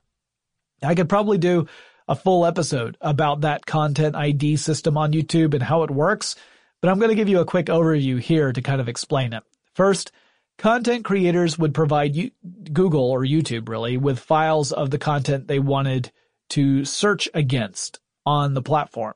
I 0.82 0.96
could 0.96 1.10
probably 1.10 1.38
do 1.38 1.68
a 2.08 2.16
full 2.16 2.46
episode 2.46 2.98
about 3.02 3.42
that 3.42 3.66
content 3.66 4.16
ID 4.16 4.56
system 4.58 4.98
on 4.98 5.14
YouTube 5.14 5.54
and 5.54 5.62
how 5.62 5.84
it 5.84 5.92
works, 5.92 6.36
but 6.82 6.90
I'm 6.90 7.00
going 7.00 7.10
to 7.10 7.16
give 7.16 7.30
you 7.30 7.40
a 7.40 7.46
quick 7.46 7.68
overview 7.68 8.20
here 8.20 8.52
to 8.52 8.62
kind 8.62 8.82
of 8.82 8.90
explain 8.90 9.34
it. 9.34 9.44
First, 9.74 10.12
content 10.58 11.06
creators 11.06 11.60
would 11.60 11.74
provide 11.74 12.16
you, 12.16 12.32
Google 12.72 13.12
or 13.12 13.22
YouTube 13.22 13.70
really 13.70 13.98
with 13.98 14.20
files 14.20 14.72
of 14.72 14.90
the 14.90 14.98
content 14.98 15.48
they 15.48 15.60
wanted 15.60 16.12
to 16.50 16.86
search 16.86 17.30
against 17.34 18.00
on 18.26 18.54
the 18.54 18.62
platform. 18.62 19.14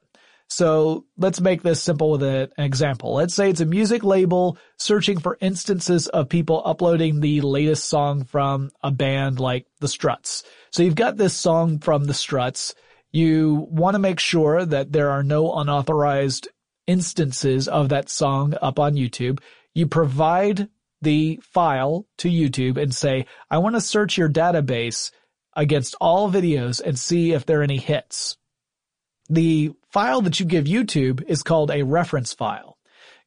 So 0.53 1.05
let's 1.17 1.41
make 1.41 1.63
this 1.63 1.81
simple 1.81 2.11
with 2.11 2.21
an 2.21 2.49
example. 2.59 3.15
Let's 3.15 3.33
say 3.33 3.49
it's 3.49 3.61
a 3.61 3.65
music 3.65 4.03
label 4.03 4.59
searching 4.77 5.17
for 5.17 5.35
instances 5.41 6.07
of 6.07 6.29
people 6.29 6.61
uploading 6.63 7.19
the 7.19 7.41
latest 7.41 7.85
song 7.85 8.23
from 8.25 8.69
a 8.83 8.91
band 8.91 9.39
like 9.39 9.65
the 9.79 9.87
Struts. 9.87 10.43
So 10.69 10.83
you've 10.83 10.93
got 10.93 11.17
this 11.17 11.33
song 11.33 11.79
from 11.79 12.05
the 12.05 12.13
Struts. 12.13 12.75
You 13.11 13.67
want 13.71 13.95
to 13.95 13.99
make 13.99 14.19
sure 14.19 14.63
that 14.63 14.91
there 14.91 15.09
are 15.09 15.23
no 15.23 15.55
unauthorized 15.55 16.49
instances 16.85 17.67
of 17.67 17.89
that 17.89 18.07
song 18.07 18.53
up 18.61 18.77
on 18.77 18.93
YouTube. 18.93 19.39
You 19.73 19.87
provide 19.87 20.69
the 21.01 21.39
file 21.41 22.05
to 22.19 22.29
YouTube 22.29 22.77
and 22.77 22.93
say, 22.93 23.25
I 23.49 23.57
want 23.57 23.73
to 23.73 23.81
search 23.81 24.19
your 24.19 24.29
database 24.29 25.09
against 25.55 25.95
all 25.99 26.31
videos 26.31 26.79
and 26.79 26.99
see 26.99 27.31
if 27.31 27.47
there 27.47 27.61
are 27.61 27.63
any 27.63 27.77
hits. 27.77 28.37
The 29.29 29.73
file 29.93 30.21
that 30.21 30.39
you 30.39 30.45
give 30.47 30.65
YouTube 30.65 31.23
is 31.27 31.43
called 31.43 31.69
a 31.69 31.83
reference 31.83 32.33
file. 32.33 32.79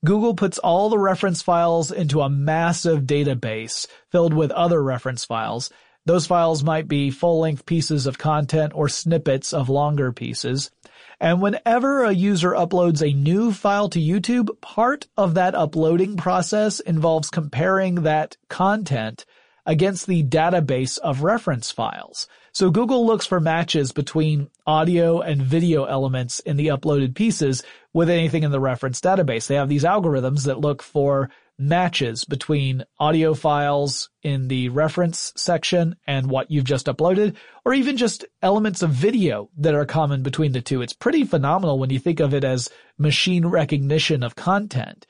Google 0.05 0.35
puts 0.35 0.59
all 0.59 0.89
the 0.89 0.99
reference 0.99 1.41
files 1.41 1.93
into 1.93 2.21
a 2.21 2.29
massive 2.29 3.05
database 3.05 3.87
filled 4.11 4.35
with 4.35 4.51
other 4.51 4.83
reference 4.83 5.25
files. 5.25 5.71
Those 6.07 6.27
files 6.27 6.65
might 6.65 6.89
be 6.89 7.11
full-length 7.13 7.67
pieces 7.67 8.07
of 8.07 8.19
content 8.19 8.73
or 8.75 8.89
snippets 8.89 9.53
of 9.53 9.69
longer 9.69 10.13
pieces. 10.13 10.73
And 11.21 11.41
whenever 11.41 12.05
a 12.05 12.13
user 12.13 12.51
uploads 12.51 13.01
a 13.01 13.15
new 13.15 13.53
file 13.53 13.89
to 13.91 14.01
YouTube, 14.01 14.61
part 14.61 15.07
of 15.17 15.35
that 15.35 15.55
uploading 15.55 16.17
process 16.17 16.81
involves 16.81 17.31
comparing 17.31 18.03
that 18.03 18.37
content 18.49 19.25
against 19.65 20.07
the 20.07 20.25
database 20.25 20.99
of 20.99 21.23
reference 21.23 21.71
files. 21.71 22.29
So 22.57 22.71
Google 22.71 23.05
looks 23.05 23.27
for 23.27 23.39
matches 23.39 23.93
between 23.93 24.49
audio 24.67 25.21
and 25.21 25.43
video 25.43 25.85
elements 25.85 26.41
in 26.41 26.57
the 26.57 26.69
uploaded 26.69 27.15
pieces 27.15 27.63
with 27.93 28.09
anything 28.09 28.45
in 28.45 28.51
the 28.51 28.59
reference 28.59 28.99
database. 28.99 29.47
They 29.47 29.57
have 29.57 29.69
these 29.69 29.85
algorithms 29.85 30.47
that 30.47 30.59
look 30.59 30.83
for 30.83 31.29
matches 31.59 32.25
between 32.25 32.87
audio 32.99 33.35
files 33.35 34.09
in 34.23 34.49
the 34.49 34.71
reference 34.71 35.35
section 35.37 35.97
and 36.07 36.31
what 36.31 36.51
you've 36.51 36.65
just 36.65 36.87
uploaded, 36.87 37.37
or 37.67 37.75
even 37.75 37.99
just 37.99 38.25
elements 38.41 38.81
of 38.81 38.89
video 38.89 39.51
that 39.59 39.75
are 39.75 39.85
common 39.85 40.23
between 40.23 40.53
the 40.53 40.63
two. 40.63 40.81
It's 40.81 40.95
pretty 40.95 41.25
phenomenal 41.25 41.79
when 41.79 41.91
you 41.91 41.99
think 41.99 42.21
of 42.21 42.33
it 42.33 42.43
as 42.43 42.71
machine 42.97 43.45
recognition 43.45 44.23
of 44.23 44.35
content. 44.35 45.07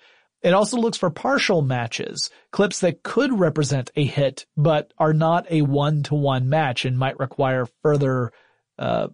It 0.47 0.55
also 0.55 0.77
looks 0.77 0.97
for 0.97 1.11
partial 1.11 1.61
matches, 1.61 2.31
clips 2.53 2.79
that 2.79 3.03
could 3.03 3.37
represent 3.37 3.91
a 3.97 4.05
hit, 4.05 4.47
but 4.57 4.93
are 4.97 5.13
not 5.13 5.51
a 5.51 5.63
one-to-one 5.63 6.49
match 6.49 6.85
and 6.85 6.97
might 6.97 7.19
require 7.19 7.67
further 7.83 8.31
uh, 8.79 9.09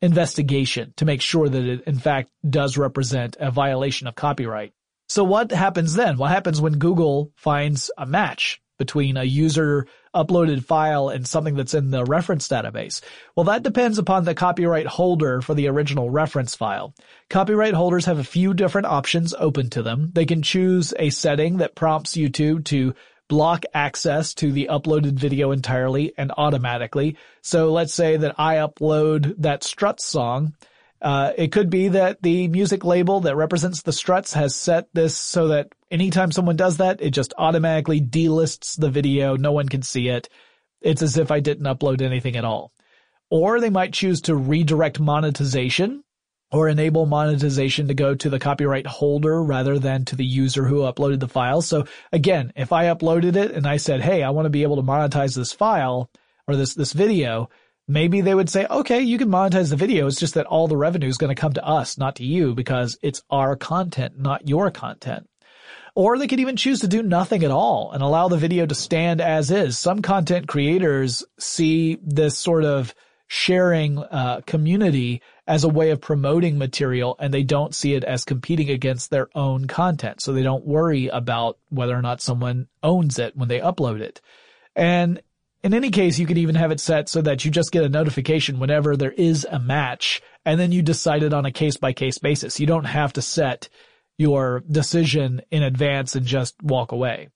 investigation 0.00 0.94
to 0.98 1.04
make 1.04 1.22
sure 1.22 1.48
that 1.48 1.64
it 1.64 1.82
in 1.88 1.98
fact 1.98 2.30
does 2.48 2.78
represent 2.78 3.36
a 3.40 3.50
violation 3.50 4.06
of 4.06 4.14
copyright. 4.14 4.74
So 5.08 5.24
what 5.24 5.50
happens 5.50 5.94
then? 5.94 6.18
What 6.18 6.30
happens 6.30 6.60
when 6.60 6.78
Google 6.78 7.32
finds 7.34 7.90
a 7.98 8.06
match 8.06 8.62
between 8.78 9.16
a 9.16 9.24
user 9.24 9.86
uploaded 10.14 10.64
file 10.64 11.08
and 11.08 11.26
something 11.26 11.54
that's 11.54 11.74
in 11.74 11.90
the 11.90 12.04
reference 12.04 12.48
database? 12.48 13.00
Well, 13.34 13.44
that 13.44 13.62
depends 13.62 13.98
upon 13.98 14.24
the 14.24 14.34
copyright 14.34 14.86
holder 14.86 15.40
for 15.40 15.54
the 15.54 15.68
original 15.68 16.10
reference 16.10 16.54
file. 16.54 16.94
Copyright 17.28 17.74
holders 17.74 18.06
have 18.06 18.18
a 18.18 18.24
few 18.24 18.54
different 18.54 18.86
options 18.86 19.34
open 19.38 19.70
to 19.70 19.82
them. 19.82 20.10
They 20.14 20.26
can 20.26 20.42
choose 20.42 20.94
a 20.98 21.10
setting 21.10 21.58
that 21.58 21.74
prompts 21.74 22.16
YouTube 22.16 22.64
to 22.66 22.94
block 23.28 23.64
access 23.74 24.34
to 24.34 24.52
the 24.52 24.68
uploaded 24.70 25.14
video 25.14 25.50
entirely 25.50 26.12
and 26.16 26.32
automatically. 26.36 27.16
So 27.42 27.72
let's 27.72 27.92
say 27.92 28.16
that 28.16 28.36
I 28.38 28.56
upload 28.56 29.34
that 29.38 29.64
Struts 29.64 30.04
song 30.04 30.54
uh, 31.06 31.32
it 31.38 31.52
could 31.52 31.70
be 31.70 31.86
that 31.86 32.20
the 32.20 32.48
music 32.48 32.84
label 32.84 33.20
that 33.20 33.36
represents 33.36 33.82
the 33.82 33.92
struts 33.92 34.32
has 34.32 34.56
set 34.56 34.88
this 34.92 35.16
so 35.16 35.46
that 35.46 35.68
anytime 35.88 36.32
someone 36.32 36.56
does 36.56 36.78
that, 36.78 37.00
it 37.00 37.10
just 37.10 37.32
automatically 37.38 38.00
delists 38.00 38.74
the 38.74 38.90
video. 38.90 39.36
No 39.36 39.52
one 39.52 39.68
can 39.68 39.82
see 39.82 40.08
it. 40.08 40.28
It's 40.80 41.02
as 41.02 41.16
if 41.16 41.30
I 41.30 41.38
didn't 41.38 41.66
upload 41.66 42.02
anything 42.02 42.34
at 42.34 42.44
all. 42.44 42.72
Or 43.30 43.60
they 43.60 43.70
might 43.70 43.92
choose 43.92 44.20
to 44.22 44.34
redirect 44.34 44.98
monetization 44.98 46.02
or 46.50 46.68
enable 46.68 47.06
monetization 47.06 47.86
to 47.86 47.94
go 47.94 48.16
to 48.16 48.28
the 48.28 48.40
copyright 48.40 48.88
holder 48.88 49.40
rather 49.44 49.78
than 49.78 50.06
to 50.06 50.16
the 50.16 50.26
user 50.26 50.66
who 50.66 50.80
uploaded 50.80 51.20
the 51.20 51.28
file. 51.28 51.62
So 51.62 51.84
again, 52.10 52.52
if 52.56 52.72
I 52.72 52.86
uploaded 52.86 53.36
it 53.36 53.52
and 53.52 53.64
I 53.64 53.76
said, 53.76 54.00
Hey, 54.00 54.24
I 54.24 54.30
want 54.30 54.46
to 54.46 54.50
be 54.50 54.64
able 54.64 54.74
to 54.74 54.82
monetize 54.82 55.36
this 55.36 55.52
file 55.52 56.10
or 56.48 56.56
this, 56.56 56.74
this 56.74 56.92
video, 56.92 57.48
maybe 57.88 58.20
they 58.20 58.34
would 58.34 58.50
say, 58.50 58.66
okay, 58.68 59.00
you 59.00 59.18
can 59.18 59.28
monetize 59.28 59.70
the 59.70 59.76
video. 59.76 60.06
It's 60.06 60.20
just 60.20 60.34
that 60.34 60.46
all 60.46 60.68
the 60.68 60.76
revenue 60.76 61.08
is 61.08 61.18
going 61.18 61.34
to 61.34 61.40
come 61.40 61.52
to 61.54 61.64
us, 61.64 61.98
not 61.98 62.16
to 62.16 62.24
you, 62.24 62.54
because 62.54 62.98
it's 63.02 63.22
our 63.30 63.56
content, 63.56 64.18
not 64.18 64.48
your 64.48 64.70
content. 64.70 65.28
Or 65.94 66.18
they 66.18 66.28
could 66.28 66.40
even 66.40 66.56
choose 66.56 66.80
to 66.80 66.88
do 66.88 67.02
nothing 67.02 67.42
at 67.42 67.50
all 67.50 67.90
and 67.92 68.02
allow 68.02 68.28
the 68.28 68.36
video 68.36 68.66
to 68.66 68.74
stand 68.74 69.20
as 69.20 69.50
is. 69.50 69.78
Some 69.78 70.02
content 70.02 70.46
creators 70.46 71.24
see 71.38 71.98
this 72.02 72.36
sort 72.36 72.64
of 72.64 72.94
sharing 73.28 73.98
uh, 73.98 74.42
community 74.46 75.22
as 75.46 75.64
a 75.64 75.68
way 75.68 75.90
of 75.90 76.00
promoting 76.00 76.58
material 76.58 77.16
and 77.18 77.32
they 77.32 77.42
don't 77.42 77.74
see 77.74 77.94
it 77.94 78.04
as 78.04 78.24
competing 78.24 78.68
against 78.68 79.10
their 79.10 79.28
own 79.34 79.66
content. 79.66 80.20
So 80.20 80.32
they 80.32 80.42
don't 80.42 80.66
worry 80.66 81.08
about 81.08 81.58
whether 81.70 81.96
or 81.96 82.02
not 82.02 82.20
someone 82.20 82.68
owns 82.82 83.18
it 83.18 83.36
when 83.36 83.48
they 83.48 83.60
upload 83.60 84.00
it. 84.00 84.20
And 84.74 85.22
in 85.62 85.74
any 85.74 85.90
case, 85.90 86.18
you 86.18 86.26
could 86.26 86.38
even 86.38 86.54
have 86.54 86.70
it 86.70 86.80
set 86.80 87.08
so 87.08 87.22
that 87.22 87.44
you 87.44 87.50
just 87.50 87.72
get 87.72 87.84
a 87.84 87.88
notification 87.88 88.58
whenever 88.58 88.96
there 88.96 89.12
is 89.12 89.46
a 89.50 89.58
match 89.58 90.22
and 90.44 90.60
then 90.60 90.72
you 90.72 90.82
decide 90.82 91.22
it 91.22 91.34
on 91.34 91.44
a 91.44 91.52
case 91.52 91.76
by 91.76 91.92
case 91.92 92.18
basis. 92.18 92.60
You 92.60 92.66
don't 92.66 92.84
have 92.84 93.12
to 93.14 93.22
set 93.22 93.68
your 94.18 94.62
decision 94.70 95.42
in 95.50 95.62
advance 95.62 96.14
and 96.14 96.24
just 96.24 96.54
walk 96.62 96.92
away. 96.92 97.28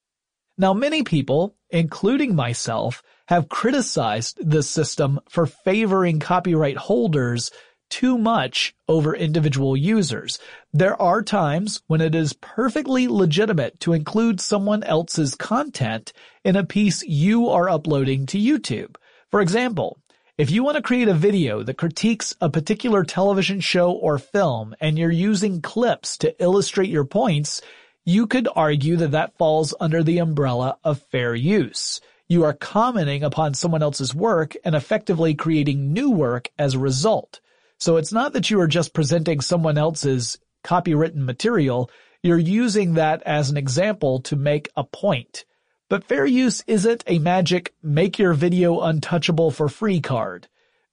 Now, 0.57 0.75
many 0.75 1.03
people, 1.03 1.57
including 1.71 2.35
myself, 2.35 3.03
have 3.29 3.49
criticized 3.49 4.39
this 4.41 4.69
system 4.69 5.21
for 5.29 5.47
favoring 5.47 6.21
copyright 6.21 6.77
holders 6.77 7.51
too 7.91 8.17
much 8.17 8.75
over 8.89 9.15
individual 9.15 9.77
users. 9.77 10.39
There 10.73 11.01
are 11.01 11.23
times 11.23 11.83
when 11.87 12.01
it 12.01 12.15
is 12.15 12.33
perfectly 12.33 13.09
legitimate 13.09 13.79
to 13.81 13.93
include 13.93 14.41
someone 14.41 14.83
else's 14.83 15.35
content 15.35 16.13
in 16.45 16.57
a 16.57 16.65
piece 16.65 17.03
you 17.03 17.49
are 17.49 17.69
uploading 17.69 18.25
to 18.27 18.39
YouTube. 18.39 18.97
For 19.31 19.41
example, 19.41 19.99
if 20.39 20.51
you 20.51 20.65
want 20.65 20.77
to 20.77 20.83
create 20.83 21.09
a 21.09 21.13
video 21.13 21.63
that 21.63 21.77
critiques 21.77 22.35
a 22.41 22.49
particular 22.49 23.05
television 23.05 23.61
show 23.61 23.93
or 23.93 24.19
film 24.19 24.75
and 24.81 24.99
you're 24.99 25.11
using 25.11 25.61
clips 25.61 26.17
to 26.19 26.35
illustrate 26.43 26.89
your 26.89 27.05
points, 27.05 27.61
you 28.07 28.27
could 28.27 28.49
argue 28.57 28.97
that 28.97 29.11
that 29.11 29.37
falls 29.37 29.75
under 29.79 30.03
the 30.03 30.17
umbrella 30.17 30.79
of 30.83 31.03
fair 31.11 31.35
use. 31.35 32.01
You 32.27 32.45
are 32.45 32.55
commenting 32.55 33.23
upon 33.23 33.55
someone 33.55 33.83
else's 33.83 34.15
work 34.15 34.57
and 34.65 34.75
effectively 34.75 35.35
creating 35.35 35.93
new 35.93 36.11
work 36.11 36.49
as 36.59 36.75
a 36.75 36.79
result. 36.79 37.41
So 37.81 37.97
it's 37.97 38.13
not 38.13 38.35
that 38.35 38.51
you 38.51 38.61
are 38.61 38.67
just 38.67 38.93
presenting 38.93 39.41
someone 39.41 39.79
else's 39.79 40.39
copywritten 40.63 41.25
material, 41.25 41.91
you're 42.23 42.39
using 42.39 42.95
that 42.95 43.23
as 43.25 43.49
an 43.49 43.57
example 43.57 44.21
to 44.21 44.37
make 44.37 44.69
a 44.77 44.85
point. 44.85 45.47
But 45.89 46.05
fair 46.05 46.27
use 46.27 46.63
isn't 46.67 47.03
a 47.07 47.19
magic 47.19 47.75
make 47.83 48.19
your 48.19 48.35
video 48.35 48.81
untouchable 48.81 49.51
for 49.51 49.69
free 49.69 50.01
card. 50.01 50.47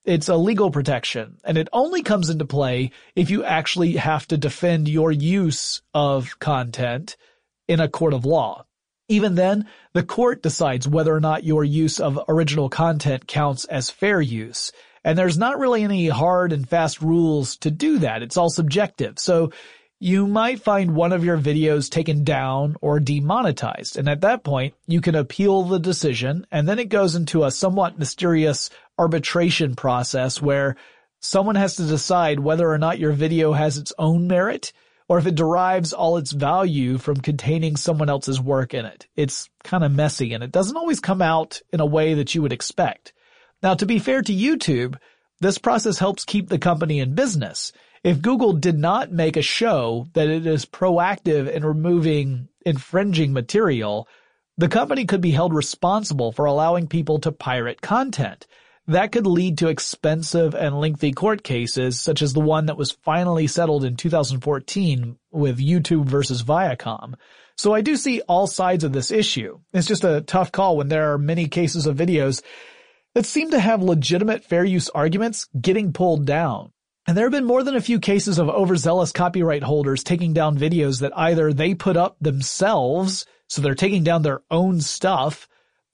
It's 0.05 0.29
a 0.29 0.37
legal 0.37 0.71
protection, 0.71 1.37
and 1.43 1.57
it 1.57 1.67
only 1.73 2.01
comes 2.01 2.29
into 2.29 2.45
play 2.45 2.91
if 3.13 3.29
you 3.29 3.43
actually 3.43 3.97
have 3.97 4.25
to 4.29 4.37
defend 4.37 4.87
your 4.87 5.11
use 5.11 5.81
of 5.93 6.39
content 6.39 7.17
in 7.67 7.81
a 7.81 7.89
court 7.89 8.13
of 8.13 8.23
law. 8.23 8.65
Even 9.09 9.35
then, 9.35 9.67
the 9.93 10.03
court 10.03 10.41
decides 10.41 10.87
whether 10.87 11.13
or 11.13 11.19
not 11.19 11.43
your 11.43 11.65
use 11.65 11.99
of 11.99 12.19
original 12.29 12.69
content 12.69 13.27
counts 13.27 13.65
as 13.65 13.89
fair 13.89 14.21
use. 14.21 14.71
And 15.03 15.17
there's 15.17 15.37
not 15.37 15.59
really 15.59 15.83
any 15.83 16.07
hard 16.07 16.51
and 16.53 16.67
fast 16.67 17.01
rules 17.01 17.57
to 17.57 17.71
do 17.71 17.99
that. 17.99 18.21
It's 18.23 18.37
all 18.37 18.49
subjective. 18.49 19.19
So 19.19 19.51
you 19.99 20.27
might 20.27 20.61
find 20.61 20.93
one 20.93 21.11
of 21.11 21.25
your 21.25 21.37
videos 21.37 21.89
taken 21.89 22.23
down 22.23 22.75
or 22.81 22.99
demonetized. 22.99 23.97
And 23.97 24.07
at 24.07 24.21
that 24.21 24.43
point, 24.43 24.75
you 24.85 25.01
can 25.01 25.15
appeal 25.15 25.63
the 25.63 25.79
decision 25.79 26.45
and 26.51 26.67
then 26.67 26.77
it 26.79 26.89
goes 26.89 27.15
into 27.15 27.43
a 27.43 27.51
somewhat 27.51 27.97
mysterious 27.97 28.69
arbitration 28.99 29.75
process 29.75 30.41
where 30.41 30.75
someone 31.19 31.55
has 31.55 31.77
to 31.77 31.83
decide 31.83 32.39
whether 32.39 32.69
or 32.69 32.77
not 32.77 32.99
your 32.99 33.11
video 33.11 33.53
has 33.53 33.77
its 33.77 33.91
own 33.97 34.27
merit 34.27 34.71
or 35.09 35.17
if 35.17 35.25
it 35.25 35.35
derives 35.35 35.93
all 35.93 36.17
its 36.17 36.31
value 36.31 36.97
from 36.97 37.15
containing 37.15 37.75
someone 37.75 38.09
else's 38.09 38.41
work 38.41 38.73
in 38.73 38.85
it. 38.85 39.07
It's 39.15 39.49
kind 39.63 39.83
of 39.83 39.91
messy 39.91 40.33
and 40.33 40.43
it 40.43 40.51
doesn't 40.51 40.77
always 40.77 40.99
come 40.99 41.21
out 41.21 41.61
in 41.71 41.79
a 41.79 41.85
way 41.85 42.15
that 42.15 42.35
you 42.35 42.41
would 42.41 42.53
expect. 42.53 43.13
Now, 43.63 43.73
to 43.75 43.85
be 43.85 43.99
fair 43.99 44.21
to 44.21 44.33
YouTube, 44.33 44.97
this 45.39 45.57
process 45.57 45.97
helps 45.99 46.25
keep 46.25 46.49
the 46.49 46.59
company 46.59 46.99
in 46.99 47.15
business. 47.15 47.71
If 48.03 48.21
Google 48.21 48.53
did 48.53 48.77
not 48.77 49.11
make 49.11 49.37
a 49.37 49.41
show 49.41 50.07
that 50.13 50.29
it 50.29 50.45
is 50.45 50.65
proactive 50.65 51.49
in 51.49 51.65
removing 51.65 52.47
infringing 52.65 53.33
material, 53.33 54.07
the 54.57 54.67
company 54.67 55.05
could 55.05 55.21
be 55.21 55.31
held 55.31 55.53
responsible 55.53 56.31
for 56.31 56.45
allowing 56.45 56.87
people 56.87 57.19
to 57.19 57.31
pirate 57.31 57.81
content. 57.81 58.47
That 58.87 59.11
could 59.11 59.27
lead 59.27 59.57
to 59.59 59.67
expensive 59.67 60.55
and 60.55 60.79
lengthy 60.79 61.11
court 61.11 61.43
cases, 61.43 61.99
such 61.99 62.21
as 62.21 62.33
the 62.33 62.39
one 62.39 62.67
that 62.67 62.77
was 62.77 62.91
finally 62.91 63.47
settled 63.47 63.83
in 63.83 63.97
2014 63.97 65.17
with 65.31 65.59
YouTube 65.59 66.05
versus 66.05 66.41
Viacom. 66.41 67.15
So 67.57 67.73
I 67.73 67.81
do 67.81 67.97
see 67.97 68.21
all 68.21 68.47
sides 68.47 68.83
of 68.83 68.93
this 68.93 69.11
issue. 69.11 69.59
It's 69.73 69.87
just 69.87 70.03
a 70.03 70.21
tough 70.21 70.51
call 70.51 70.77
when 70.77 70.87
there 70.87 71.11
are 71.11 71.17
many 71.17 71.47
cases 71.47 71.85
of 71.85 71.97
videos 71.97 72.41
that 73.17 73.25
seem 73.25 73.49
to 73.49 73.59
have 73.59 73.81
legitimate 73.81 74.43
fair 74.43 74.63
use 74.63 74.89
arguments 74.89 75.47
getting 75.59 75.91
pulled 75.91 76.23
down. 76.27 76.71
And 77.07 77.17
there 77.17 77.25
have 77.25 77.31
been 77.31 77.45
more 77.45 77.63
than 77.63 77.75
a 77.75 77.81
few 77.81 77.99
cases 77.99 78.37
of 78.37 78.47
overzealous 78.47 79.11
copyright 79.11 79.63
holders 79.63 80.03
taking 80.03 80.33
down 80.33 80.55
videos 80.55 80.99
that 81.01 81.17
either 81.17 81.51
they 81.51 81.73
put 81.73 81.97
up 81.97 82.17
themselves, 82.21 83.25
so 83.47 83.59
they're 83.59 83.73
taking 83.73 84.03
down 84.03 84.21
their 84.21 84.43
own 84.51 84.81
stuff, 84.81 85.47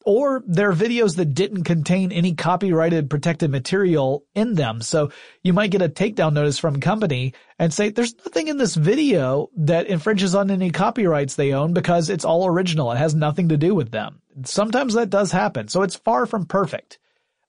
or 0.05 0.43
they're 0.45 0.73
videos 0.73 1.15
that 1.15 1.33
didn't 1.33 1.63
contain 1.63 2.11
any 2.11 2.33
copyrighted 2.33 3.09
protected 3.09 3.49
material 3.49 4.25
in 4.35 4.55
them. 4.55 4.81
So 4.81 5.13
you 5.43 5.53
might 5.53 5.71
get 5.71 5.81
a 5.81 5.87
takedown 5.87 6.33
notice 6.33 6.59
from 6.59 6.75
a 6.75 6.79
company 6.79 7.35
and 7.57 7.73
say, 7.73 7.87
there's 7.87 8.17
nothing 8.17 8.49
in 8.49 8.57
this 8.57 8.75
video 8.75 9.49
that 9.55 9.87
infringes 9.87 10.35
on 10.35 10.51
any 10.51 10.71
copyrights 10.71 11.35
they 11.35 11.53
own 11.53 11.71
because 11.71 12.09
it's 12.09 12.25
all 12.25 12.45
original. 12.45 12.91
It 12.91 12.97
has 12.97 13.15
nothing 13.15 13.47
to 13.47 13.55
do 13.55 13.73
with 13.73 13.91
them. 13.91 14.19
Sometimes 14.43 14.95
that 14.95 15.09
does 15.09 15.31
happen. 15.31 15.69
So 15.69 15.83
it's 15.83 15.95
far 15.95 16.25
from 16.25 16.47
perfect. 16.47 16.99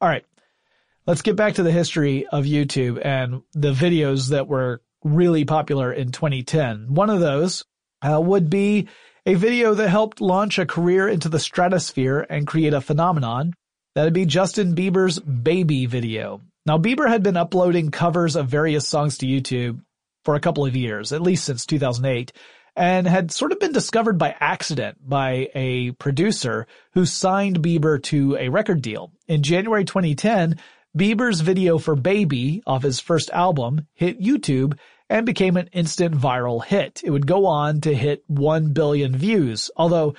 All 0.05 0.11
right. 0.11 0.27
Let's 1.07 1.23
get 1.23 1.35
back 1.35 1.55
to 1.55 1.63
the 1.63 1.73
history 1.73 2.27
of 2.27 2.45
YouTube 2.45 3.01
and 3.03 3.41
the 3.55 3.73
videos 3.73 4.29
that 4.29 4.47
were 4.47 4.83
really 5.03 5.47
popular 5.47 5.91
in 5.91 6.13
2010. 6.13 6.93
One 6.93 7.09
of 7.09 7.21
those 7.21 7.65
uh, 8.03 8.21
would 8.21 8.51
be 8.51 8.89
a 9.25 9.33
video 9.33 9.73
that 9.73 9.89
helped 9.89 10.21
launch 10.21 10.59
a 10.59 10.67
career 10.67 11.09
into 11.09 11.31
the 11.31 11.39
stratosphere 11.39 12.27
and 12.29 12.47
create 12.47 12.75
a 12.75 12.83
phenomenon. 12.83 13.55
That'd 13.95 14.13
be 14.13 14.27
Justin 14.27 14.75
Bieber's 14.75 15.19
Baby 15.21 15.87
video. 15.87 16.43
Now, 16.67 16.77
Bieber 16.77 17.09
had 17.09 17.23
been 17.23 17.39
uploading 17.39 17.91
covers 17.91 18.37
of 18.37 18.49
various 18.49 18.87
songs 18.87 19.17
to 19.19 19.27
YouTube 19.27 19.81
for 20.27 20.35
a 20.35 20.41
couple 20.41 20.67
of 20.67 20.77
years, 20.77 21.15
at 21.15 21.23
least 21.23 21.47
since 21.47 21.65
2008, 21.65 22.31
and 22.77 23.07
had 23.07 23.31
sort 23.31 23.53
of 23.53 23.61
been 23.61 23.73
discovered 23.73 24.19
by 24.19 24.35
accident 24.41 24.99
by 25.09 25.49
a 25.55 25.93
producer 25.93 26.67
who 26.93 27.07
signed 27.07 27.63
Bieber 27.63 28.03
to 28.05 28.37
a 28.37 28.49
record 28.49 28.83
deal. 28.83 29.13
In 29.29 29.43
January 29.43 29.85
2010, 29.85 30.57
Bieber's 30.97 31.41
video 31.41 31.79
for 31.79 31.97
Baby 31.97 32.63
off 32.67 32.83
his 32.83 33.01
first 33.01 33.31
album 33.31 33.87
hit 33.95 34.21
YouTube 34.21 34.79
and 35.09 35.27
became 35.27 35.57
an 35.57 35.69
instant 35.73 36.15
viral 36.15 36.65
hit. 36.65 37.03
It 37.05 37.11
would 37.11 37.27
go 37.27 37.47
on 37.47 37.81
to 37.83 37.95
hit 37.95 38.25
1 38.29 38.73
billion 38.73 39.17
views, 39.17 39.71
although 39.77 40.15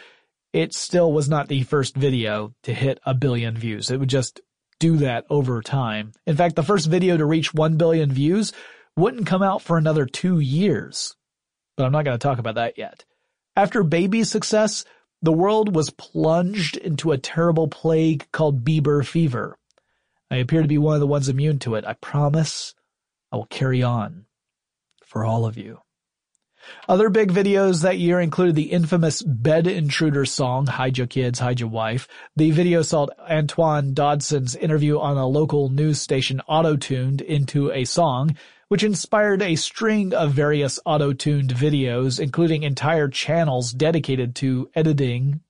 it 0.54 0.74
still 0.74 1.12
was 1.12 1.28
not 1.28 1.48
the 1.48 1.63
first 1.63 1.96
video 1.96 2.54
to 2.63 2.74
hit 2.74 3.00
a 3.06 3.13
billion 3.13 3.58
views. 3.58 3.89
It 3.89 4.00
would 4.00 4.10
just 4.10 4.41
do 4.80 4.98
that 4.98 5.26
over 5.30 5.62
time. 5.62 6.12
In 6.26 6.36
fact, 6.36 6.56
the 6.56 6.63
first 6.63 6.88
video 6.88 7.18
to 7.18 7.26
reach 7.26 7.54
1 7.54 7.78
billion 7.78 8.12
views 8.12 8.54
wouldn't 8.96 9.28
come 9.28 9.44
out 9.44 9.62
for 9.62 9.78
another 9.78 10.06
two 10.06 10.39
years. 10.39 11.15
But 11.77 11.85
I'm 11.85 11.91
not 11.91 12.05
going 12.05 12.17
to 12.17 12.23
talk 12.23 12.39
about 12.39 12.55
that 12.55 12.77
yet. 12.77 13.05
After 13.55 13.83
Baby's 13.83 14.29
success, 14.29 14.85
the 15.21 15.31
world 15.31 15.75
was 15.75 15.89
plunged 15.89 16.77
into 16.77 17.11
a 17.11 17.17
terrible 17.17 17.67
plague 17.67 18.27
called 18.31 18.63
Bieber 18.63 19.05
fever. 19.05 19.57
I 20.29 20.38
appear 20.38 20.61
to 20.61 20.67
be 20.67 20.77
one 20.77 20.95
of 20.95 20.99
the 20.99 21.07
ones 21.07 21.29
immune 21.29 21.59
to 21.59 21.75
it. 21.75 21.85
I 21.85 21.93
promise 21.93 22.75
I 23.31 23.38
will 23.38 23.45
carry 23.45 23.83
on 23.83 24.25
for 25.03 25.23
all 25.23 25.45
of 25.45 25.57
you. 25.57 25.79
Other 26.89 27.09
big 27.09 27.31
videos 27.31 27.83
that 27.83 27.99
year 27.99 28.19
included 28.19 28.55
the 28.55 28.71
infamous 28.71 29.21
Bed 29.21 29.67
Intruder 29.67 30.25
song, 30.25 30.65
Hide 30.65 30.97
Your 30.97 31.05
Kids, 31.07 31.39
Hide 31.39 31.59
Your 31.59 31.69
Wife. 31.69 32.07
The 32.35 32.51
video 32.51 32.81
saw 32.81 33.07
Antoine 33.29 33.93
Dodson's 33.93 34.55
interview 34.55 34.99
on 34.99 35.17
a 35.17 35.27
local 35.27 35.69
news 35.69 36.01
station 36.01 36.41
auto-tuned 36.47 37.21
into 37.21 37.71
a 37.71 37.85
song, 37.85 38.35
which 38.67 38.84
inspired 38.84 39.41
a 39.41 39.56
string 39.56 40.13
of 40.13 40.32
various 40.32 40.80
auto-tuned 40.86 41.54
videos, 41.54 42.19
including 42.19 42.63
entire 42.63 43.08
channels 43.08 43.71
dedicated 43.71 44.36
to 44.36 44.69
editing 44.75 45.41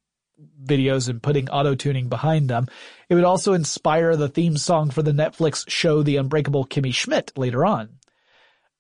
videos 0.64 1.10
and 1.10 1.22
putting 1.22 1.50
auto-tuning 1.50 2.10
behind 2.10 2.50
them. 2.50 2.68
It 3.10 3.16
would 3.16 3.24
also 3.24 3.54
inspire 3.54 4.16
the 4.16 4.30
theme 4.30 4.58
song 4.58 4.90
for 4.90 5.04
the 5.04 5.12
Netflix 5.12 5.70
show 5.70 6.04
The 6.04 6.18
Unbreakable 6.18 6.66
Kimmy 6.66 6.94
Schmidt 6.94 7.32
later 7.38 7.66
on. 7.66 8.00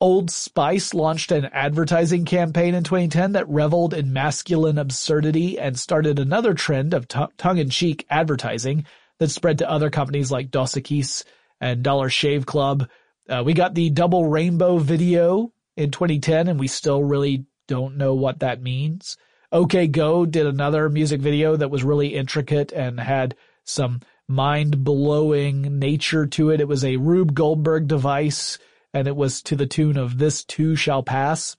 Old 0.01 0.29
Spice 0.29 0.93
launched 0.93 1.31
an 1.31 1.45
advertising 1.45 2.25
campaign 2.25 2.75
in 2.75 2.83
2010 2.83 3.31
that 3.31 3.47
reveled 3.47 3.93
in 3.93 4.11
masculine 4.11 4.77
absurdity 4.77 5.57
and 5.57 5.79
started 5.79 6.19
another 6.19 6.53
trend 6.53 6.93
of 6.93 7.07
t- 7.07 7.25
tongue-in-cheek 7.37 8.05
advertising 8.09 8.85
that 9.19 9.31
spread 9.31 9.59
to 9.59 9.69
other 9.69 9.89
companies 9.89 10.31
like 10.31 10.51
Dos 10.51 10.73
Equis 10.73 11.23
and 11.61 11.81
Dollar 11.81 12.09
Shave 12.09 12.45
Club. 12.45 12.89
Uh, 13.29 13.43
we 13.45 13.53
got 13.53 13.73
the 13.73 13.89
double 13.89 14.27
rainbow 14.27 14.77
video 14.77 15.51
in 15.75 15.91
2010 15.91 16.47
and 16.47 16.59
we 16.59 16.67
still 16.67 17.03
really 17.03 17.45
don't 17.67 17.97
know 17.97 18.13
what 18.13 18.39
that 18.39 18.61
means. 18.61 19.17
OK 19.51 19.87
Go 19.87 20.25
did 20.25 20.45
another 20.45 20.89
music 20.89 21.21
video 21.21 21.55
that 21.55 21.71
was 21.71 21.83
really 21.83 22.13
intricate 22.15 22.71
and 22.71 22.99
had 22.99 23.35
some 23.63 24.01
mind-blowing 24.27 25.79
nature 25.79 26.25
to 26.25 26.49
it. 26.49 26.61
It 26.61 26.67
was 26.67 26.83
a 26.83 26.97
Rube 26.97 27.33
Goldberg 27.33 27.87
device 27.87 28.57
and 28.93 29.07
it 29.07 29.15
was 29.15 29.41
to 29.43 29.55
the 29.55 29.67
tune 29.67 29.97
of 29.97 30.17
This 30.17 30.43
Too 30.43 30.75
Shall 30.75 31.03
Pass. 31.03 31.57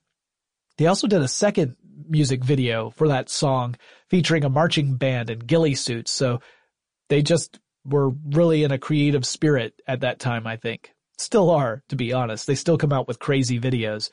They 0.79 0.87
also 0.87 1.07
did 1.07 1.23
a 1.23 1.29
second 1.29 1.77
music 2.09 2.45
video 2.45 2.91
for 2.91 3.09
that 3.09 3.29
song 3.29 3.77
featuring 4.09 4.45
a 4.45 4.49
marching 4.49 4.97
band 4.97 5.31
in 5.31 5.41
ghillie 5.41 5.75
suits. 5.75 6.11
So 6.11 6.41
they 7.09 7.23
just 7.23 7.59
were 7.85 8.11
really 8.11 8.64
in 8.64 8.73
a 8.73 8.79
creative 8.79 9.27
spirit 9.27 9.81
at 9.87 10.01
that 10.01 10.19
time, 10.19 10.47
I 10.47 10.57
think. 10.57 10.93
Still 11.17 11.51
are, 11.51 11.83
to 11.89 11.97
be 11.97 12.12
honest. 12.12 12.47
They 12.47 12.55
still 12.55 12.79
come 12.79 12.93
out 12.93 13.09
with 13.09 13.19
crazy 13.19 13.59
videos. 13.59 14.11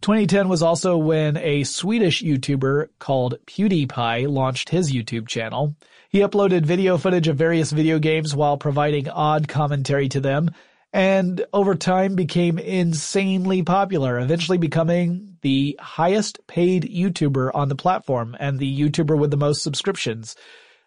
2010 0.00 0.48
was 0.48 0.62
also 0.62 0.96
when 0.96 1.36
a 1.36 1.62
Swedish 1.62 2.22
YouTuber 2.22 2.88
called 2.98 3.38
PewDiePie 3.46 4.28
launched 4.28 4.70
his 4.70 4.92
YouTube 4.92 5.28
channel. 5.28 5.76
He 6.08 6.18
uploaded 6.18 6.66
video 6.66 6.98
footage 6.98 7.28
of 7.28 7.36
various 7.36 7.70
video 7.70 8.00
games 8.00 8.34
while 8.34 8.56
providing 8.56 9.08
odd 9.08 9.46
commentary 9.46 10.08
to 10.08 10.20
them, 10.20 10.50
and 10.92 11.46
over 11.52 11.74
time 11.76 12.16
became 12.16 12.58
insanely 12.58 13.62
popular, 13.62 14.18
eventually 14.18 14.58
becoming 14.58 15.38
the 15.42 15.78
highest 15.80 16.46
paid 16.48 16.82
YouTuber 16.82 17.52
on 17.54 17.68
the 17.68 17.76
platform 17.76 18.36
and 18.40 18.58
the 18.58 18.80
YouTuber 18.80 19.16
with 19.16 19.30
the 19.30 19.36
most 19.36 19.62
subscriptions. 19.62 20.34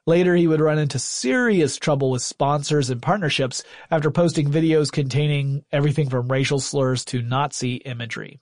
Later, 0.07 0.35
he 0.35 0.47
would 0.47 0.61
run 0.61 0.77
into 0.77 0.99
serious 0.99 1.77
trouble 1.77 2.11
with 2.11 2.21
sponsors 2.21 2.89
and 2.89 3.01
partnerships 3.01 3.63
after 3.89 4.11
posting 4.11 4.51
videos 4.51 4.91
containing 4.91 5.63
everything 5.71 6.09
from 6.09 6.31
racial 6.31 6.59
slurs 6.59 7.03
to 7.05 7.21
Nazi 7.21 7.75
imagery. 7.77 8.39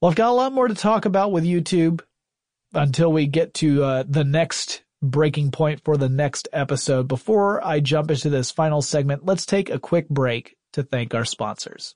Well, 0.00 0.10
I've 0.10 0.16
got 0.16 0.30
a 0.30 0.32
lot 0.32 0.52
more 0.52 0.68
to 0.68 0.74
talk 0.74 1.04
about 1.04 1.32
with 1.32 1.44
YouTube 1.44 2.00
until 2.74 3.12
we 3.12 3.26
get 3.26 3.54
to 3.54 3.82
uh, 3.82 4.04
the 4.06 4.24
next 4.24 4.82
breaking 5.00 5.52
point 5.52 5.82
for 5.84 5.96
the 5.96 6.08
next 6.08 6.48
episode. 6.52 7.06
Before 7.06 7.64
I 7.64 7.80
jump 7.80 8.10
into 8.10 8.28
this 8.28 8.50
final 8.50 8.82
segment, 8.82 9.24
let's 9.24 9.46
take 9.46 9.70
a 9.70 9.78
quick 9.78 10.08
break 10.08 10.56
to 10.72 10.82
thank 10.82 11.14
our 11.14 11.24
sponsors. 11.24 11.94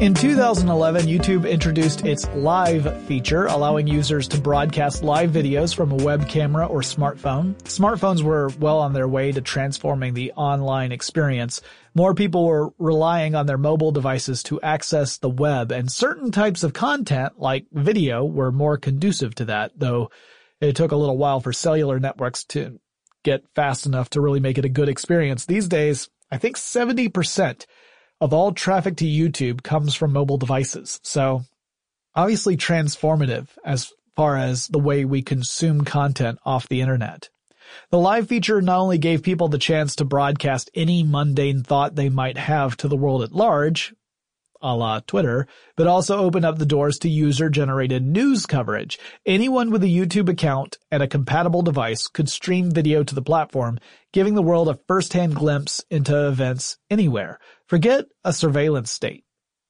In 0.00 0.14
2011, 0.14 1.06
YouTube 1.06 1.50
introduced 1.50 2.06
its 2.06 2.28
Live 2.28 3.02
feature, 3.06 3.46
allowing 3.46 3.88
users 3.88 4.28
to 4.28 4.40
broadcast 4.40 5.02
live 5.02 5.32
videos 5.32 5.74
from 5.74 5.90
a 5.90 5.96
web 5.96 6.28
camera 6.28 6.66
or 6.66 6.82
smartphone. 6.82 7.54
Smartphones 7.64 8.22
were 8.22 8.48
well 8.60 8.78
on 8.78 8.92
their 8.92 9.08
way 9.08 9.32
to 9.32 9.40
transforming 9.40 10.14
the 10.14 10.30
online 10.34 10.92
experience. 10.92 11.62
More 11.96 12.14
people 12.14 12.46
were 12.46 12.72
relying 12.78 13.34
on 13.34 13.46
their 13.46 13.58
mobile 13.58 13.90
devices 13.90 14.44
to 14.44 14.60
access 14.60 15.18
the 15.18 15.28
web, 15.28 15.72
and 15.72 15.90
certain 15.90 16.30
types 16.30 16.62
of 16.62 16.72
content, 16.72 17.32
like 17.36 17.66
video, 17.72 18.24
were 18.24 18.52
more 18.52 18.76
conducive 18.76 19.34
to 19.34 19.46
that, 19.46 19.72
though 19.74 20.12
it 20.60 20.76
took 20.76 20.92
a 20.92 20.96
little 20.96 21.18
while 21.18 21.40
for 21.40 21.52
cellular 21.52 21.98
networks 21.98 22.44
to 22.44 22.78
get 23.24 23.42
fast 23.56 23.84
enough 23.84 24.10
to 24.10 24.20
really 24.20 24.38
make 24.38 24.58
it 24.58 24.64
a 24.64 24.68
good 24.68 24.88
experience. 24.88 25.44
These 25.44 25.66
days, 25.66 26.08
I 26.30 26.38
think 26.38 26.56
70% 26.56 27.66
of 28.20 28.32
all 28.32 28.52
traffic 28.52 28.96
to 28.96 29.04
YouTube 29.04 29.62
comes 29.62 29.94
from 29.94 30.12
mobile 30.12 30.38
devices. 30.38 31.00
So 31.02 31.42
obviously 32.14 32.56
transformative 32.56 33.48
as 33.64 33.92
far 34.16 34.36
as 34.36 34.66
the 34.66 34.80
way 34.80 35.04
we 35.04 35.22
consume 35.22 35.84
content 35.84 36.38
off 36.44 36.68
the 36.68 36.80
internet. 36.80 37.28
The 37.90 37.98
live 37.98 38.28
feature 38.28 38.60
not 38.60 38.80
only 38.80 38.98
gave 38.98 39.22
people 39.22 39.48
the 39.48 39.58
chance 39.58 39.96
to 39.96 40.04
broadcast 40.04 40.70
any 40.74 41.02
mundane 41.02 41.62
thought 41.62 41.94
they 41.94 42.08
might 42.08 42.38
have 42.38 42.76
to 42.78 42.88
the 42.88 42.96
world 42.96 43.22
at 43.22 43.32
large, 43.32 43.94
a 44.60 44.74
la 44.76 45.00
Twitter, 45.00 45.46
but 45.76 45.86
also 45.86 46.18
opened 46.18 46.44
up 46.44 46.58
the 46.58 46.66
doors 46.66 46.98
to 46.98 47.08
user-generated 47.08 48.04
news 48.04 48.46
coverage. 48.46 48.98
Anyone 49.26 49.70
with 49.70 49.82
a 49.82 49.86
YouTube 49.86 50.28
account 50.28 50.78
and 50.90 51.02
a 51.02 51.08
compatible 51.08 51.62
device 51.62 52.06
could 52.06 52.28
stream 52.28 52.70
video 52.70 53.02
to 53.02 53.14
the 53.14 53.22
platform, 53.22 53.78
giving 54.12 54.34
the 54.34 54.42
world 54.42 54.68
a 54.68 54.78
first-hand 54.88 55.34
glimpse 55.34 55.84
into 55.90 56.26
events 56.28 56.78
anywhere. 56.90 57.38
Forget 57.66 58.06
a 58.24 58.32
surveillance 58.32 58.90
state. 58.90 59.24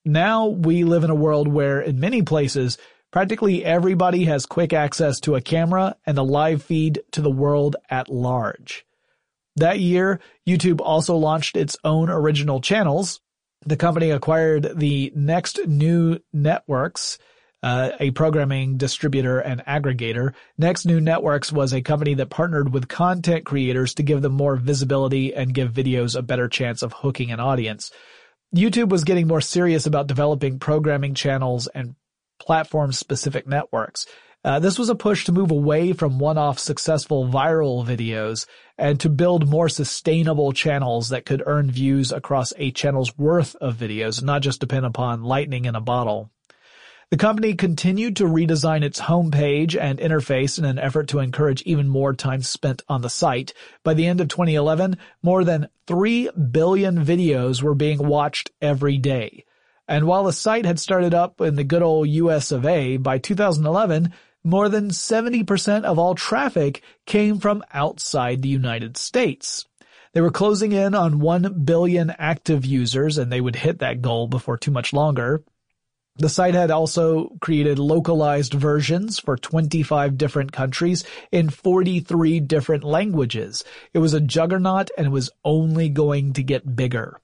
Now 0.05 0.47
we 0.47 0.85
live 0.85 1.05
in 1.05 1.11
a 1.11 1.15
world 1.15 1.49
where, 1.49 1.81
in 1.81 2.01
many 2.01 2.23
places, 2.23 2.79
practically 3.11 3.65
everybody 3.65 4.25
has 4.25 4.47
quick 4.47 4.73
access 4.73 5.21
to 5.21 5.35
a 5.35 5.41
camera 5.41 5.97
and 6.07 6.17
a 6.19 6.23
live 6.23 6.63
feed 6.63 7.01
to 7.13 7.21
the 7.21 7.31
world 7.31 7.77
at 7.91 8.09
large. 8.09 8.85
That 9.57 9.81
year, 9.81 10.21
YouTube 10.49 10.81
also 10.81 11.17
launched 11.17 11.57
its 11.57 11.77
own 11.83 12.11
original 12.11 12.61
channels. 12.61 13.21
The 13.67 13.77
company 13.77 14.11
acquired 14.11 14.79
the 14.79 15.13
Next 15.15 15.59
New 15.67 16.21
Networks, 16.33 17.19
uh, 17.63 17.91
a 17.99 18.13
programming 18.13 18.77
distributor 18.77 19.41
and 19.41 19.65
aggregator. 19.65 20.35
Next 20.57 20.87
New 20.87 21.01
Networks 21.01 21.53
was 21.53 21.73
a 21.73 21.83
company 21.83 22.15
that 22.15 22.31
partnered 22.31 22.73
with 22.73 22.89
content 22.89 23.45
creators 23.45 23.95
to 23.95 24.05
give 24.05 24.23
them 24.23 24.33
more 24.33 24.57
visibility 24.57 25.35
and 25.35 25.53
give 25.53 25.73
videos 25.73 26.17
a 26.17 26.23
better 26.23 26.49
chance 26.49 26.83
of 26.83 26.93
hooking 26.93 27.33
an 27.33 27.41
audience. 27.41 27.91
YouTube 28.55 28.91
was 28.91 29.05
getting 29.05 29.27
more 29.27 29.41
serious 29.41 29.87
about 29.87 30.07
developing 30.07 30.59
programming 30.59 31.15
channels 31.15 31.67
and 31.67 31.97
platform 32.39 32.93
specific 32.93 33.47
networks. 33.47 34.07
Uh, 34.45 34.61
this 34.61 34.79
was 34.79 34.89
a 34.89 34.95
push 34.95 35.25
to 35.25 35.33
move 35.33 35.51
away 35.51 35.93
from 35.93 36.19
one-off 36.19 36.59
successful 36.59 37.27
viral 37.27 37.85
videos 37.85 38.47
and 38.79 39.01
to 39.01 39.09
build 39.09 39.49
more 39.49 39.69
sustainable 39.69 40.53
channels 40.53 41.09
that 41.09 41.27
could 41.27 41.43
earn 41.45 41.71
views 41.71 42.13
across 42.13 42.53
a 42.57 42.71
channel's 42.71 43.17
worth 43.19 43.57
of 43.57 43.77
videos, 43.77 44.23
not 44.23 44.41
just 44.41 44.61
depend 44.61 44.87
upon 44.87 45.25
lightning 45.25 45.65
in 45.65 45.75
a 45.75 45.81
bottle. 45.81 46.31
The 47.11 47.17
company 47.17 47.55
continued 47.55 48.17
to 48.17 48.25
redesign 48.25 48.83
its 48.83 49.01
homepage 49.01 49.81
and 49.81 49.99
interface 49.99 50.59
in 50.59 50.67
an 50.67 50.79
effort 50.79 51.09
to 51.09 51.21
encourage 51.21 51.63
even 51.63 51.89
more 51.89 52.13
time 52.15 52.43
spent 52.43 52.83
on 52.87 53.01
the 53.01 53.09
site. 53.09 53.55
By 53.83 53.95
the 53.95 54.07
end 54.07 54.21
of 54.21 54.29
2011, 54.29 54.99
more 55.23 55.43
than 55.43 55.69
3 55.87 56.31
billion 56.51 57.05
videos 57.05 57.63
were 57.63 57.75
being 57.75 58.07
watched 58.07 58.51
every 58.61 58.99
day. 58.99 59.47
And 59.89 60.07
while 60.07 60.25
the 60.25 60.35
site 60.35 60.67
had 60.67 60.79
started 60.79 61.15
up 61.15 61.41
in 61.41 61.57
the 61.57 61.65
good 61.65 61.83
old 61.83 62.09
US 62.09 62.53
of 62.53 62.67
A, 62.67 62.99
by 62.99 63.17
2011, 63.17 64.13
more 64.49 64.71
than 64.71 64.89
70% 64.89 65.85
of 65.85 65.99
all 65.99 66.15
traffic 66.15 66.83
came 67.05 67.39
from 67.39 67.63
outside 67.73 68.41
the 68.41 68.49
United 68.49 68.97
States. 68.97 69.67
They 70.15 70.23
were 70.23 70.31
closing 70.31 70.73
in 70.73 70.95
on 70.95 71.21
1 71.21 71.65
billion 71.65 72.11
active 72.19 72.65
users 72.65 73.19
and 73.19 73.31
they 73.31 73.43
would 73.43 73.57
hit 73.57 73.81
that 73.81 74.01
goal 74.01 74.27
before 74.27 74.57
too 74.57 74.71
much 74.71 74.95
longer. 74.95 75.45
The 76.17 76.31
site 76.31 76.55
had 76.55 76.71
also 76.71 77.37
created 77.41 77.79
localized 77.79 78.55
versions 78.55 79.19
for 79.21 79.37
25 79.37 80.17
different 80.17 80.51
countries 80.51 81.05
in 81.31 81.51
43 81.51 82.41
different 82.41 82.85
languages. 82.85 83.65
It 83.93 83.99
was 83.99 84.15
a 84.15 84.21
juggernaut 84.21 84.91
and 84.97 85.07
it 85.07 85.11
was 85.11 85.31
only 85.45 85.91
going 85.91 86.33
to 86.33 86.43
get 86.43 86.75
bigger. 86.75 87.21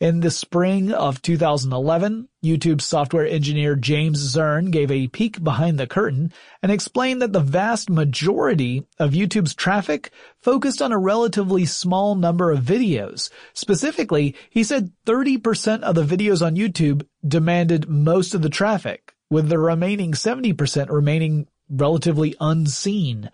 In 0.00 0.20
the 0.20 0.30
spring 0.30 0.92
of 0.92 1.20
2011, 1.20 2.26
YouTube 2.42 2.80
software 2.80 3.26
engineer 3.26 3.76
James 3.76 4.34
Zern 4.34 4.70
gave 4.70 4.90
a 4.90 5.08
peek 5.08 5.44
behind 5.44 5.78
the 5.78 5.86
curtain 5.86 6.32
and 6.62 6.72
explained 6.72 7.20
that 7.20 7.34
the 7.34 7.40
vast 7.40 7.90
majority 7.90 8.86
of 8.98 9.10
YouTube's 9.10 9.54
traffic 9.54 10.10
focused 10.40 10.80
on 10.80 10.90
a 10.90 10.98
relatively 10.98 11.66
small 11.66 12.14
number 12.14 12.50
of 12.50 12.64
videos. 12.64 13.28
Specifically, 13.52 14.34
he 14.48 14.64
said 14.64 14.90
30% 15.04 15.82
of 15.82 15.94
the 15.94 16.04
videos 16.04 16.40
on 16.40 16.56
YouTube 16.56 17.06
demanded 17.28 17.86
most 17.86 18.34
of 18.34 18.40
the 18.40 18.48
traffic, 18.48 19.14
with 19.28 19.50
the 19.50 19.58
remaining 19.58 20.12
70% 20.12 20.88
remaining 20.88 21.46
relatively 21.68 22.34
unseen. 22.40 23.30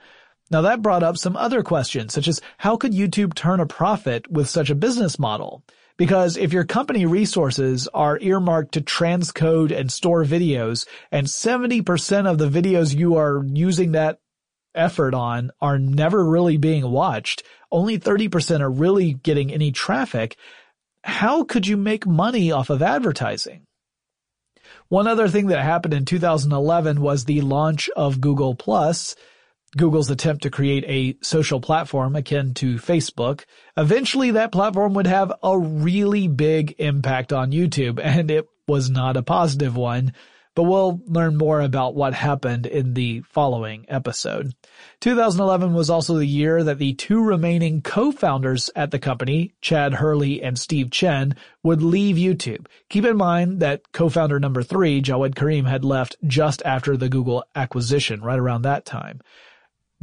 Now 0.51 0.63
that 0.63 0.83
brought 0.83 1.05
up 1.05 1.17
some 1.17 1.37
other 1.37 1.63
questions, 1.63 2.13
such 2.13 2.27
as 2.27 2.41
how 2.59 2.77
could 2.77 2.91
YouTube 2.91 3.35
turn 3.35 3.61
a 3.61 3.67
profit 3.67 4.29
with 4.29 4.49
such 4.49 4.69
a 4.69 4.75
business 4.75 5.17
model? 5.17 5.63
Because 5.97 6.37
if 6.37 6.53
your 6.53 6.65
company 6.65 7.07
resources 7.07 7.89
are 7.95 8.19
earmarked 8.21 8.73
to 8.73 8.81
transcode 8.81 9.77
and 9.77 9.91
store 9.91 10.25
videos, 10.25 10.87
and 11.11 11.27
70% 11.27 12.27
of 12.27 12.39
the 12.39 12.49
videos 12.49 12.95
you 12.95 13.17
are 13.17 13.43
using 13.45 13.93
that 13.93 14.19
effort 14.75 15.15
on 15.15 15.51
are 15.61 15.79
never 15.79 16.25
really 16.25 16.59
being 16.59 16.91
watched, 16.91 17.43
only 17.73 17.99
30% 17.99 18.61
are 18.61 18.71
really 18.71 19.15
getting 19.15 19.53
any 19.53 19.73
traffic, 19.73 20.37
how 21.03 21.45
could 21.45 21.67
you 21.67 21.77
make 21.77 22.07
money 22.07 22.53
off 22.53 22.69
of 22.69 22.83
advertising? 22.83 23.63
One 24.89 25.07
other 25.07 25.29
thing 25.29 25.49
that 25.49 25.63
happened 25.63 25.95
in 25.95 26.05
2011 26.05 27.01
was 27.01 27.25
the 27.25 27.41
launch 27.41 27.89
of 27.97 28.21
Google 28.21 28.55
Plus, 28.55 29.17
Google's 29.77 30.11
attempt 30.11 30.43
to 30.43 30.51
create 30.51 30.85
a 30.87 31.17
social 31.23 31.61
platform 31.61 32.17
akin 32.17 32.55
to 32.55 32.77
Facebook. 32.77 33.45
Eventually 33.77 34.33
that 34.33 34.53
platform 34.53 34.95
would 34.95 35.07
have 35.07 35.33
a 35.43 35.59
really 35.59 36.29
big 36.29 36.75
impact 36.79 37.33
on 37.33 37.53
YouTube 37.53 38.01
and 38.03 38.31
it 38.31 38.49
was 38.69 38.91
not 38.91 39.17
a 39.17 39.23
positive 39.23 39.77
one, 39.77 40.13
but 40.55 40.63
we'll 40.63 41.01
learn 41.07 41.37
more 41.37 41.61
about 41.61 41.95
what 41.95 42.15
happened 42.15 42.65
in 42.65 42.95
the 42.95 43.21
following 43.29 43.85
episode. 43.89 44.55
2011 45.01 45.75
was 45.75 45.91
also 45.91 46.17
the 46.17 46.27
year 46.27 46.65
that 46.65 46.79
the 46.79 46.95
two 46.95 47.23
remaining 47.23 47.83
co-founders 47.83 48.71
at 48.75 48.91
the 48.91 48.99
company, 48.99 49.53
Chad 49.61 49.95
Hurley 49.95 50.43
and 50.43 50.59
Steve 50.59 50.91
Chen, 50.91 51.37
would 51.63 51.83
leave 51.83 52.17
YouTube. 52.17 52.67
Keep 52.89 53.05
in 53.05 53.19
mind 53.19 53.61
that 53.61 53.93
co-founder 53.93 54.41
number 54.41 54.63
three, 54.63 55.03
Jawed 55.03 55.37
Karim, 55.37 55.67
had 55.67 55.85
left 55.85 56.17
just 56.27 56.63
after 56.65 56.97
the 56.97 57.11
Google 57.11 57.45
acquisition, 57.55 58.23
right 58.23 58.39
around 58.39 58.63
that 58.63 58.87
time. 58.87 59.21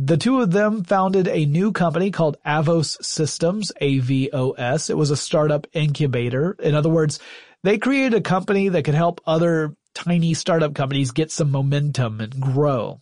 The 0.06 0.18
two 0.18 0.42
of 0.42 0.52
them 0.52 0.84
founded 0.84 1.30
a 1.30 1.46
new 1.46 1.72
company 1.72 2.12
called 2.12 2.36
Avos 2.46 3.02
Systems, 3.02 3.72
AVOS. 3.82 4.90
It 4.90 4.98
was 4.98 5.12
a 5.12 5.16
startup 5.16 5.66
incubator. 5.72 6.58
In 6.60 6.76
other 6.76 6.90
words, 6.90 7.22
they 7.64 7.78
created 7.78 8.14
a 8.14 8.20
company 8.20 8.68
that 8.68 8.84
could 8.84 8.96
help 8.96 9.22
other 9.26 9.78
tiny 9.94 10.34
startup 10.34 10.74
companies 10.74 11.12
get 11.12 11.32
some 11.32 11.52
momentum 11.52 12.20
and 12.20 12.38
grow. 12.38 13.00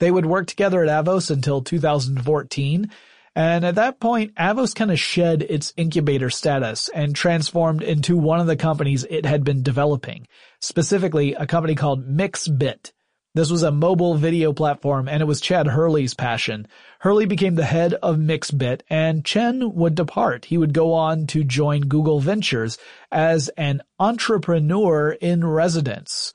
They 0.00 0.10
would 0.10 0.26
work 0.26 0.48
together 0.48 0.82
at 0.82 1.04
Avos 1.04 1.30
until 1.30 1.62
2014. 1.62 2.90
And 3.36 3.64
at 3.64 3.76
that 3.76 4.00
point, 4.00 4.34
Avos 4.34 4.74
kind 4.74 4.90
of 4.90 4.98
shed 4.98 5.42
its 5.42 5.72
incubator 5.76 6.30
status 6.30 6.88
and 6.88 7.14
transformed 7.14 7.82
into 7.84 8.16
one 8.16 8.40
of 8.40 8.48
the 8.48 8.56
companies 8.56 9.04
it 9.08 9.24
had 9.24 9.44
been 9.44 9.62
developing, 9.62 10.26
specifically 10.60 11.34
a 11.34 11.46
company 11.46 11.76
called 11.76 12.08
Mixbit. 12.08 12.90
This 13.34 13.50
was 13.50 13.62
a 13.62 13.70
mobile 13.70 14.14
video 14.14 14.52
platform 14.52 15.08
and 15.08 15.22
it 15.22 15.26
was 15.26 15.40
Chad 15.40 15.66
Hurley's 15.66 16.14
passion. 16.14 16.66
Hurley 17.00 17.26
became 17.26 17.54
the 17.54 17.64
head 17.64 17.94
of 17.94 18.16
Mixbit 18.16 18.80
and 18.88 19.24
Chen 19.24 19.74
would 19.74 19.94
depart. 19.94 20.46
He 20.46 20.58
would 20.58 20.72
go 20.72 20.94
on 20.94 21.26
to 21.28 21.44
join 21.44 21.82
Google 21.82 22.20
Ventures 22.20 22.78
as 23.12 23.48
an 23.50 23.82
entrepreneur 23.98 25.12
in 25.12 25.46
residence. 25.46 26.32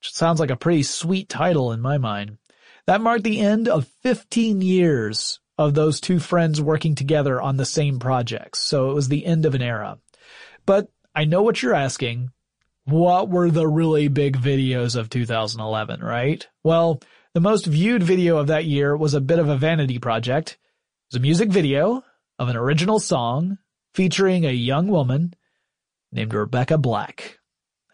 Which 0.00 0.12
sounds 0.12 0.40
like 0.40 0.50
a 0.50 0.56
pretty 0.56 0.82
sweet 0.82 1.28
title 1.28 1.72
in 1.72 1.80
my 1.80 1.96
mind. 1.96 2.38
That 2.86 3.00
marked 3.00 3.24
the 3.24 3.40
end 3.40 3.68
of 3.68 3.86
15 4.02 4.60
years 4.60 5.38
of 5.56 5.74
those 5.74 6.00
two 6.00 6.18
friends 6.18 6.60
working 6.60 6.96
together 6.96 7.40
on 7.40 7.56
the 7.56 7.64
same 7.64 8.00
projects. 8.00 8.58
So 8.58 8.90
it 8.90 8.94
was 8.94 9.08
the 9.08 9.24
end 9.24 9.46
of 9.46 9.54
an 9.54 9.62
era. 9.62 9.98
But 10.66 10.88
I 11.14 11.24
know 11.24 11.42
what 11.42 11.62
you're 11.62 11.74
asking. 11.74 12.30
What 12.84 13.28
were 13.28 13.50
the 13.50 13.68
really 13.68 14.08
big 14.08 14.36
videos 14.36 14.96
of 14.96 15.08
2011, 15.08 16.00
right? 16.00 16.46
Well, 16.64 17.00
the 17.32 17.40
most 17.40 17.66
viewed 17.66 18.02
video 18.02 18.38
of 18.38 18.48
that 18.48 18.64
year 18.64 18.96
was 18.96 19.14
a 19.14 19.20
bit 19.20 19.38
of 19.38 19.48
a 19.48 19.56
vanity 19.56 19.98
project. 19.98 20.52
It 20.52 21.14
was 21.14 21.18
a 21.18 21.22
music 21.22 21.50
video 21.50 22.02
of 22.38 22.48
an 22.48 22.56
original 22.56 22.98
song 22.98 23.58
featuring 23.94 24.44
a 24.44 24.52
young 24.52 24.88
woman 24.88 25.34
named 26.10 26.34
Rebecca 26.34 26.76
Black. 26.76 27.38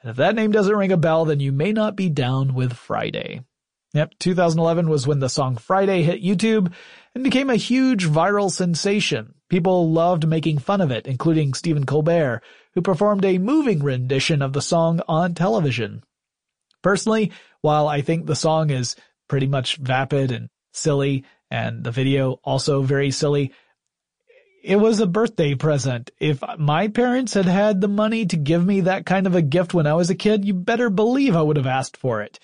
And 0.02 0.10
if 0.10 0.16
that 0.16 0.34
name 0.34 0.52
doesn't 0.52 0.74
ring 0.74 0.92
a 0.92 0.96
bell, 0.96 1.26
then 1.26 1.40
you 1.40 1.52
may 1.52 1.72
not 1.72 1.94
be 1.94 2.08
down 2.08 2.54
with 2.54 2.72
Friday. 2.72 3.42
Yep, 3.94 4.14
2011 4.20 4.88
was 4.88 5.06
when 5.06 5.18
the 5.18 5.28
song 5.28 5.56
Friday 5.56 6.02
hit 6.02 6.22
YouTube 6.22 6.72
and 7.14 7.24
became 7.24 7.50
a 7.50 7.56
huge 7.56 8.06
viral 8.06 8.50
sensation. 8.50 9.34
People 9.48 9.90
loved 9.90 10.28
making 10.28 10.58
fun 10.58 10.80
of 10.80 10.90
it, 10.90 11.06
including 11.06 11.54
Stephen 11.54 11.86
Colbert, 11.86 12.42
who 12.78 12.82
performed 12.82 13.24
a 13.24 13.38
moving 13.38 13.82
rendition 13.82 14.40
of 14.40 14.52
the 14.52 14.62
song 14.62 15.00
on 15.08 15.34
television. 15.34 16.00
Personally, 16.80 17.32
while 17.60 17.88
I 17.88 18.02
think 18.02 18.24
the 18.24 18.36
song 18.36 18.70
is 18.70 18.94
pretty 19.26 19.48
much 19.48 19.78
vapid 19.78 20.30
and 20.30 20.48
silly, 20.72 21.24
and 21.50 21.82
the 21.82 21.90
video 21.90 22.38
also 22.44 22.82
very 22.82 23.10
silly, 23.10 23.52
it 24.62 24.76
was 24.76 25.00
a 25.00 25.08
birthday 25.08 25.56
present. 25.56 26.12
If 26.20 26.40
my 26.56 26.86
parents 26.86 27.34
had 27.34 27.46
had 27.46 27.80
the 27.80 27.88
money 27.88 28.26
to 28.26 28.36
give 28.36 28.64
me 28.64 28.82
that 28.82 29.06
kind 29.06 29.26
of 29.26 29.34
a 29.34 29.42
gift 29.42 29.74
when 29.74 29.88
I 29.88 29.94
was 29.94 30.08
a 30.08 30.14
kid, 30.14 30.44
you 30.44 30.54
better 30.54 30.88
believe 30.88 31.34
I 31.34 31.42
would 31.42 31.56
have 31.56 31.66
asked 31.66 31.96
for 31.96 32.22
it. 32.22 32.38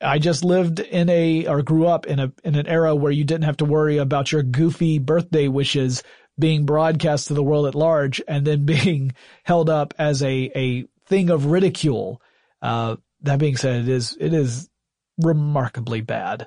I 0.00 0.20
just 0.20 0.44
lived 0.44 0.78
in 0.78 1.08
a, 1.08 1.48
or 1.48 1.62
grew 1.62 1.88
up 1.88 2.06
in 2.06 2.20
a, 2.20 2.32
in 2.44 2.54
an 2.54 2.68
era 2.68 2.94
where 2.94 3.10
you 3.10 3.24
didn't 3.24 3.46
have 3.46 3.56
to 3.56 3.64
worry 3.64 3.96
about 3.96 4.30
your 4.30 4.44
goofy 4.44 5.00
birthday 5.00 5.48
wishes 5.48 6.04
being 6.38 6.64
broadcast 6.64 7.28
to 7.28 7.34
the 7.34 7.42
world 7.42 7.66
at 7.66 7.74
large 7.74 8.22
and 8.28 8.46
then 8.46 8.64
being 8.64 9.12
held 9.44 9.68
up 9.70 9.94
as 9.98 10.22
a, 10.22 10.50
a 10.54 10.86
thing 11.06 11.30
of 11.30 11.46
ridicule. 11.46 12.20
Uh, 12.60 12.96
that 13.22 13.38
being 13.38 13.56
said, 13.56 13.82
it 13.82 13.88
is, 13.88 14.16
it 14.20 14.32
is 14.32 14.68
remarkably 15.18 16.00
bad. 16.00 16.46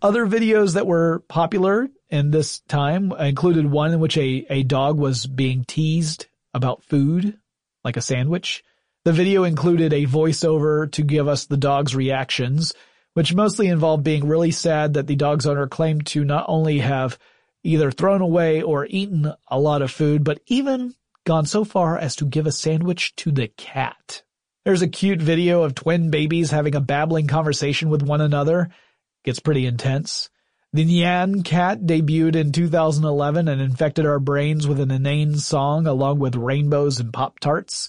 Other 0.00 0.26
videos 0.26 0.74
that 0.74 0.86
were 0.86 1.24
popular 1.28 1.88
in 2.08 2.30
this 2.30 2.60
time 2.60 3.12
included 3.12 3.70
one 3.70 3.92
in 3.92 4.00
which 4.00 4.16
a, 4.16 4.46
a 4.48 4.62
dog 4.62 4.98
was 4.98 5.26
being 5.26 5.64
teased 5.64 6.26
about 6.54 6.84
food, 6.84 7.38
like 7.84 7.96
a 7.96 8.02
sandwich. 8.02 8.62
The 9.04 9.12
video 9.12 9.44
included 9.44 9.92
a 9.92 10.06
voiceover 10.06 10.90
to 10.92 11.02
give 11.02 11.28
us 11.28 11.46
the 11.46 11.56
dog's 11.56 11.96
reactions, 11.96 12.74
which 13.14 13.34
mostly 13.34 13.68
involved 13.68 14.04
being 14.04 14.28
really 14.28 14.50
sad 14.50 14.94
that 14.94 15.06
the 15.06 15.16
dog's 15.16 15.46
owner 15.46 15.66
claimed 15.66 16.06
to 16.08 16.24
not 16.24 16.44
only 16.48 16.78
have 16.78 17.18
either 17.62 17.90
thrown 17.90 18.20
away 18.20 18.62
or 18.62 18.86
eaten 18.86 19.32
a 19.48 19.58
lot 19.58 19.82
of 19.82 19.90
food, 19.90 20.24
but 20.24 20.40
even 20.46 20.94
gone 21.24 21.46
so 21.46 21.64
far 21.64 21.98
as 21.98 22.16
to 22.16 22.24
give 22.24 22.46
a 22.46 22.52
sandwich 22.52 23.14
to 23.16 23.30
the 23.30 23.48
cat. 23.48 24.22
There's 24.64 24.82
a 24.82 24.88
cute 24.88 25.20
video 25.20 25.62
of 25.62 25.74
twin 25.74 26.10
babies 26.10 26.50
having 26.50 26.74
a 26.74 26.80
babbling 26.80 27.26
conversation 27.26 27.88
with 27.88 28.02
one 28.02 28.20
another. 28.20 28.68
Gets 29.24 29.40
pretty 29.40 29.66
intense. 29.66 30.30
The 30.72 30.84
Nyan 30.84 31.44
cat 31.44 31.80
debuted 31.80 32.36
in 32.36 32.52
2011 32.52 33.48
and 33.48 33.60
infected 33.60 34.04
our 34.04 34.20
brains 34.20 34.68
with 34.68 34.80
an 34.80 34.90
inane 34.90 35.38
song 35.38 35.86
along 35.86 36.18
with 36.18 36.36
rainbows 36.36 37.00
and 37.00 37.12
Pop 37.12 37.40
Tarts. 37.40 37.88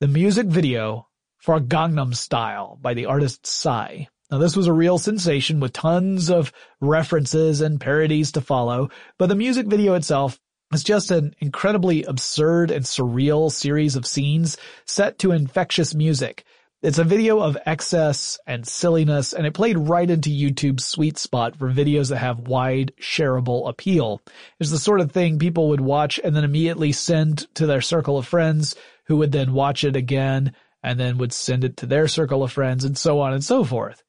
the 0.00 0.08
music 0.08 0.46
video 0.46 1.07
for 1.38 1.60
Gangnam 1.60 2.14
Style 2.14 2.78
by 2.80 2.94
the 2.94 3.06
artist 3.06 3.46
Psy. 3.46 4.04
Now 4.30 4.38
this 4.38 4.56
was 4.56 4.66
a 4.66 4.72
real 4.72 4.98
sensation 4.98 5.60
with 5.60 5.72
tons 5.72 6.30
of 6.30 6.52
references 6.80 7.60
and 7.60 7.80
parodies 7.80 8.32
to 8.32 8.40
follow, 8.40 8.90
but 9.16 9.28
the 9.28 9.34
music 9.34 9.66
video 9.66 9.94
itself 9.94 10.38
is 10.72 10.84
just 10.84 11.10
an 11.10 11.34
incredibly 11.38 12.04
absurd 12.04 12.70
and 12.70 12.84
surreal 12.84 13.50
series 13.50 13.96
of 13.96 14.06
scenes 14.06 14.58
set 14.84 15.18
to 15.20 15.32
infectious 15.32 15.94
music. 15.94 16.44
It's 16.80 16.98
a 16.98 17.04
video 17.04 17.40
of 17.40 17.58
excess 17.66 18.38
and 18.46 18.64
silliness, 18.64 19.32
and 19.32 19.46
it 19.46 19.54
played 19.54 19.78
right 19.78 20.08
into 20.08 20.30
YouTube's 20.30 20.86
sweet 20.86 21.18
spot 21.18 21.56
for 21.56 21.72
videos 21.72 22.10
that 22.10 22.18
have 22.18 22.46
wide, 22.46 22.92
shareable 23.00 23.68
appeal. 23.68 24.22
It's 24.60 24.70
the 24.70 24.78
sort 24.78 25.00
of 25.00 25.10
thing 25.10 25.40
people 25.40 25.70
would 25.70 25.80
watch 25.80 26.20
and 26.22 26.36
then 26.36 26.44
immediately 26.44 26.92
send 26.92 27.52
to 27.56 27.66
their 27.66 27.80
circle 27.80 28.16
of 28.16 28.28
friends, 28.28 28.76
who 29.06 29.16
would 29.16 29.32
then 29.32 29.54
watch 29.54 29.82
it 29.82 29.96
again, 29.96 30.52
and 30.82 30.98
then 30.98 31.18
would 31.18 31.32
send 31.32 31.64
it 31.64 31.76
to 31.78 31.86
their 31.86 32.08
circle 32.08 32.42
of 32.42 32.52
friends 32.52 32.84
and 32.84 32.96
so 32.96 33.20
on 33.20 33.32
and 33.32 33.44
so 33.44 33.64
forth. 33.64 34.02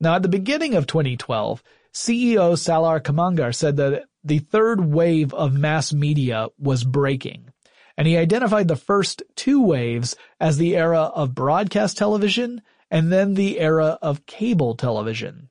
Now 0.00 0.16
at 0.16 0.22
the 0.22 0.28
beginning 0.28 0.74
of 0.74 0.86
2012, 0.86 1.62
CEO 1.92 2.58
Salar 2.58 3.00
Kamangar 3.00 3.54
said 3.54 3.76
that 3.76 4.04
the 4.22 4.40
third 4.40 4.84
wave 4.84 5.32
of 5.34 5.54
mass 5.54 5.92
media 5.92 6.48
was 6.58 6.82
breaking, 6.82 7.50
and 7.96 8.08
he 8.08 8.16
identified 8.16 8.68
the 8.68 8.76
first 8.76 9.22
two 9.36 9.62
waves 9.62 10.16
as 10.40 10.56
the 10.56 10.76
era 10.76 11.02
of 11.02 11.34
broadcast 11.34 11.96
television 11.96 12.62
and 12.90 13.12
then 13.12 13.34
the 13.34 13.60
era 13.60 13.98
of 14.02 14.26
cable 14.26 14.74
television. 14.76 15.48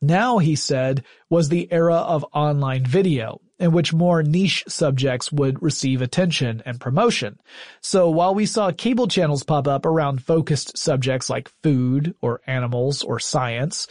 Now, 0.00 0.38
he 0.38 0.54
said, 0.54 1.04
was 1.28 1.48
the 1.48 1.72
era 1.72 1.96
of 1.96 2.24
online 2.32 2.84
video, 2.84 3.40
in 3.58 3.72
which 3.72 3.92
more 3.92 4.22
niche 4.22 4.64
subjects 4.68 5.32
would 5.32 5.62
receive 5.62 6.00
attention 6.00 6.62
and 6.64 6.80
promotion. 6.80 7.38
So 7.80 8.08
while 8.10 8.34
we 8.34 8.46
saw 8.46 8.70
cable 8.70 9.08
channels 9.08 9.42
pop 9.42 9.66
up 9.66 9.84
around 9.84 10.22
focused 10.22 10.78
subjects 10.78 11.28
like 11.28 11.50
food 11.62 12.14
or 12.20 12.40
animals 12.46 13.02
or 13.02 13.18
science, 13.18 13.88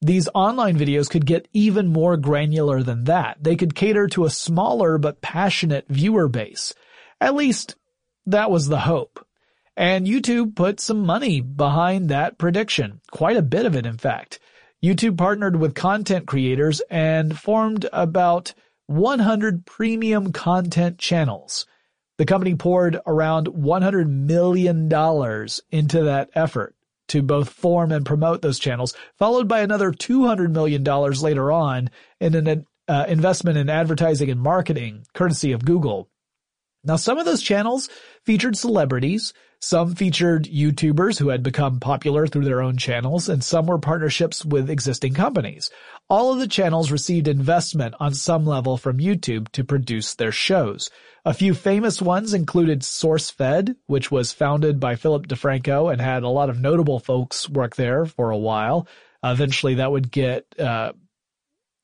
these 0.00 0.28
online 0.34 0.78
videos 0.78 1.10
could 1.10 1.26
get 1.26 1.48
even 1.52 1.88
more 1.88 2.16
granular 2.16 2.82
than 2.82 3.04
that. 3.04 3.36
They 3.40 3.56
could 3.56 3.74
cater 3.74 4.06
to 4.08 4.24
a 4.24 4.30
smaller 4.30 4.96
but 4.96 5.20
passionate 5.20 5.86
viewer 5.88 6.28
base. 6.28 6.74
At 7.20 7.34
least 7.34 7.76
that 8.26 8.50
was 8.50 8.68
the 8.68 8.80
hope. 8.80 9.26
And 9.76 10.06
YouTube 10.06 10.56
put 10.56 10.80
some 10.80 11.04
money 11.04 11.40
behind 11.40 12.08
that 12.08 12.38
prediction. 12.38 13.00
Quite 13.10 13.36
a 13.36 13.42
bit 13.42 13.66
of 13.66 13.76
it, 13.76 13.86
in 13.86 13.98
fact. 13.98 14.38
YouTube 14.82 15.18
partnered 15.18 15.56
with 15.56 15.74
content 15.74 16.26
creators 16.26 16.80
and 16.90 17.38
formed 17.38 17.86
about 17.92 18.54
100 18.90 19.64
premium 19.66 20.32
content 20.32 20.98
channels. 20.98 21.64
The 22.18 22.26
company 22.26 22.56
poured 22.56 22.98
around 23.06 23.46
$100 23.46 24.08
million 24.08 24.92
into 25.70 26.04
that 26.04 26.30
effort 26.34 26.74
to 27.08 27.22
both 27.22 27.48
form 27.48 27.92
and 27.92 28.04
promote 28.04 28.42
those 28.42 28.58
channels, 28.58 28.96
followed 29.16 29.46
by 29.46 29.60
another 29.60 29.92
$200 29.92 30.50
million 30.50 30.82
later 30.82 31.52
on 31.52 31.90
in 32.20 32.34
an 32.34 32.66
uh, 32.88 33.04
investment 33.06 33.56
in 33.56 33.70
advertising 33.70 34.28
and 34.28 34.40
marketing, 34.40 35.04
courtesy 35.14 35.52
of 35.52 35.64
Google. 35.64 36.08
Now, 36.82 36.96
some 36.96 37.18
of 37.18 37.26
those 37.26 37.42
channels 37.42 37.88
featured 38.24 38.56
celebrities, 38.56 39.32
some 39.60 39.94
featured 39.94 40.46
YouTubers 40.46 41.18
who 41.18 41.28
had 41.28 41.44
become 41.44 41.78
popular 41.78 42.26
through 42.26 42.44
their 42.44 42.62
own 42.62 42.76
channels, 42.76 43.28
and 43.28 43.44
some 43.44 43.66
were 43.66 43.78
partnerships 43.78 44.44
with 44.44 44.68
existing 44.68 45.14
companies. 45.14 45.70
All 46.10 46.32
of 46.32 46.40
the 46.40 46.48
channels 46.48 46.90
received 46.90 47.28
investment 47.28 47.94
on 48.00 48.14
some 48.14 48.44
level 48.44 48.76
from 48.76 48.98
YouTube 48.98 49.48
to 49.52 49.62
produce 49.62 50.16
their 50.16 50.32
shows. 50.32 50.90
A 51.24 51.32
few 51.32 51.54
famous 51.54 52.02
ones 52.02 52.34
included 52.34 52.80
SourceFed, 52.80 53.76
which 53.86 54.10
was 54.10 54.32
founded 54.32 54.80
by 54.80 54.96
Philip 54.96 55.28
DeFranco 55.28 55.92
and 55.92 56.00
had 56.00 56.24
a 56.24 56.28
lot 56.28 56.50
of 56.50 56.58
notable 56.58 56.98
folks 56.98 57.48
work 57.48 57.76
there 57.76 58.06
for 58.06 58.30
a 58.30 58.36
while. 58.36 58.88
Eventually 59.22 59.74
that 59.76 59.92
would 59.92 60.10
get, 60.10 60.46
uh, 60.58 60.92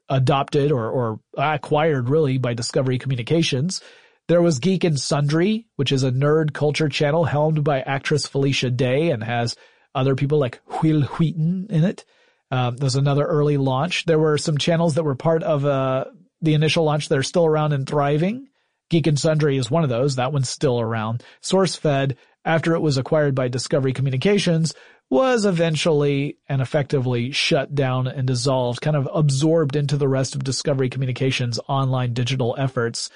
adopted 0.08 0.72
or, 0.72 0.90
or 0.90 1.20
acquired 1.36 2.08
really 2.08 2.38
by 2.38 2.52
Discovery 2.52 2.98
Communications. 2.98 3.80
There 4.26 4.42
was 4.42 4.58
Geek 4.58 4.82
and 4.82 4.98
Sundry, 4.98 5.68
which 5.76 5.92
is 5.92 6.02
a 6.02 6.10
nerd 6.10 6.52
culture 6.52 6.88
channel 6.88 7.24
helmed 7.24 7.62
by 7.62 7.80
actress 7.80 8.26
Felicia 8.26 8.70
Day 8.70 9.10
and 9.10 9.22
has 9.22 9.54
other 9.94 10.16
people 10.16 10.38
like 10.38 10.60
Wil 10.82 11.02
Wheaton 11.02 11.68
in 11.70 11.84
it. 11.84 12.04
Um, 12.50 12.76
there's 12.76 12.96
another 12.96 13.24
early 13.24 13.56
launch. 13.56 14.04
There 14.04 14.18
were 14.18 14.38
some 14.38 14.58
channels 14.58 14.94
that 14.94 15.02
were 15.02 15.16
part 15.16 15.42
of 15.42 15.64
uh, 15.64 16.04
the 16.40 16.54
initial 16.54 16.84
launch 16.84 17.08
that 17.08 17.18
are 17.18 17.22
still 17.22 17.46
around 17.46 17.72
and 17.72 17.88
thriving. 17.88 18.48
Geek 18.88 19.06
and 19.06 19.18
Sundry 19.18 19.56
is 19.56 19.70
one 19.70 19.82
of 19.82 19.90
those. 19.90 20.16
That 20.16 20.32
one's 20.32 20.48
still 20.48 20.80
around. 20.80 21.24
SourceFed, 21.42 22.16
after 22.44 22.74
it 22.74 22.80
was 22.80 22.98
acquired 22.98 23.34
by 23.34 23.48
Discovery 23.48 23.92
Communications, 23.92 24.74
was 25.10 25.44
eventually 25.44 26.38
and 26.48 26.60
effectively 26.60 27.30
shut 27.32 27.74
down 27.74 28.06
and 28.06 28.26
dissolved, 28.26 28.80
kind 28.80 28.96
of 28.96 29.08
absorbed 29.12 29.76
into 29.76 29.96
the 29.96 30.08
rest 30.08 30.34
of 30.34 30.44
Discovery 30.44 30.88
Communications 30.88 31.60
online 31.68 32.12
digital 32.12 32.54
efforts. 32.58 33.10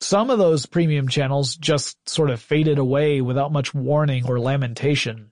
Some 0.00 0.30
of 0.30 0.38
those 0.38 0.66
premium 0.66 1.08
channels 1.08 1.56
just 1.56 2.08
sort 2.08 2.30
of 2.30 2.40
faded 2.40 2.78
away 2.78 3.20
without 3.20 3.52
much 3.52 3.72
warning 3.72 4.26
or 4.26 4.40
lamentation. 4.40 5.30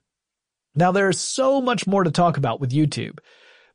Now 0.75 0.93
there's 0.93 1.19
so 1.19 1.61
much 1.61 1.85
more 1.87 2.03
to 2.03 2.11
talk 2.11 2.37
about 2.37 2.61
with 2.61 2.71
YouTube, 2.71 3.19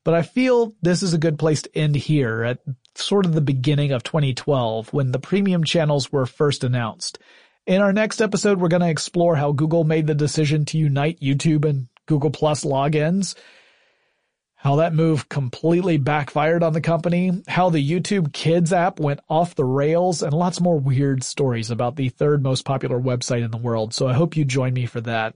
but 0.06 0.14
I 0.14 0.22
feel 0.22 0.72
this 0.82 1.02
is 1.02 1.14
a 1.14 1.18
good 1.18 1.36
place 1.36 1.62
to 1.62 1.76
end 1.76 1.96
here 1.96 2.44
at 2.44 2.60
sort 2.94 3.26
of 3.26 3.32
the 3.32 3.40
beginning 3.40 3.90
of 3.90 4.04
2012 4.04 4.92
when 4.92 5.10
the 5.10 5.18
premium 5.18 5.64
channels 5.64 6.12
were 6.12 6.26
first 6.26 6.62
announced. 6.62 7.18
In 7.66 7.82
our 7.82 7.92
next 7.92 8.22
episode, 8.22 8.60
we're 8.60 8.68
going 8.68 8.82
to 8.82 8.88
explore 8.88 9.34
how 9.34 9.50
Google 9.50 9.82
made 9.82 10.06
the 10.06 10.14
decision 10.14 10.64
to 10.66 10.78
unite 10.78 11.18
YouTube 11.18 11.64
and 11.64 11.88
Google 12.06 12.30
Plus 12.30 12.62
logins 12.62 13.34
how 14.58 14.76
that 14.76 14.94
move 14.94 15.28
completely 15.28 15.96
backfired 15.96 16.62
on 16.62 16.72
the 16.72 16.80
company, 16.80 17.42
how 17.46 17.70
the 17.70 17.90
YouTube 17.90 18.32
Kids 18.32 18.72
app 18.72 18.98
went 18.98 19.20
off 19.28 19.54
the 19.54 19.64
rails, 19.64 20.22
and 20.22 20.32
lots 20.32 20.60
more 20.60 20.78
weird 20.78 21.22
stories 21.22 21.70
about 21.70 21.94
the 21.96 22.08
third 22.10 22.42
most 22.42 22.64
popular 22.64 22.98
website 22.98 23.44
in 23.44 23.50
the 23.50 23.58
world. 23.58 23.92
So 23.92 24.08
I 24.08 24.14
hope 24.14 24.36
you 24.36 24.44
join 24.44 24.72
me 24.72 24.86
for 24.86 25.00
that. 25.02 25.34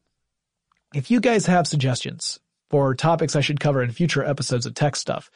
If 0.94 1.10
you 1.10 1.20
guys 1.20 1.46
have 1.46 1.68
suggestions 1.68 2.40
for 2.70 2.94
topics 2.94 3.36
I 3.36 3.40
should 3.40 3.60
cover 3.60 3.82
in 3.82 3.90
future 3.90 4.24
episodes 4.24 4.64
of 4.64 4.74
Tech 4.74 4.96
Stuff, 4.96 5.30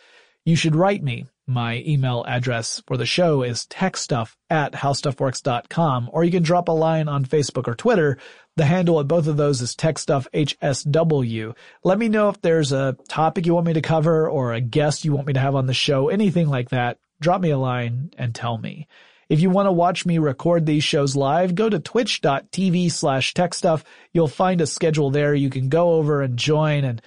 you 0.45 0.57
should 0.57 0.77
write 0.77 1.03
me. 1.03 1.27
My 1.47 1.83
email 1.87 2.25
address 2.27 2.83
for 2.87 2.97
the 2.97 3.05
show 3.05 3.43
is 3.43 3.67
techstuff 3.67 4.35
at 4.49 4.73
howstuffworks.com, 4.73 6.11
or 6.13 6.25
you 6.25 6.31
can 6.31 6.43
drop 6.43 6.69
a 6.69 6.73
line 6.73 7.09
on 7.09 7.25
Facebook 7.25 7.69
or 7.69 7.75
Twitter. 7.75 8.19
The 8.57 8.65
handle 8.65 8.99
of 8.99 9.09
both 9.09 9.27
of 9.27 9.37
those 9.37 9.61
is 9.61 9.75
techstuffhsw. 9.75 11.55
Let 11.83 11.99
me 11.99 12.09
know 12.09 12.29
if 12.29 12.41
there's 12.41 12.73
a 12.73 12.97
topic 13.09 13.47
you 13.47 13.55
want 13.55 13.67
me 13.67 13.75
to 13.75 13.83
cover 13.83 14.29
or 14.29 14.53
a 14.53 14.61
guest 14.61 15.05
you 15.05 15.13
want 15.13 15.27
me 15.27 15.33
to 15.35 15.41
have 15.41 15.55
on 15.55 15.67
the 15.67 15.75
show, 15.75 16.09
anything 16.09 16.49
like 16.49 16.71
that. 16.71 16.99
Drop 17.21 17.41
me 17.41 17.51
a 17.51 17.59
line 17.59 18.11
and 18.17 18.35
tell 18.35 18.57
me. 18.57 18.87
If 19.29 19.41
you 19.41 19.51
want 19.51 19.67
to 19.67 19.73
watch 19.73 20.05
me 20.05 20.19
record 20.19 20.67
these 20.67 20.85
shows 20.85 21.17
live, 21.17 21.55
go 21.55 21.69
to 21.69 21.79
twitch.tv 21.79 22.91
slash 22.93 23.33
techstuff. 23.33 23.83
You'll 24.13 24.29
find 24.29 24.61
a 24.61 24.67
schedule 24.67 25.11
there. 25.11 25.35
You 25.35 25.51
can 25.51 25.69
go 25.69 25.95
over 25.95 26.21
and 26.23 26.39
join 26.39 26.85
and 26.85 27.01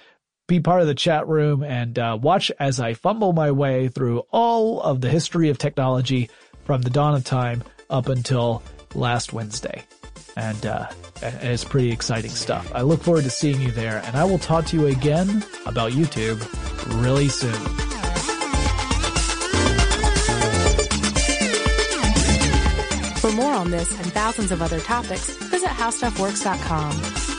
be 0.48 0.58
part 0.58 0.80
of 0.80 0.88
the 0.88 0.94
chat 0.94 1.28
room 1.28 1.62
and 1.62 1.96
uh, 1.98 2.18
watch 2.20 2.50
as 2.58 2.80
I 2.80 2.94
fumble 2.94 3.32
my 3.32 3.52
way 3.52 3.86
through 3.88 4.20
all 4.32 4.80
of 4.80 5.00
the 5.00 5.10
history 5.10 5.50
of 5.50 5.58
technology 5.58 6.30
from 6.64 6.82
the 6.82 6.90
dawn 6.90 7.14
of 7.14 7.22
time 7.24 7.62
up 7.88 8.08
until 8.08 8.62
last 8.94 9.32
Wednesday. 9.32 9.84
And, 10.36 10.66
uh, 10.66 10.88
it's 11.20 11.64
pretty 11.64 11.90
exciting 11.90 12.30
stuff. 12.30 12.70
I 12.74 12.82
look 12.82 13.02
forward 13.02 13.24
to 13.24 13.30
seeing 13.30 13.60
you 13.60 13.70
there 13.72 14.02
and 14.04 14.16
I 14.16 14.24
will 14.24 14.38
talk 14.38 14.66
to 14.66 14.76
you 14.76 14.86
again 14.86 15.44
about 15.66 15.92
YouTube 15.92 16.40
really 17.02 17.28
soon. 17.28 17.52
For 23.18 23.32
more 23.32 23.52
on 23.52 23.70
this 23.70 23.90
and 23.98 24.12
thousands 24.12 24.52
of 24.52 24.62
other 24.62 24.78
topics, 24.80 25.28
visit 25.28 25.68
howstuffworks.com. 25.70 27.37